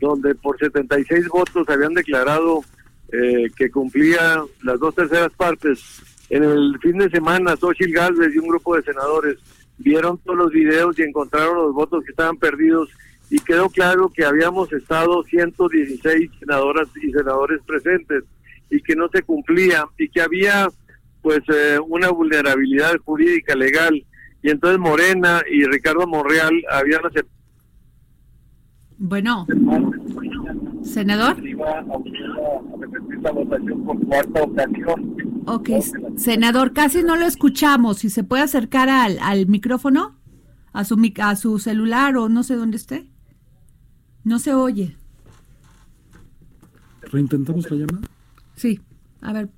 donde 0.00 0.34
por 0.34 0.58
76 0.58 1.28
votos 1.28 1.68
habían 1.68 1.94
declarado 1.94 2.64
eh, 3.12 3.48
que 3.56 3.70
cumplía 3.70 4.42
las 4.62 4.78
dos 4.78 4.94
terceras 4.94 5.32
partes, 5.32 6.02
en 6.30 6.44
el 6.44 6.78
fin 6.80 6.98
de 6.98 7.08
semana, 7.08 7.56
Xochitl 7.56 7.92
Gálvez 7.92 8.34
y 8.34 8.38
un 8.38 8.48
grupo 8.48 8.76
de 8.76 8.82
senadores 8.82 9.38
vieron 9.78 10.18
todos 10.18 10.38
los 10.38 10.50
videos 10.50 10.98
y 10.98 11.02
encontraron 11.02 11.56
los 11.56 11.72
votos 11.72 12.04
que 12.04 12.10
estaban 12.10 12.36
perdidos. 12.36 12.90
Y 13.30 13.38
quedó 13.40 13.68
claro 13.68 14.10
que 14.14 14.24
habíamos 14.24 14.72
estado 14.72 15.22
116 15.22 16.30
senadoras 16.38 16.88
y 17.02 17.10
senadores 17.12 17.60
presentes 17.66 18.24
y 18.70 18.80
que 18.82 18.96
no 18.96 19.08
se 19.08 19.22
cumplía 19.22 19.86
y 19.98 20.08
que 20.08 20.20
había 20.20 20.68
pues 21.22 21.40
eh, 21.48 21.78
una 21.86 22.10
vulnerabilidad 22.10 22.96
jurídica 23.04 23.54
legal. 23.54 24.04
Y 24.42 24.50
entonces 24.50 24.78
Morena 24.78 25.42
y 25.50 25.64
Ricardo 25.64 26.06
Monreal 26.06 26.52
habían 26.70 27.04
aceptado 27.04 27.37
Bueno, 28.98 29.46
senador. 30.82 31.36
Ok, 35.46 35.70
senador, 36.16 36.72
casi 36.72 37.02
no 37.02 37.16
lo 37.16 37.24
escuchamos. 37.26 37.98
Si 37.98 38.10
se 38.10 38.24
puede 38.24 38.42
acercar 38.42 38.88
al, 38.88 39.18
al 39.20 39.46
micrófono, 39.46 40.16
a 40.72 40.84
su, 40.84 41.00
a 41.20 41.36
su 41.36 41.58
celular 41.58 42.16
o 42.16 42.28
no 42.28 42.42
sé 42.42 42.56
dónde 42.56 42.76
esté. 42.76 43.10
No 44.24 44.38
se 44.40 44.52
oye. 44.52 44.96
¿Reintentamos 47.02 47.70
la 47.70 47.76
llamada? 47.76 48.08
Sí, 48.56 48.80
a 49.22 49.32
ver. 49.32 49.48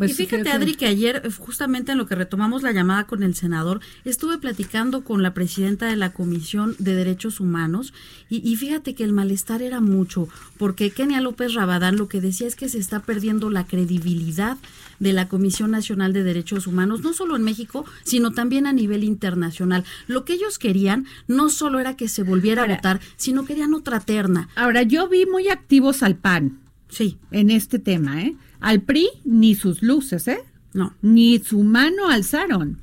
Pues 0.00 0.12
y 0.12 0.14
fíjate, 0.14 0.48
Adri, 0.48 0.76
que 0.76 0.86
ayer, 0.86 1.20
eh, 1.26 1.30
justamente 1.30 1.92
en 1.92 1.98
lo 1.98 2.06
que 2.06 2.14
retomamos 2.14 2.62
la 2.62 2.72
llamada 2.72 3.04
con 3.04 3.22
el 3.22 3.34
senador, 3.34 3.80
estuve 4.06 4.38
platicando 4.38 5.04
con 5.04 5.22
la 5.22 5.34
presidenta 5.34 5.88
de 5.88 5.96
la 5.96 6.14
Comisión 6.14 6.74
de 6.78 6.94
Derechos 6.94 7.38
Humanos 7.38 7.92
y, 8.30 8.38
y 8.50 8.56
fíjate 8.56 8.94
que 8.94 9.04
el 9.04 9.12
malestar 9.12 9.60
era 9.60 9.82
mucho, 9.82 10.26
porque 10.56 10.90
Kenia 10.90 11.20
López 11.20 11.52
Rabadán 11.52 11.98
lo 11.98 12.08
que 12.08 12.22
decía 12.22 12.46
es 12.46 12.56
que 12.56 12.70
se 12.70 12.78
está 12.78 13.00
perdiendo 13.00 13.50
la 13.50 13.66
credibilidad 13.66 14.56
de 15.00 15.12
la 15.12 15.28
Comisión 15.28 15.70
Nacional 15.70 16.14
de 16.14 16.22
Derechos 16.22 16.66
Humanos, 16.66 17.02
no 17.02 17.12
solo 17.12 17.36
en 17.36 17.42
México, 17.42 17.84
sino 18.02 18.30
también 18.30 18.66
a 18.66 18.72
nivel 18.72 19.04
internacional. 19.04 19.84
Lo 20.06 20.24
que 20.24 20.32
ellos 20.32 20.58
querían 20.58 21.04
no 21.28 21.50
solo 21.50 21.78
era 21.78 21.94
que 21.94 22.08
se 22.08 22.22
volviera 22.22 22.62
a 22.62 22.68
votar, 22.68 23.00
sino 23.16 23.44
querían 23.44 23.74
otra 23.74 24.00
terna. 24.00 24.48
Ahora, 24.56 24.82
yo 24.82 25.10
vi 25.10 25.26
muy 25.26 25.50
activos 25.50 26.02
al 26.02 26.16
PAN. 26.16 26.69
Sí. 26.90 27.18
En 27.30 27.50
este 27.50 27.78
tema, 27.78 28.22
¿eh? 28.22 28.34
Al 28.60 28.82
PRI 28.82 29.08
ni 29.24 29.54
sus 29.54 29.82
luces, 29.82 30.28
¿eh? 30.28 30.40
No. 30.72 30.94
Ni 31.02 31.38
su 31.38 31.62
mano 31.62 32.08
alzaron. 32.08 32.78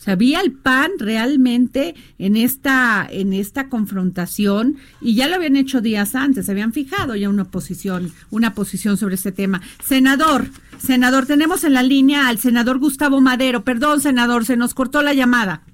O 0.00 0.02
sea, 0.02 0.16
vi 0.16 0.34
al 0.34 0.50
PAN 0.52 0.92
realmente 0.98 1.94
en 2.18 2.34
esta, 2.34 3.06
en 3.10 3.34
esta 3.34 3.68
confrontación 3.68 4.76
y 5.02 5.14
ya 5.14 5.28
lo 5.28 5.34
habían 5.34 5.56
hecho 5.56 5.82
días 5.82 6.14
antes, 6.14 6.46
se 6.46 6.52
habían 6.52 6.72
fijado 6.72 7.16
ya 7.16 7.28
una 7.28 7.44
posición, 7.44 8.10
una 8.30 8.54
posición 8.54 8.96
sobre 8.96 9.16
este 9.16 9.30
tema. 9.30 9.60
Senador, 9.84 10.48
senador, 10.78 11.26
tenemos 11.26 11.64
en 11.64 11.74
la 11.74 11.82
línea 11.82 12.28
al 12.28 12.38
senador 12.38 12.78
Gustavo 12.78 13.20
Madero. 13.20 13.62
Perdón, 13.62 14.00
senador, 14.00 14.46
se 14.46 14.56
nos 14.56 14.72
cortó 14.72 15.02
la 15.02 15.12
llamada. 15.12 15.64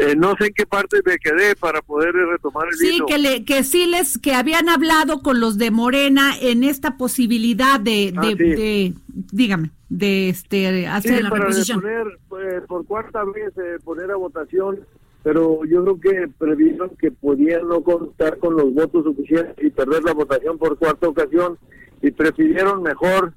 Eh, 0.00 0.14
no 0.16 0.34
sé 0.38 0.46
en 0.46 0.54
qué 0.54 0.64
parte 0.64 0.98
me 1.04 1.18
quedé 1.18 1.56
para 1.56 1.82
poder 1.82 2.12
retomar 2.14 2.68
el 2.68 2.74
Sí, 2.74 2.94
hilo. 2.96 3.06
que, 3.06 3.18
le, 3.18 3.44
que 3.44 3.64
sí 3.64 3.86
les, 3.86 4.16
que 4.16 4.32
habían 4.32 4.68
hablado 4.68 5.22
con 5.22 5.40
los 5.40 5.58
de 5.58 5.72
Morena 5.72 6.34
en 6.40 6.62
esta 6.62 6.96
posibilidad 6.96 7.80
de, 7.80 8.12
Ah, 8.16 8.20
de, 8.20 8.36
sí. 8.36 8.44
de- 8.44 8.94
dígame, 9.32 9.70
de 9.88 10.28
este 10.28 10.86
hacer 10.86 11.16
Sí, 11.16 11.22
la 11.24 11.30
para 11.30 11.42
reposición. 11.46 11.80
poner 11.80 12.06
pues, 12.28 12.62
por 12.68 12.86
cuarta 12.86 13.24
vez 13.24 13.52
eh, 13.58 13.78
poner 13.82 14.10
a 14.12 14.16
votación, 14.16 14.78
pero 15.24 15.64
yo 15.64 15.82
creo 15.82 16.00
que 16.00 16.28
previeron 16.38 16.90
que 16.96 17.10
podían 17.10 17.66
no 17.66 17.82
contar 17.82 18.38
con 18.38 18.54
los 18.56 18.72
votos 18.72 19.02
suficientes 19.02 19.56
y 19.64 19.70
perder 19.70 20.04
la 20.04 20.12
votación 20.12 20.58
por 20.58 20.78
cuarta 20.78 21.08
ocasión 21.08 21.58
y 22.02 22.12
prefirieron 22.12 22.84
mejor 22.84 23.32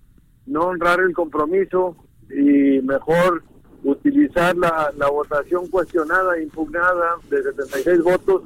no 0.46 0.62
honrar 0.68 1.00
el 1.00 1.14
compromiso 1.16 1.96
y 2.30 2.82
mejor 2.84 3.44
utilizar 3.84 4.56
la, 4.56 4.92
la 4.98 5.10
votación 5.10 5.68
cuestionada, 5.68 6.42
impugnada 6.42 7.16
de 7.30 7.44
76 7.44 8.04
votos 8.04 8.44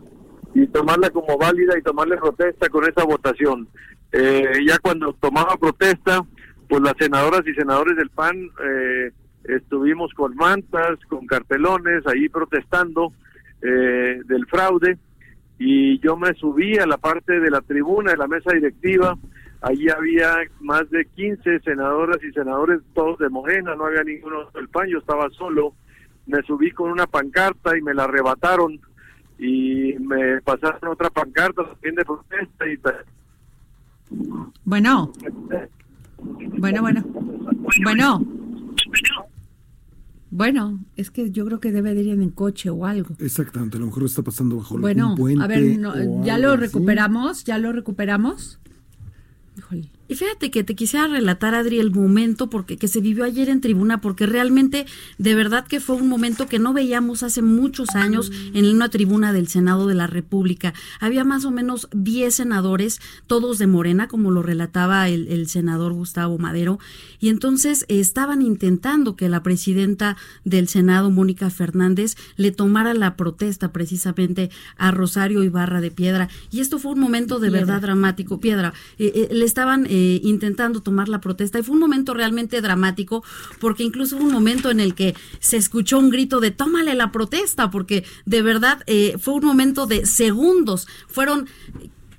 y 0.53 0.67
tomarla 0.67 1.09
como 1.09 1.37
válida 1.37 1.77
y 1.77 1.81
tomarle 1.81 2.17
protesta 2.17 2.69
con 2.69 2.85
esa 2.85 3.03
votación. 3.03 3.67
Eh, 4.11 4.59
ya 4.65 4.79
cuando 4.79 5.13
tomaba 5.13 5.57
protesta, 5.57 6.21
pues 6.69 6.81
las 6.81 6.93
senadoras 6.97 7.41
y 7.45 7.53
senadores 7.53 7.97
del 7.97 8.09
PAN 8.09 8.49
eh, 8.63 9.11
estuvimos 9.43 10.13
con 10.13 10.35
mantas, 10.35 10.97
con 11.09 11.27
cartelones, 11.27 12.07
ahí 12.07 12.29
protestando 12.29 13.11
eh, 13.61 14.21
del 14.25 14.45
fraude 14.47 14.97
y 15.57 15.99
yo 15.99 16.17
me 16.17 16.33
subí 16.33 16.77
a 16.77 16.85
la 16.85 16.97
parte 16.97 17.39
de 17.39 17.49
la 17.49 17.61
tribuna 17.61 18.11
de 18.11 18.17
la 18.17 18.27
mesa 18.27 18.51
directiva, 18.53 19.17
allí 19.65 19.89
había 19.89 20.35
más 20.61 20.89
de 20.91 21.05
15 21.05 21.59
senadoras 21.61 22.17
y 22.23 22.31
senadores, 22.31 22.81
todos 22.93 23.17
de 23.19 23.29
Morena, 23.29 23.75
no 23.75 23.85
había 23.85 24.03
ninguno 24.03 24.49
del 24.53 24.69
PAN, 24.69 24.87
yo 24.89 24.99
estaba 24.99 25.29
solo, 25.31 25.73
me 26.27 26.41
subí 26.43 26.71
con 26.71 26.91
una 26.91 27.07
pancarta 27.07 27.77
y 27.77 27.81
me 27.81 27.93
la 27.93 28.03
arrebataron 28.05 28.79
y 29.39 29.93
me 29.99 30.41
pasaron 30.41 30.91
otra 30.91 31.09
pancarta 31.09 31.63
también 31.65 31.95
de 31.95 32.05
protesta 32.05 32.67
y 32.67 32.77
Bueno, 34.63 35.11
bueno, 36.57 36.81
bueno, 36.81 37.03
bueno. 37.83 38.25
Bueno, 40.31 40.79
es 40.97 41.11
que 41.11 41.31
yo 41.31 41.45
creo 41.45 41.59
que 41.61 41.71
debe 41.71 41.93
de 41.93 42.01
ir 42.01 42.13
en 42.13 42.29
coche 42.29 42.69
o 42.69 42.85
algo. 42.85 43.15
Exactamente, 43.19 43.77
a 43.77 43.79
lo 43.79 43.85
mejor 43.85 44.03
está 44.03 44.21
pasando 44.21 44.57
bajo 44.57 44.77
Bueno, 44.77 45.11
un 45.11 45.15
puente. 45.17 45.43
a 45.43 45.47
ver, 45.47 45.77
no, 45.79 45.93
¿ya 46.25 46.35
algo 46.35 46.47
lo 46.47 46.53
así. 46.53 46.61
recuperamos? 46.65 47.43
¿Ya 47.45 47.57
lo 47.57 47.71
recuperamos? 47.71 48.59
Híjole. 49.55 49.94
Y 50.07 50.15
fíjate 50.15 50.51
que 50.51 50.63
te 50.63 50.75
quisiera 50.75 51.07
relatar, 51.07 51.55
Adri, 51.55 51.79
el 51.79 51.91
momento 51.91 52.49
porque 52.49 52.77
que 52.77 52.87
se 52.87 53.01
vivió 53.01 53.23
ayer 53.23 53.49
en 53.49 53.61
tribuna, 53.61 54.01
porque 54.01 54.25
realmente, 54.25 54.85
de 55.17 55.35
verdad 55.35 55.65
que 55.67 55.79
fue 55.79 55.95
un 55.95 56.07
momento 56.07 56.47
que 56.47 56.59
no 56.59 56.73
veíamos 56.73 57.23
hace 57.23 57.41
muchos 57.41 57.95
años 57.95 58.31
en 58.53 58.65
una 58.65 58.89
tribuna 58.89 59.33
del 59.33 59.47
Senado 59.47 59.87
de 59.87 59.95
la 59.95 60.07
República. 60.07 60.73
Había 60.99 61.23
más 61.23 61.45
o 61.45 61.51
menos 61.51 61.87
10 61.93 62.33
senadores, 62.33 63.01
todos 63.27 63.57
de 63.57 63.67
Morena, 63.67 64.07
como 64.07 64.31
lo 64.31 64.43
relataba 64.43 65.09
el, 65.09 65.27
el 65.27 65.47
senador 65.47 65.93
Gustavo 65.93 66.37
Madero, 66.37 66.79
y 67.19 67.29
entonces 67.29 67.85
eh, 67.87 67.99
estaban 67.99 68.41
intentando 68.41 69.15
que 69.15 69.29
la 69.29 69.41
presidenta 69.41 70.17
del 70.43 70.67
Senado, 70.67 71.09
Mónica 71.09 71.49
Fernández, 71.49 72.15
le 72.35 72.51
tomara 72.51 72.93
la 72.93 73.15
protesta 73.15 73.71
precisamente 73.71 74.51
a 74.77 74.91
Rosario 74.91 75.43
Ibarra 75.43 75.81
de 75.81 75.91
Piedra. 75.91 76.29
Y 76.51 76.59
esto 76.59 76.77
fue 76.77 76.91
un 76.93 76.99
momento 76.99 77.39
de 77.39 77.49
Piedra. 77.49 77.65
verdad 77.65 77.81
dramático. 77.81 78.39
Piedra, 78.39 78.73
eh, 78.99 79.11
eh, 79.15 79.33
le 79.33 79.45
estaban 79.45 79.87
eh, 79.97 80.19
intentando 80.23 80.81
tomar 80.81 81.07
la 81.07 81.21
protesta 81.21 81.57
y 81.57 81.63
fue 81.63 81.73
un 81.73 81.79
momento 81.79 82.13
realmente 82.13 82.59
dramático 82.59 83.23
porque 83.61 83.83
incluso 83.83 84.17
hubo 84.17 84.25
un 84.25 84.33
momento 84.33 84.69
en 84.69 84.81
el 84.81 84.93
que 84.93 85.15
se 85.39 85.55
escuchó 85.55 85.99
un 85.99 86.09
grito 86.09 86.41
de 86.41 86.51
tómale 86.51 86.95
la 86.95 87.13
protesta 87.13 87.71
porque 87.71 88.03
de 88.25 88.41
verdad 88.41 88.83
eh, 88.87 89.15
fue 89.21 89.35
un 89.35 89.45
momento 89.45 89.85
de 89.85 90.05
segundos. 90.05 90.85
Fueron 91.07 91.47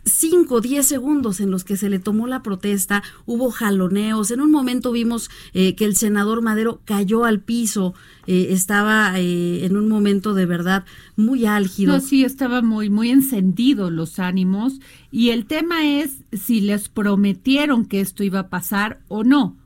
5, 0.07 0.61
10 0.61 0.87
segundos 0.87 1.41
en 1.41 1.51
los 1.51 1.65
que 1.65 1.77
se 1.77 1.91
le 1.91 1.99
tomó 1.99 2.27
la 2.27 2.43
protesta, 2.43 3.03
hubo 3.27 3.51
jaloneos, 3.51 4.31
en 4.31 4.41
un 4.41 4.51
momento 4.51 4.93
vimos 4.93 5.31
eh, 5.53 5.75
que 5.75 5.85
el 5.85 5.97
senador 5.97 6.43
Madero 6.43 6.81
cayó 6.85 7.25
al 7.25 7.41
piso, 7.41 7.95
eh, 8.27 8.49
estaba 8.51 9.19
eh, 9.19 9.65
en 9.65 9.77
un 9.77 9.89
momento 9.89 10.33
de 10.33 10.47
verdad 10.47 10.85
muy 11.17 11.47
álgido. 11.47 11.95
No, 11.95 12.01
sí, 12.01 12.25
estaba 12.25 12.63
muy, 12.63 12.89
muy 12.89 13.11
encendido 13.11 13.91
los 13.91 14.19
ánimos. 14.19 14.81
Y 15.11 15.31
el 15.31 15.47
tema 15.47 15.87
es 15.87 16.19
si 16.33 16.61
les 16.61 16.89
prometieron 16.89 17.85
que 17.85 18.01
esto 18.01 18.23
iba 18.23 18.41
a 18.41 18.49
pasar 18.49 19.01
o 19.09 19.25
no. 19.25 19.57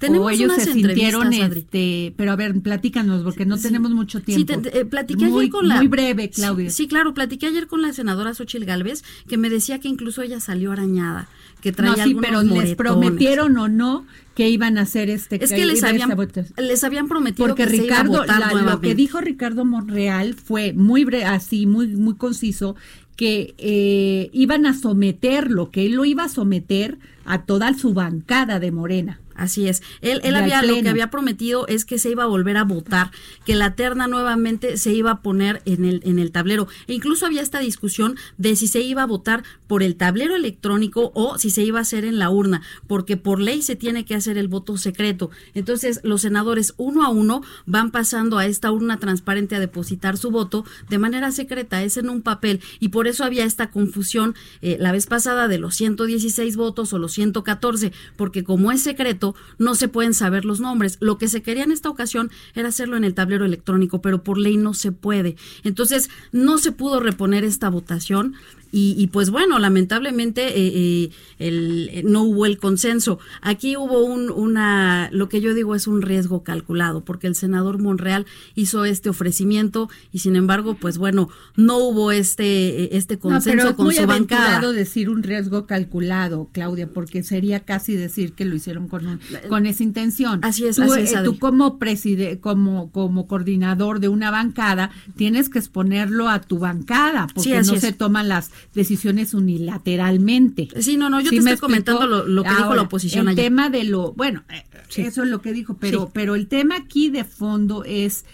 Tenemos 0.00 0.26
o 0.26 0.30
ellos 0.30 0.52
unas 0.52 0.64
se 0.64 0.72
sintieron, 0.72 1.32
este, 1.32 2.12
pero 2.16 2.32
a 2.32 2.36
ver, 2.36 2.58
platícanos, 2.60 3.22
porque 3.22 3.44
no 3.46 3.56
Sí. 3.58 3.64
tenemos 3.64 3.90
mucho 3.92 4.18
Sí, 4.18 4.24
tiempo. 4.44 4.58
te- 4.62 4.80
eh, 4.80 4.84
platiqué 4.84 5.26
muy, 5.26 5.42
ayer 5.42 5.50
con 5.52 5.68
la... 5.68 5.76
Muy 5.76 5.88
breve, 5.88 6.30
Claudia. 6.30 6.70
Sí, 6.70 6.76
sí, 6.84 6.88
claro, 6.88 7.14
platiqué 7.14 7.46
ayer 7.46 7.66
con 7.66 7.82
la 7.82 7.92
senadora 7.92 8.34
Xochil 8.34 8.64
Gálvez, 8.64 9.04
que 9.28 9.36
me 9.36 9.50
decía 9.50 9.78
que 9.78 9.88
incluso 9.88 10.22
ella 10.22 10.40
salió 10.40 10.72
arañada, 10.72 11.28
que 11.60 11.70
traía 11.72 11.90
no, 11.92 11.96
sí, 11.96 12.02
algunos 12.02 12.26
pero 12.30 12.62
les 12.62 12.74
prometieron 12.74 13.56
o 13.58 13.68
no 13.68 14.06
que 14.34 14.48
iban 14.48 14.78
a 14.78 14.82
hacer 14.82 15.10
este 15.10 15.44
Es 15.44 15.52
que 15.52 15.66
les 15.66 15.78
iba 15.80 15.88
a 15.88 15.90
habían, 15.90 16.16
les 16.56 16.82
habían 16.84 17.06
prometido 17.08 17.46
porque 17.48 17.64
que 17.64 17.68
se 17.70 17.76
iba 17.76 17.96
a 17.96 18.02
Ricardo 18.02 18.18
votar 18.20 18.40
la- 18.40 18.46
lo 18.46 18.52
que 18.56 18.62
nuevamente. 18.62 18.94
dijo 18.94 19.20
Ricardo 19.20 19.64
Monreal 19.66 20.32
fue 20.34 20.72
muy 20.72 21.04
bre- 21.04 21.24
así 21.24 21.66
muy 21.66 21.88
muy 21.88 22.14
conciso 22.14 22.74
que 23.16 23.54
eh, 23.58 24.30
iban 24.32 24.64
a 24.64 24.72
someterlo 24.72 25.70
que 25.70 25.84
él 25.84 25.92
lo 25.92 26.06
iba 26.06 26.24
a 26.24 26.28
someter 26.30 26.96
a 27.26 27.42
toda 27.42 27.74
su 27.74 27.92
bancada 27.92 28.60
de 28.60 28.70
Morena 28.72 29.20
Así 29.40 29.66
es. 29.66 29.82
Él, 30.02 30.20
él 30.22 30.36
había, 30.36 30.62
lo 30.62 30.82
que 30.82 30.90
había 30.90 31.10
prometido 31.10 31.66
es 31.66 31.86
que 31.86 31.98
se 31.98 32.10
iba 32.10 32.24
a 32.24 32.26
volver 32.26 32.58
a 32.58 32.64
votar, 32.64 33.10
que 33.46 33.54
la 33.54 33.74
terna 33.74 34.06
nuevamente 34.06 34.76
se 34.76 34.92
iba 34.92 35.12
a 35.12 35.22
poner 35.22 35.62
en 35.64 35.86
el, 35.86 36.02
en 36.04 36.18
el 36.18 36.30
tablero. 36.30 36.68
E 36.88 36.92
incluso 36.92 37.24
había 37.24 37.40
esta 37.40 37.58
discusión 37.58 38.16
de 38.36 38.54
si 38.54 38.68
se 38.68 38.82
iba 38.82 39.02
a 39.02 39.06
votar 39.06 39.42
por 39.66 39.82
el 39.82 39.96
tablero 39.96 40.36
electrónico 40.36 41.10
o 41.14 41.38
si 41.38 41.48
se 41.48 41.62
iba 41.62 41.78
a 41.78 41.82
hacer 41.82 42.04
en 42.04 42.18
la 42.18 42.28
urna, 42.28 42.60
porque 42.86 43.16
por 43.16 43.40
ley 43.40 43.62
se 43.62 43.76
tiene 43.76 44.04
que 44.04 44.14
hacer 44.14 44.36
el 44.36 44.48
voto 44.48 44.76
secreto. 44.76 45.30
Entonces, 45.54 46.00
los 46.04 46.20
senadores 46.20 46.74
uno 46.76 47.02
a 47.02 47.08
uno 47.08 47.42
van 47.64 47.92
pasando 47.92 48.36
a 48.36 48.44
esta 48.44 48.70
urna 48.70 48.98
transparente 48.98 49.56
a 49.56 49.60
depositar 49.60 50.18
su 50.18 50.30
voto 50.30 50.66
de 50.90 50.98
manera 50.98 51.32
secreta, 51.32 51.82
es 51.82 51.96
en 51.96 52.10
un 52.10 52.20
papel. 52.20 52.60
Y 52.78 52.88
por 52.88 53.08
eso 53.08 53.24
había 53.24 53.46
esta 53.46 53.70
confusión 53.70 54.34
eh, 54.60 54.76
la 54.78 54.92
vez 54.92 55.06
pasada 55.06 55.48
de 55.48 55.58
los 55.58 55.76
116 55.76 56.56
votos 56.58 56.92
o 56.92 56.98
los 56.98 57.12
114, 57.12 57.94
porque 58.16 58.44
como 58.44 58.70
es 58.70 58.82
secreto, 58.82 59.29
no 59.58 59.74
se 59.74 59.88
pueden 59.88 60.14
saber 60.14 60.44
los 60.44 60.60
nombres. 60.60 60.98
Lo 61.00 61.18
que 61.18 61.28
se 61.28 61.42
quería 61.42 61.64
en 61.64 61.72
esta 61.72 61.90
ocasión 61.90 62.30
era 62.54 62.68
hacerlo 62.68 62.96
en 62.96 63.04
el 63.04 63.14
tablero 63.14 63.44
electrónico, 63.44 64.00
pero 64.00 64.22
por 64.22 64.38
ley 64.38 64.56
no 64.56 64.74
se 64.74 64.92
puede. 64.92 65.36
Entonces, 65.64 66.10
no 66.32 66.58
se 66.58 66.72
pudo 66.72 67.00
reponer 67.00 67.44
esta 67.44 67.68
votación. 67.68 68.34
Y, 68.72 68.94
y 68.98 69.08
pues 69.08 69.30
bueno, 69.30 69.58
lamentablemente 69.58 70.42
eh, 70.48 70.72
eh, 70.74 71.10
el, 71.38 71.88
eh, 71.92 72.02
no 72.04 72.22
hubo 72.22 72.46
el 72.46 72.58
consenso. 72.58 73.18
Aquí 73.42 73.76
hubo 73.76 74.04
un, 74.04 74.30
una, 74.30 75.08
lo 75.12 75.28
que 75.28 75.40
yo 75.40 75.54
digo 75.54 75.74
es 75.74 75.86
un 75.86 76.02
riesgo 76.02 76.42
calculado, 76.44 77.04
porque 77.04 77.26
el 77.26 77.34
senador 77.34 77.78
Monreal 77.78 78.26
hizo 78.54 78.84
este 78.84 79.08
ofrecimiento 79.08 79.88
y 80.12 80.20
sin 80.20 80.36
embargo, 80.36 80.74
pues 80.80 80.98
bueno, 80.98 81.28
no 81.56 81.78
hubo 81.78 82.12
este, 82.12 82.96
este 82.96 83.14
No, 83.16 83.20
consenso 83.20 83.50
pero 83.58 83.68
es 83.70 83.74
con 83.76 83.84
muy 83.86 83.94
su 83.94 84.06
bancada. 84.06 84.72
decir 84.72 85.10
un 85.10 85.22
riesgo 85.22 85.66
calculado, 85.66 86.48
Claudia, 86.52 86.88
porque 86.88 87.22
sería 87.22 87.60
casi 87.60 87.96
decir 87.96 88.32
que 88.34 88.44
lo 88.44 88.54
hicieron 88.54 88.88
con, 88.88 89.06
un- 89.06 89.20
con 89.48 89.66
esa 89.66 89.82
intención. 89.82 90.40
Así 90.42 90.66
es, 90.66 90.76
tú, 90.76 90.82
así 90.82 91.00
es, 91.02 91.14
Adri. 91.14 91.24
tú 91.30 91.38
como 91.38 91.78
preside, 91.78 92.38
como 92.40 92.90
como 92.92 93.26
coordinador 93.26 94.00
de 94.00 94.08
una 94.08 94.30
bancada 94.30 94.90
tienes 95.16 95.48
que 95.48 95.58
exponerlo 95.58 96.28
a 96.28 96.40
tu 96.40 96.58
bancada, 96.58 97.26
porque 97.34 97.62
Sí, 97.62 97.68
no 97.70 97.74
es. 97.76 97.80
se 97.80 97.92
toman 97.92 98.28
las 98.28 98.50
decisiones 98.74 99.34
unilateralmente. 99.34 100.68
Sí, 100.80 100.96
no, 100.96 101.10
no, 101.10 101.20
yo 101.20 101.30
te 101.30 101.36
estoy 101.36 101.56
comentando 101.56 102.06
lo- 102.06 102.26
lo 102.26 102.42
que 102.42 102.50
dijo 102.50 102.74
la 102.74 102.82
oposición 102.82 103.22
El 103.28 103.32
ayer. 103.32 103.44
tema 103.46 103.70
de 103.70 103.84
lo, 103.84 104.12
bueno, 104.14 104.44
eh, 104.50 104.64
eso 104.96 105.22
es 105.22 105.28
lo 105.28 105.40
que 105.40 105.52
dijo, 105.52 105.74
pero 105.78 106.06
Sí. 106.06 106.10
pero 106.14 106.34
el 106.34 106.46
tema 106.48 106.76
aquí 106.76 107.10
de 107.10 107.24
fondo 107.24 107.84
es 107.84 108.24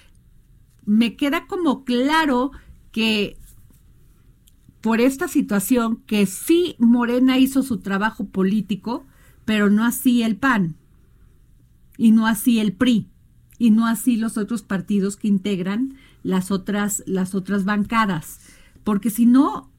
me 0.85 1.16
queda 1.16 1.47
como 1.47 1.85
claro 1.85 2.53
que 2.93 3.37
por 4.81 5.01
esta 5.01 5.27
situación 5.29 5.97
que 6.07 6.27
sí 6.27 6.77
Morena 6.79 7.39
hizo 7.39 7.62
su 7.62 7.79
trabajo 7.79 8.27
político, 8.27 9.05
pero 9.45 9.68
no 9.68 9.85
así 9.85 10.22
el 10.22 10.37
PAN 10.37 10.77
y 11.99 12.12
no 12.12 12.27
así 12.27 12.61
el 12.61 12.72
PRI 12.72 13.09
y 13.59 13.70
no 13.70 13.87
así 13.87 14.16
los 14.16 14.37
otros 14.37 14.62
partidos 14.62 15.16
que 15.16 15.29
integran 15.29 15.97
las 16.22 16.51
otras 16.51 17.03
las 17.07 17.35
otras 17.35 17.64
bancadas, 17.64 18.39
porque 18.85 19.11
si 19.11 19.27
no 19.27 19.70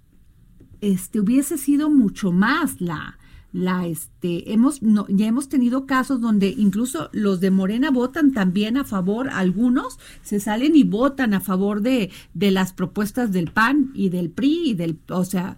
este 0.82 1.20
hubiese 1.20 1.58
sido 1.58 1.90
mucho 1.90 2.32
más 2.32 2.82
la 2.82 3.18
la 3.54 3.88
este 3.88 4.52
hemos 4.52 4.82
no, 4.82 5.06
ya 5.10 5.26
hemos 5.26 5.48
tenido 5.48 5.86
casos 5.86 6.20
donde 6.20 6.50
incluso 6.50 7.10
los 7.14 7.40
de 7.40 7.50
Morena 7.50 7.92
votan 7.92 8.34
también 8.34 8.78
a 8.78 8.84
favor 8.84 9.30
algunos 9.30 10.00
se 10.22 10.40
salen 10.40 10.76
y 10.76 10.84
votan 10.84 11.34
a 11.34 11.40
favor 11.40 11.82
de 11.82 12.12
de 12.34 12.52
las 12.52 12.74
propuestas 12.74 13.32
del 13.32 13.50
PAN 13.52 13.92
y 13.94 14.10
del 14.10 14.30
PRI 14.30 14.72
y 14.72 14.74
del 14.74 15.00
o 15.10 15.24
sea 15.24 15.58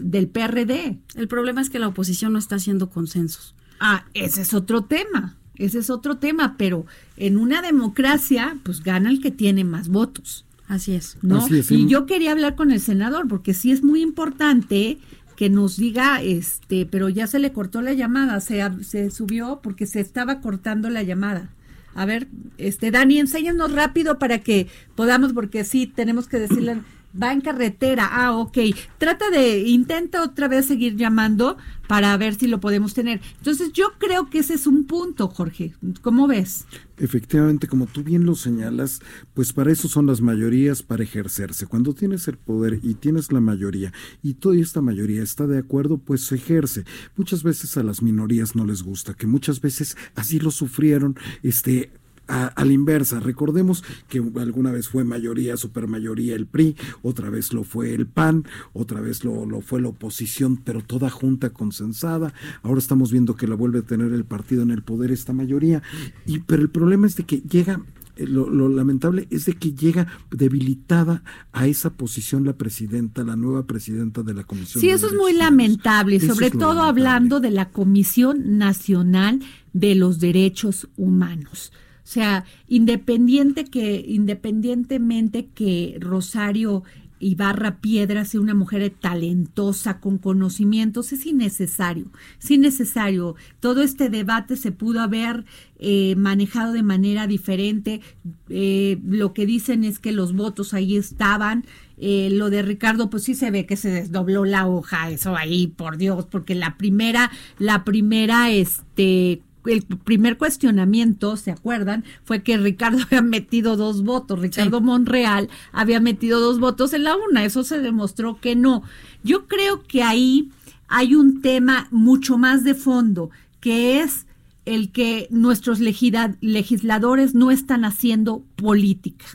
del 0.00 0.28
PRD. 0.28 0.98
El 1.14 1.28
problema 1.28 1.60
es 1.60 1.70
que 1.70 1.78
la 1.78 1.88
oposición 1.88 2.32
no 2.32 2.38
está 2.38 2.56
haciendo 2.56 2.90
consensos. 2.90 3.54
Ah, 3.80 4.04
ese 4.14 4.42
es 4.42 4.54
otro 4.54 4.84
tema. 4.84 5.36
Ese 5.56 5.78
es 5.78 5.88
otro 5.88 6.18
tema, 6.18 6.56
pero 6.58 6.84
en 7.16 7.38
una 7.38 7.62
democracia, 7.62 8.58
pues 8.62 8.82
gana 8.82 9.08
el 9.08 9.22
que 9.22 9.30
tiene 9.30 9.64
más 9.64 9.88
votos. 9.88 10.44
Así 10.68 10.94
es. 10.94 11.16
¿no? 11.22 11.38
Así 11.38 11.58
es, 11.58 11.70
y 11.70 11.86
yo 11.86 12.06
quería 12.06 12.32
hablar 12.32 12.54
con 12.54 12.70
el 12.70 12.80
senador, 12.80 13.28
porque 13.28 13.54
sí 13.54 13.70
es 13.72 13.82
muy 13.84 14.02
importante 14.02 14.98
que 15.36 15.50
nos 15.50 15.76
diga, 15.76 16.22
este, 16.22 16.86
pero 16.86 17.08
ya 17.08 17.26
se 17.26 17.38
le 17.38 17.52
cortó 17.52 17.82
la 17.82 17.92
llamada, 17.92 18.40
se, 18.40 18.62
se 18.82 19.10
subió 19.10 19.60
porque 19.62 19.86
se 19.86 20.00
estaba 20.00 20.40
cortando 20.40 20.90
la 20.90 21.02
llamada. 21.02 21.50
A 21.94 22.04
ver, 22.04 22.28
este, 22.58 22.90
Dani, 22.90 23.18
enséñanos 23.18 23.72
rápido 23.72 24.18
para 24.18 24.38
que 24.40 24.66
podamos, 24.94 25.32
porque 25.32 25.64
sí, 25.64 25.86
tenemos 25.86 26.26
que 26.26 26.38
decirle, 26.38 26.78
va 27.20 27.32
en 27.32 27.40
carretera, 27.40 28.08
ah, 28.10 28.36
ok, 28.36 28.58
trata 28.98 29.30
de, 29.30 29.60
intenta 29.60 30.22
otra 30.22 30.48
vez 30.48 30.66
seguir 30.66 30.96
llamando 30.96 31.56
para 31.86 32.16
ver 32.16 32.34
si 32.34 32.46
lo 32.48 32.60
podemos 32.60 32.94
tener. 32.94 33.20
Entonces, 33.38 33.72
yo 33.72 33.92
creo 33.98 34.28
que 34.28 34.38
ese 34.40 34.54
es 34.54 34.66
un 34.66 34.86
punto, 34.86 35.28
Jorge, 35.28 35.74
¿cómo 36.02 36.26
ves? 36.26 36.66
Efectivamente, 36.98 37.68
como 37.68 37.86
tú 37.86 38.02
bien 38.02 38.24
lo 38.24 38.34
señalas, 38.34 39.00
pues 39.34 39.52
para 39.52 39.70
eso 39.70 39.88
son 39.88 40.06
las 40.06 40.20
mayorías, 40.20 40.82
para 40.82 41.04
ejercerse. 41.04 41.66
Cuando 41.66 41.94
tienes 41.94 42.26
el 42.28 42.38
poder 42.38 42.80
y 42.82 42.94
tienes 42.94 43.32
la 43.32 43.40
mayoría 43.40 43.92
y 44.22 44.34
toda 44.34 44.56
esta 44.56 44.80
mayoría 44.80 45.22
está 45.22 45.46
de 45.46 45.58
acuerdo, 45.58 45.98
pues 45.98 46.22
se 46.22 46.36
ejerce. 46.36 46.84
Muchas 47.16 47.42
veces 47.42 47.76
a 47.76 47.82
las 47.82 48.02
minorías 48.02 48.56
no 48.56 48.64
les 48.64 48.82
gusta, 48.82 49.14
que 49.14 49.26
muchas 49.26 49.60
veces 49.60 49.96
así 50.14 50.40
lo 50.40 50.50
sufrieron, 50.50 51.16
este 51.42 51.90
a, 52.28 52.46
a 52.46 52.64
la 52.64 52.72
inversa. 52.72 53.20
Recordemos 53.20 53.84
que 54.08 54.22
alguna 54.36 54.72
vez 54.72 54.88
fue 54.88 55.04
mayoría, 55.04 55.56
supermayoría 55.56 56.34
el 56.34 56.46
PRI, 56.46 56.76
otra 57.02 57.30
vez 57.30 57.52
lo 57.52 57.64
fue 57.64 57.94
el 57.94 58.06
PAN, 58.06 58.44
otra 58.72 59.00
vez 59.00 59.24
lo, 59.24 59.46
lo 59.46 59.60
fue 59.60 59.80
la 59.80 59.88
oposición, 59.88 60.56
pero 60.56 60.82
toda 60.82 61.10
junta 61.10 61.50
consensada. 61.50 62.32
Ahora 62.62 62.78
estamos 62.78 63.12
viendo 63.12 63.36
que 63.36 63.46
la 63.46 63.54
vuelve 63.54 63.80
a 63.80 63.82
tener 63.82 64.12
el 64.12 64.24
partido 64.24 64.62
en 64.62 64.70
el 64.70 64.82
poder 64.82 65.10
esta 65.10 65.32
mayoría. 65.32 65.82
Y 66.26 66.40
pero 66.40 66.62
el 66.62 66.70
problema 66.70 67.06
es 67.06 67.16
de 67.16 67.24
que 67.24 67.40
llega 67.40 67.80
eh, 68.16 68.26
lo, 68.26 68.48
lo 68.48 68.68
lamentable 68.68 69.26
es 69.30 69.44
de 69.44 69.52
que 69.54 69.72
llega 69.72 70.06
debilitada 70.30 71.22
a 71.52 71.66
esa 71.66 71.90
posición 71.90 72.44
la 72.44 72.54
presidenta, 72.54 73.24
la 73.24 73.36
nueva 73.36 73.66
presidenta 73.66 74.22
de 74.22 74.34
la 74.34 74.44
Comisión. 74.44 74.80
Sí, 74.80 74.88
de 74.88 74.94
eso 74.94 75.08
es 75.08 75.14
muy 75.14 75.32
lamentable, 75.34 76.16
Eso 76.16 76.34
sobre 76.34 76.50
todo 76.50 76.74
lamentable. 76.74 76.88
hablando 76.88 77.40
de 77.40 77.50
la 77.50 77.68
Comisión 77.70 78.56
Nacional 78.58 79.40
de 79.72 79.94
los 79.94 80.18
Derechos 80.18 80.88
Humanos. 80.96 81.72
O 82.06 82.08
sea, 82.08 82.44
independiente 82.68 83.64
que, 83.64 84.04
independientemente 84.06 85.48
que 85.52 85.96
Rosario 85.98 86.84
Ibarra 87.18 87.80
Piedra 87.80 88.24
sea 88.24 88.40
una 88.40 88.54
mujer 88.54 88.94
talentosa, 89.00 89.98
con 89.98 90.18
conocimientos, 90.18 91.12
es 91.12 91.26
innecesario, 91.26 92.06
es 92.40 92.48
innecesario. 92.48 93.34
Todo 93.58 93.82
este 93.82 94.08
debate 94.08 94.54
se 94.54 94.70
pudo 94.70 95.00
haber 95.00 95.44
eh, 95.80 96.14
manejado 96.16 96.74
de 96.74 96.84
manera 96.84 97.26
diferente. 97.26 98.02
Eh, 98.50 99.00
lo 99.04 99.32
que 99.32 99.44
dicen 99.44 99.82
es 99.82 99.98
que 99.98 100.12
los 100.12 100.32
votos 100.32 100.74
ahí 100.74 100.96
estaban. 100.96 101.64
Eh, 101.98 102.28
lo 102.30 102.50
de 102.50 102.62
Ricardo, 102.62 103.10
pues 103.10 103.24
sí 103.24 103.34
se 103.34 103.50
ve 103.50 103.66
que 103.66 103.76
se 103.76 103.90
desdobló 103.90 104.44
la 104.44 104.68
hoja, 104.68 105.10
eso 105.10 105.34
ahí, 105.34 105.66
por 105.66 105.96
Dios, 105.96 106.26
porque 106.26 106.54
la 106.54 106.76
primera, 106.76 107.32
la 107.58 107.82
primera, 107.84 108.52
este, 108.52 109.42
el 109.66 109.82
primer 109.82 110.36
cuestionamiento, 110.38 111.36
¿se 111.36 111.50
acuerdan? 111.50 112.04
Fue 112.24 112.42
que 112.42 112.56
Ricardo 112.56 112.98
había 113.06 113.22
metido 113.22 113.76
dos 113.76 114.02
votos, 114.04 114.38
Ricardo 114.38 114.80
Monreal 114.80 115.48
había 115.72 116.00
metido 116.00 116.40
dos 116.40 116.60
votos 116.60 116.92
en 116.92 117.04
la 117.04 117.16
una, 117.16 117.44
eso 117.44 117.64
se 117.64 117.80
demostró 117.80 118.40
que 118.40 118.56
no. 118.56 118.82
Yo 119.22 119.46
creo 119.46 119.82
que 119.82 120.02
ahí 120.02 120.50
hay 120.88 121.14
un 121.14 121.42
tema 121.42 121.88
mucho 121.90 122.38
más 122.38 122.64
de 122.64 122.74
fondo, 122.74 123.30
que 123.60 124.00
es 124.00 124.26
el 124.64 124.90
que 124.90 125.28
nuestros 125.30 125.80
legisladores 125.80 127.34
no 127.34 127.50
están 127.50 127.84
haciendo 127.84 128.42
política. 128.56 129.26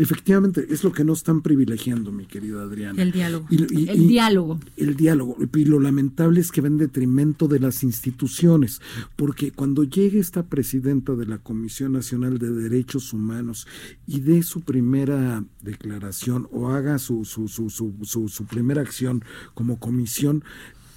Efectivamente, 0.00 0.64
es 0.70 0.84
lo 0.84 0.92
que 0.92 1.02
no 1.04 1.12
están 1.12 1.42
privilegiando, 1.42 2.12
mi 2.12 2.24
querida 2.24 2.62
Adriana. 2.62 3.02
El 3.02 3.10
diálogo. 3.12 3.46
Y- 3.50 3.56
y- 3.82 3.88
El 3.88 4.02
y- 4.02 4.06
diálogo. 4.08 4.60
El 4.76 4.94
diálogo. 4.96 5.36
Y 5.56 5.64
lo 5.64 5.80
lamentable 5.80 6.40
es 6.40 6.52
que 6.52 6.60
va 6.60 6.68
en 6.68 6.78
detrimento 6.78 7.48
de 7.48 7.58
las 7.58 7.82
instituciones, 7.82 8.80
porque 9.16 9.50
cuando 9.50 9.82
llegue 9.82 10.20
esta 10.20 10.46
presidenta 10.46 11.16
de 11.16 11.26
la 11.26 11.38
Comisión 11.38 11.92
Nacional 11.92 12.38
de 12.38 12.50
Derechos 12.52 13.12
Humanos 13.12 13.66
y 14.06 14.20
dé 14.20 14.42
su 14.44 14.60
primera 14.60 15.44
declaración 15.62 16.48
o 16.52 16.68
haga 16.68 16.98
su, 16.98 17.24
su, 17.24 17.48
su, 17.48 17.68
su, 17.68 17.92
su, 18.02 18.28
su 18.28 18.44
primera 18.46 18.80
acción 18.82 19.24
como 19.54 19.80
comisión, 19.80 20.44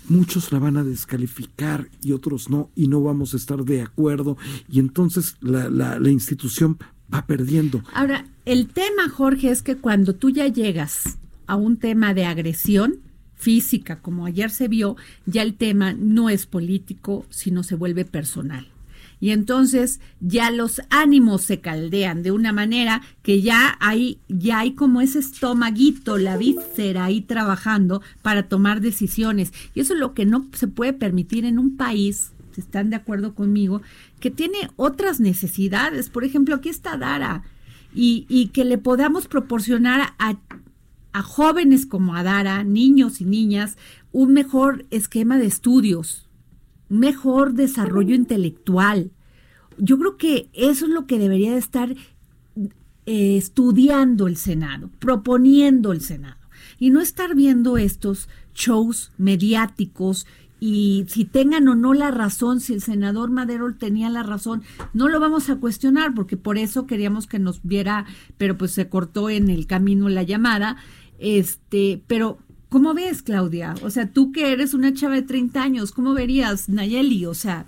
muchos 0.09 0.51
la 0.51 0.59
van 0.59 0.77
a 0.77 0.83
descalificar 0.83 1.89
y 2.03 2.11
otros 2.11 2.49
no, 2.49 2.69
y 2.75 2.87
no 2.87 3.01
vamos 3.01 3.33
a 3.33 3.37
estar 3.37 3.63
de 3.65 3.81
acuerdo, 3.81 4.37
y 4.69 4.79
entonces 4.79 5.37
la, 5.41 5.69
la, 5.69 5.99
la 5.99 6.09
institución 6.11 6.77
va 7.13 7.25
perdiendo. 7.25 7.83
Ahora, 7.93 8.25
el 8.45 8.67
tema, 8.67 9.09
Jorge, 9.09 9.51
es 9.51 9.61
que 9.61 9.77
cuando 9.77 10.15
tú 10.15 10.29
ya 10.29 10.47
llegas 10.47 11.17
a 11.47 11.55
un 11.55 11.77
tema 11.77 12.13
de 12.13 12.25
agresión 12.25 12.99
física, 13.35 13.99
como 13.99 14.25
ayer 14.25 14.51
se 14.51 14.67
vio, 14.67 14.95
ya 15.25 15.41
el 15.41 15.55
tema 15.55 15.93
no 15.93 16.29
es 16.29 16.45
político, 16.45 17.25
sino 17.29 17.63
se 17.63 17.75
vuelve 17.75 18.05
personal. 18.05 18.67
Y 19.19 19.29
entonces 19.29 19.99
ya 20.19 20.49
los 20.49 20.81
ánimos 20.89 21.43
se 21.43 21.59
caldean 21.59 22.23
de 22.23 22.31
una 22.31 22.53
manera 22.53 23.03
que 23.21 23.41
ya 23.41 23.77
hay, 23.79 24.17
ya 24.27 24.59
hay 24.59 24.73
como 24.73 24.99
ese 24.99 25.19
estomaguito, 25.19 26.17
la 26.17 26.37
víscera 26.37 27.05
ahí 27.05 27.21
trabajando 27.21 28.01
para 28.23 28.49
tomar 28.49 28.81
decisiones. 28.81 29.53
Y 29.75 29.81
eso 29.81 29.93
es 29.93 29.99
lo 29.99 30.15
que 30.15 30.25
no 30.25 30.47
se 30.53 30.67
puede 30.67 30.93
permitir 30.93 31.45
en 31.45 31.59
un 31.59 31.77
país 31.77 32.31
están 32.59 32.89
de 32.89 32.95
acuerdo 32.95 33.33
conmigo, 33.33 33.81
que 34.21 34.31
tiene 34.31 34.69
otras 34.77 35.19
necesidades. 35.19 36.09
Por 36.09 36.23
ejemplo, 36.23 36.55
aquí 36.55 36.69
está 36.69 36.95
Dara, 36.95 37.43
y, 37.93 38.47
que 38.53 38.63
le 38.63 38.77
podamos 38.77 39.27
proporcionar 39.27 40.13
a, 40.17 40.37
jóvenes 41.21 41.85
como 41.85 42.15
a 42.15 42.23
Dara, 42.23 42.63
niños 42.63 43.19
y 43.19 43.25
niñas, 43.25 43.77
un 44.13 44.31
mejor 44.31 44.85
esquema 44.91 45.37
de 45.37 45.47
estudios, 45.47 46.29
mejor 46.87 47.53
desarrollo 47.53 48.15
intelectual. 48.15 49.11
Yo 49.77 49.99
creo 49.99 50.15
que 50.15 50.49
eso 50.53 50.85
es 50.85 50.91
lo 50.91 51.05
que 51.05 51.19
debería 51.19 51.51
de 51.51 51.57
estar 51.57 51.93
eh, 53.05 53.37
estudiando 53.37 54.27
el 54.27 54.37
Senado, 54.37 54.89
proponiendo 54.99 55.91
el 55.91 55.99
Senado, 55.99 56.39
y 56.79 56.91
no 56.91 57.01
estar 57.01 57.35
viendo 57.35 57.77
estos 57.77 58.29
shows 58.53 59.11
mediáticos 59.17 60.25
y 60.63 61.05
si 61.09 61.25
tengan 61.25 61.67
o 61.67 61.75
no 61.75 61.95
la 61.95 62.11
razón, 62.11 62.59
si 62.59 62.73
el 62.73 62.83
senador 62.83 63.31
Madero 63.31 63.73
tenía 63.73 64.11
la 64.11 64.21
razón, 64.21 64.61
no 64.93 65.09
lo 65.09 65.19
vamos 65.19 65.49
a 65.49 65.55
cuestionar 65.55 66.13
porque 66.13 66.37
por 66.37 66.59
eso 66.59 66.85
queríamos 66.85 67.25
que 67.25 67.39
nos 67.39 67.63
viera, 67.63 68.05
pero 68.37 68.55
pues 68.59 68.69
se 68.71 68.87
cortó 68.87 69.31
en 69.31 69.49
el 69.49 69.65
camino 69.65 70.07
la 70.07 70.21
llamada. 70.21 70.77
Este, 71.17 72.03
pero 72.05 72.37
¿cómo 72.69 72.93
ves, 72.93 73.23
Claudia? 73.23 73.73
O 73.81 73.89
sea, 73.89 74.11
tú 74.11 74.31
que 74.31 74.51
eres 74.51 74.75
una 74.75 74.93
chava 74.93 75.15
de 75.15 75.23
30 75.23 75.63
años, 75.63 75.91
¿cómo 75.91 76.13
verías, 76.13 76.69
Nayeli? 76.69 77.25
O 77.25 77.33
sea, 77.33 77.65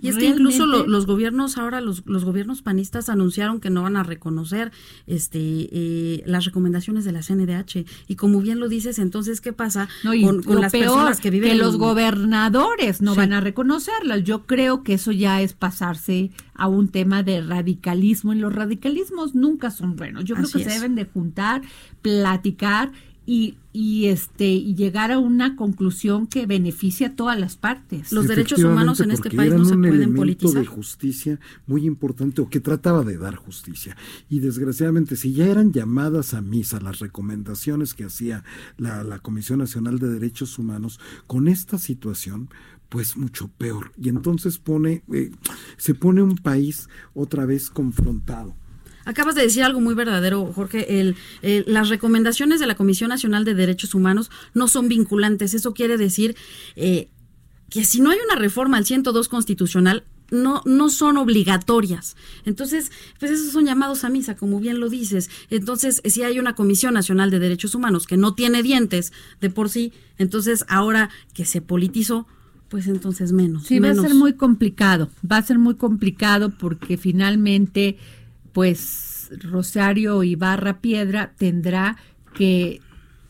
y 0.00 0.08
es 0.08 0.16
que 0.16 0.26
incluso 0.26 0.66
los 0.66 1.06
gobiernos, 1.06 1.58
ahora 1.58 1.80
los, 1.80 2.04
los, 2.06 2.24
gobiernos 2.24 2.62
panistas 2.62 3.08
anunciaron 3.08 3.60
que 3.60 3.70
no 3.70 3.82
van 3.82 3.96
a 3.96 4.02
reconocer 4.02 4.70
este 5.06 5.38
eh, 5.40 6.22
las 6.26 6.44
recomendaciones 6.44 7.04
de 7.04 7.12
la 7.12 7.20
CNDH. 7.20 7.84
Y 8.06 8.16
como 8.16 8.40
bien 8.40 8.60
lo 8.60 8.68
dices, 8.68 8.98
entonces, 8.98 9.40
¿qué 9.40 9.52
pasa 9.52 9.88
con, 10.02 10.60
las 10.60 10.72
personas 10.72 11.20
que 11.20 11.30
viven 11.30 11.50
que 11.50 11.56
los 11.56 11.76
gobernadores 11.76 13.02
no 13.02 13.14
van 13.14 13.32
a 13.32 13.40
reconocerlas? 13.40 14.22
Yo 14.22 14.46
creo 14.46 14.82
que 14.82 14.94
eso 14.94 15.10
ya 15.12 15.42
es 15.42 15.52
pasarse 15.52 16.30
a 16.54 16.68
un 16.68 16.88
tema 16.88 17.22
de 17.22 17.40
radicalismo. 17.40 18.32
Y 18.32 18.38
los 18.38 18.54
radicalismos 18.54 19.34
nunca 19.34 19.70
son 19.70 19.96
buenos. 19.96 20.24
Yo 20.24 20.36
creo 20.36 20.48
que 20.48 20.64
se 20.64 20.70
deben 20.70 20.94
de 20.94 21.06
juntar, 21.06 21.62
platicar 22.02 22.92
y, 23.30 23.56
y 23.74 24.06
este 24.06 24.46
y 24.46 24.74
llegar 24.74 25.12
a 25.12 25.18
una 25.18 25.54
conclusión 25.54 26.26
que 26.26 26.46
beneficie 26.46 27.08
a 27.08 27.14
todas 27.14 27.38
las 27.38 27.56
partes. 27.56 28.10
Los 28.10 28.26
derechos 28.26 28.64
humanos 28.64 29.00
en 29.00 29.10
este 29.10 29.30
país 29.30 29.52
no 29.52 29.66
se 29.66 29.76
pueden 29.76 30.14
politizar. 30.14 30.62
de 30.62 30.66
justicia 30.66 31.38
muy 31.66 31.84
importante 31.84 32.40
o 32.40 32.48
que 32.48 32.60
trataba 32.60 33.04
de 33.04 33.18
dar 33.18 33.36
justicia. 33.36 33.98
Y 34.30 34.40
desgraciadamente 34.40 35.14
si 35.14 35.34
ya 35.34 35.44
eran 35.44 35.74
llamadas 35.74 36.32
a 36.32 36.40
misa 36.40 36.80
las 36.80 37.00
recomendaciones 37.00 37.92
que 37.92 38.04
hacía 38.04 38.44
la, 38.78 39.04
la 39.04 39.18
Comisión 39.18 39.58
Nacional 39.58 39.98
de 39.98 40.08
Derechos 40.08 40.58
Humanos 40.58 40.98
con 41.26 41.48
esta 41.48 41.76
situación 41.76 42.48
pues 42.88 43.18
mucho 43.18 43.48
peor. 43.58 43.92
Y 43.98 44.08
entonces 44.08 44.56
pone, 44.56 45.02
eh, 45.12 45.32
se 45.76 45.94
pone 45.94 46.22
un 46.22 46.38
país 46.38 46.88
otra 47.12 47.44
vez 47.44 47.68
confrontado. 47.68 48.54
Acabas 49.08 49.34
de 49.34 49.40
decir 49.40 49.62
algo 49.62 49.80
muy 49.80 49.94
verdadero, 49.94 50.52
Jorge. 50.52 51.00
El, 51.00 51.16
las 51.66 51.88
recomendaciones 51.88 52.60
de 52.60 52.66
la 52.66 52.74
Comisión 52.74 53.08
Nacional 53.08 53.46
de 53.46 53.54
Derechos 53.54 53.94
Humanos 53.94 54.30
no 54.52 54.68
son 54.68 54.86
vinculantes. 54.86 55.54
Eso 55.54 55.72
quiere 55.72 55.96
decir 55.96 56.36
eh, 56.76 57.08
que 57.70 57.84
si 57.84 58.02
no 58.02 58.10
hay 58.10 58.18
una 58.22 58.38
reforma 58.38 58.76
al 58.76 58.84
102 58.84 59.30
constitucional, 59.30 60.04
no, 60.30 60.60
no 60.66 60.90
son 60.90 61.16
obligatorias. 61.16 62.18
Entonces, 62.44 62.92
pues 63.18 63.32
esos 63.32 63.50
son 63.50 63.64
llamados 63.64 64.04
a 64.04 64.10
misa, 64.10 64.36
como 64.36 64.60
bien 64.60 64.78
lo 64.78 64.90
dices. 64.90 65.30
Entonces, 65.48 66.02
si 66.04 66.22
hay 66.22 66.38
una 66.38 66.54
Comisión 66.54 66.92
Nacional 66.92 67.30
de 67.30 67.38
Derechos 67.38 67.74
Humanos 67.74 68.06
que 68.06 68.18
no 68.18 68.34
tiene 68.34 68.62
dientes 68.62 69.14
de 69.40 69.48
por 69.48 69.70
sí, 69.70 69.94
entonces 70.18 70.66
ahora 70.68 71.08
que 71.32 71.46
se 71.46 71.62
politizó, 71.62 72.26
pues 72.68 72.86
entonces 72.88 73.32
menos. 73.32 73.64
Sí, 73.64 73.78
va 73.78 73.88
a 73.88 73.94
ser 73.94 74.14
muy 74.14 74.34
complicado. 74.34 75.08
Va 75.30 75.38
a 75.38 75.42
ser 75.42 75.58
muy 75.58 75.76
complicado 75.76 76.50
porque 76.50 76.98
finalmente 76.98 77.96
pues 78.58 79.30
Rosario 79.40 80.24
Ibarra 80.24 80.80
Piedra 80.80 81.32
tendrá 81.38 81.96
que 82.34 82.80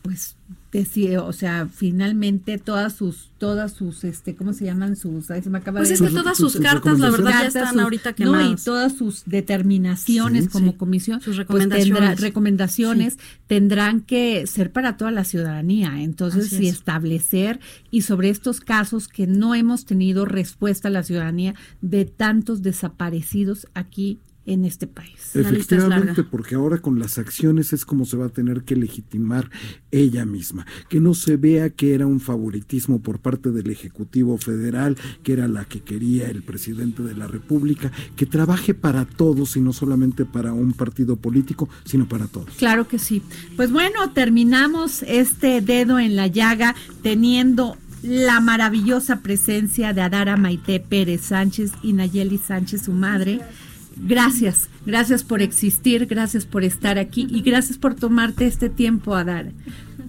pues 0.01 0.37
decir, 0.71 1.19
o 1.19 1.33
sea, 1.33 1.67
finalmente 1.71 2.57
todas 2.57 2.93
sus, 2.93 3.29
todas 3.37 3.73
sus, 3.73 4.03
este, 4.03 4.35
¿cómo 4.35 4.53
se 4.53 4.65
llaman 4.65 4.95
sus? 4.95 5.29
Ahí 5.29 5.43
se 5.43 5.51
me 5.51 5.59
acaba 5.59 5.81
pues 5.81 5.91
es 5.91 6.01
que 6.01 6.09
todas 6.09 6.35
sus, 6.35 6.59
cartas, 6.59 6.97
la 6.97 7.11
verdad, 7.11 7.41
ya 7.41 7.45
están 7.45 7.79
ahorita 7.79 8.13
quemadas. 8.13 8.43
No, 8.43 8.53
y 8.53 8.55
todas 8.55 8.97
sus 8.97 9.21
determinaciones 9.27 10.49
como 10.49 10.75
comisión, 10.77 11.19
sus 11.19 11.35
pues, 11.35 11.37
recomendaciones, 11.37 12.21
recomendaciones 12.21 13.19
tendrán 13.45 14.01
que 14.01 14.47
ser 14.47 14.71
para 14.71 14.97
toda 14.97 15.11
la 15.11 15.25
ciudadanía. 15.25 16.01
Entonces, 16.01 16.59
y 16.59 16.67
establecer, 16.67 17.59
y 17.91 18.01
sobre 18.01 18.31
estos 18.31 18.61
casos 18.61 19.07
que 19.07 19.27
no 19.27 19.53
hemos 19.53 19.85
tenido 19.85 20.25
respuesta 20.25 20.87
a 20.87 20.91
la 20.91 21.03
ciudadanía 21.03 21.53
de 21.81 22.05
tantos 22.05 22.63
desaparecidos 22.63 23.67
aquí 23.75 24.17
en 24.49 24.65
este 24.65 24.87
país. 24.87 25.35
Efectivamente, 25.35 26.23
porque 26.23 26.55
ahora 26.55 26.79
con 26.79 26.97
las 26.97 27.19
acciones 27.19 27.71
es 27.71 27.85
como 27.85 28.05
se 28.05 28.17
va 28.17 28.25
a 28.25 28.29
tener 28.29 28.63
que 28.63 28.75
legitimar 28.75 29.51
ella 29.91 30.25
misma, 30.25 30.65
que 30.89 30.99
no 30.99 31.13
se 31.13 31.37
vea 31.37 31.69
que 31.69 31.93
era 31.93 32.07
un 32.07 32.19
favoritismo 32.19 32.99
por 32.99 33.19
parte 33.19 33.51
del 33.51 33.69
Ejecutivo 33.69 34.39
Federal, 34.39 34.97
que 35.21 35.33
era 35.33 35.47
la 35.47 35.65
que 35.65 35.81
quería 35.81 36.29
el 36.29 36.41
presidente 36.41 37.03
de 37.03 37.13
la 37.13 37.27
República, 37.27 37.91
que 38.15 38.25
trabaje 38.25 38.73
para 38.73 39.05
todos 39.05 39.55
y 39.55 39.61
no 39.61 39.71
solamente 39.71 40.25
para 40.25 40.51
un 40.51 40.73
partido 40.73 41.15
político, 41.15 41.69
sino 41.85 42.07
para 42.07 42.25
todos. 42.25 42.49
Claro 42.57 42.87
que 42.87 42.97
sí. 42.97 43.21
Pues 43.55 43.71
bueno, 43.71 44.11
terminamos 44.13 45.03
este 45.03 45.61
dedo 45.61 45.99
en 45.99 46.15
la 46.15 46.25
llaga 46.25 46.75
teniendo 47.03 47.77
la 48.01 48.39
maravillosa 48.39 49.19
presencia 49.19 49.93
de 49.93 50.01
Adara 50.01 50.37
Maite 50.37 50.79
Pérez 50.79 51.21
Sánchez 51.21 51.73
y 51.83 51.93
Nayeli 51.93 52.39
Sánchez, 52.39 52.83
su 52.83 52.93
madre 52.93 53.41
Gracias, 53.41 53.68
gracias 53.95 55.23
por 55.23 55.41
existir, 55.41 56.05
gracias 56.05 56.45
por 56.45 56.63
estar 56.63 56.97
aquí 56.97 57.27
y 57.29 57.41
gracias 57.41 57.77
por 57.77 57.95
tomarte 57.95 58.47
este 58.47 58.69
tiempo 58.69 59.15
a 59.15 59.23
dar, 59.23 59.51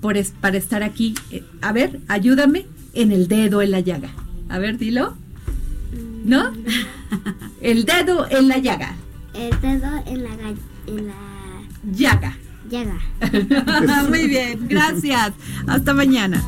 por 0.01 0.17
para 0.41 0.57
estar 0.57 0.83
aquí. 0.83 1.15
Eh, 1.31 1.45
a 1.61 1.73
ver, 1.73 2.01
ayúdame 2.09 2.67
en 2.95 3.13
el 3.13 3.29
dedo 3.29 3.63
en 3.63 3.71
la 3.71 3.81
llaga. 3.81 4.11
A 4.49 4.59
ver, 4.59 4.79
dilo. 4.79 5.17
¿No? 6.25 6.53
El 7.61 7.85
dedo 7.85 8.27
en 8.31 8.49
la 8.49 8.59
llaga. 8.59 8.95
El 9.35 9.61
dedo 9.61 10.03
en 10.07 10.25
la, 10.25 10.31
en 10.87 11.07
la... 11.07 11.15
llaga. 11.93 12.37
Llaga. 12.69 12.99
Muy 14.09 14.29
bien, 14.29 14.67
gracias. 14.69 15.33
Hasta 15.67 15.93
mañana. 15.95 16.43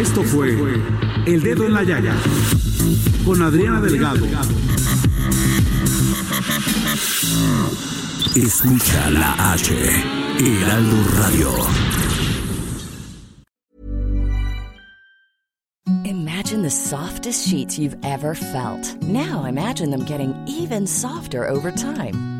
Esto 0.00 0.22
fue 0.22 0.56
El 1.26 1.42
Dedo 1.42 1.66
en 1.66 1.74
la 1.74 1.82
Llaga 1.82 2.14
con 3.22 3.42
Adriana 3.42 3.82
Delgado. 3.82 4.24
Escucha 8.34 9.10
la 9.10 9.52
H, 9.52 9.74
Heraldo 10.38 10.96
Radio. 11.18 11.50
Imagine 16.06 16.62
the 16.62 16.70
softest 16.70 17.46
sheets 17.46 17.78
you've 17.78 17.98
ever 18.02 18.34
felt. 18.34 18.96
Now 19.02 19.44
imagine 19.44 19.90
them 19.90 20.06
getting 20.06 20.34
even 20.46 20.86
softer 20.86 21.46
over 21.46 21.70
time. 21.70 22.39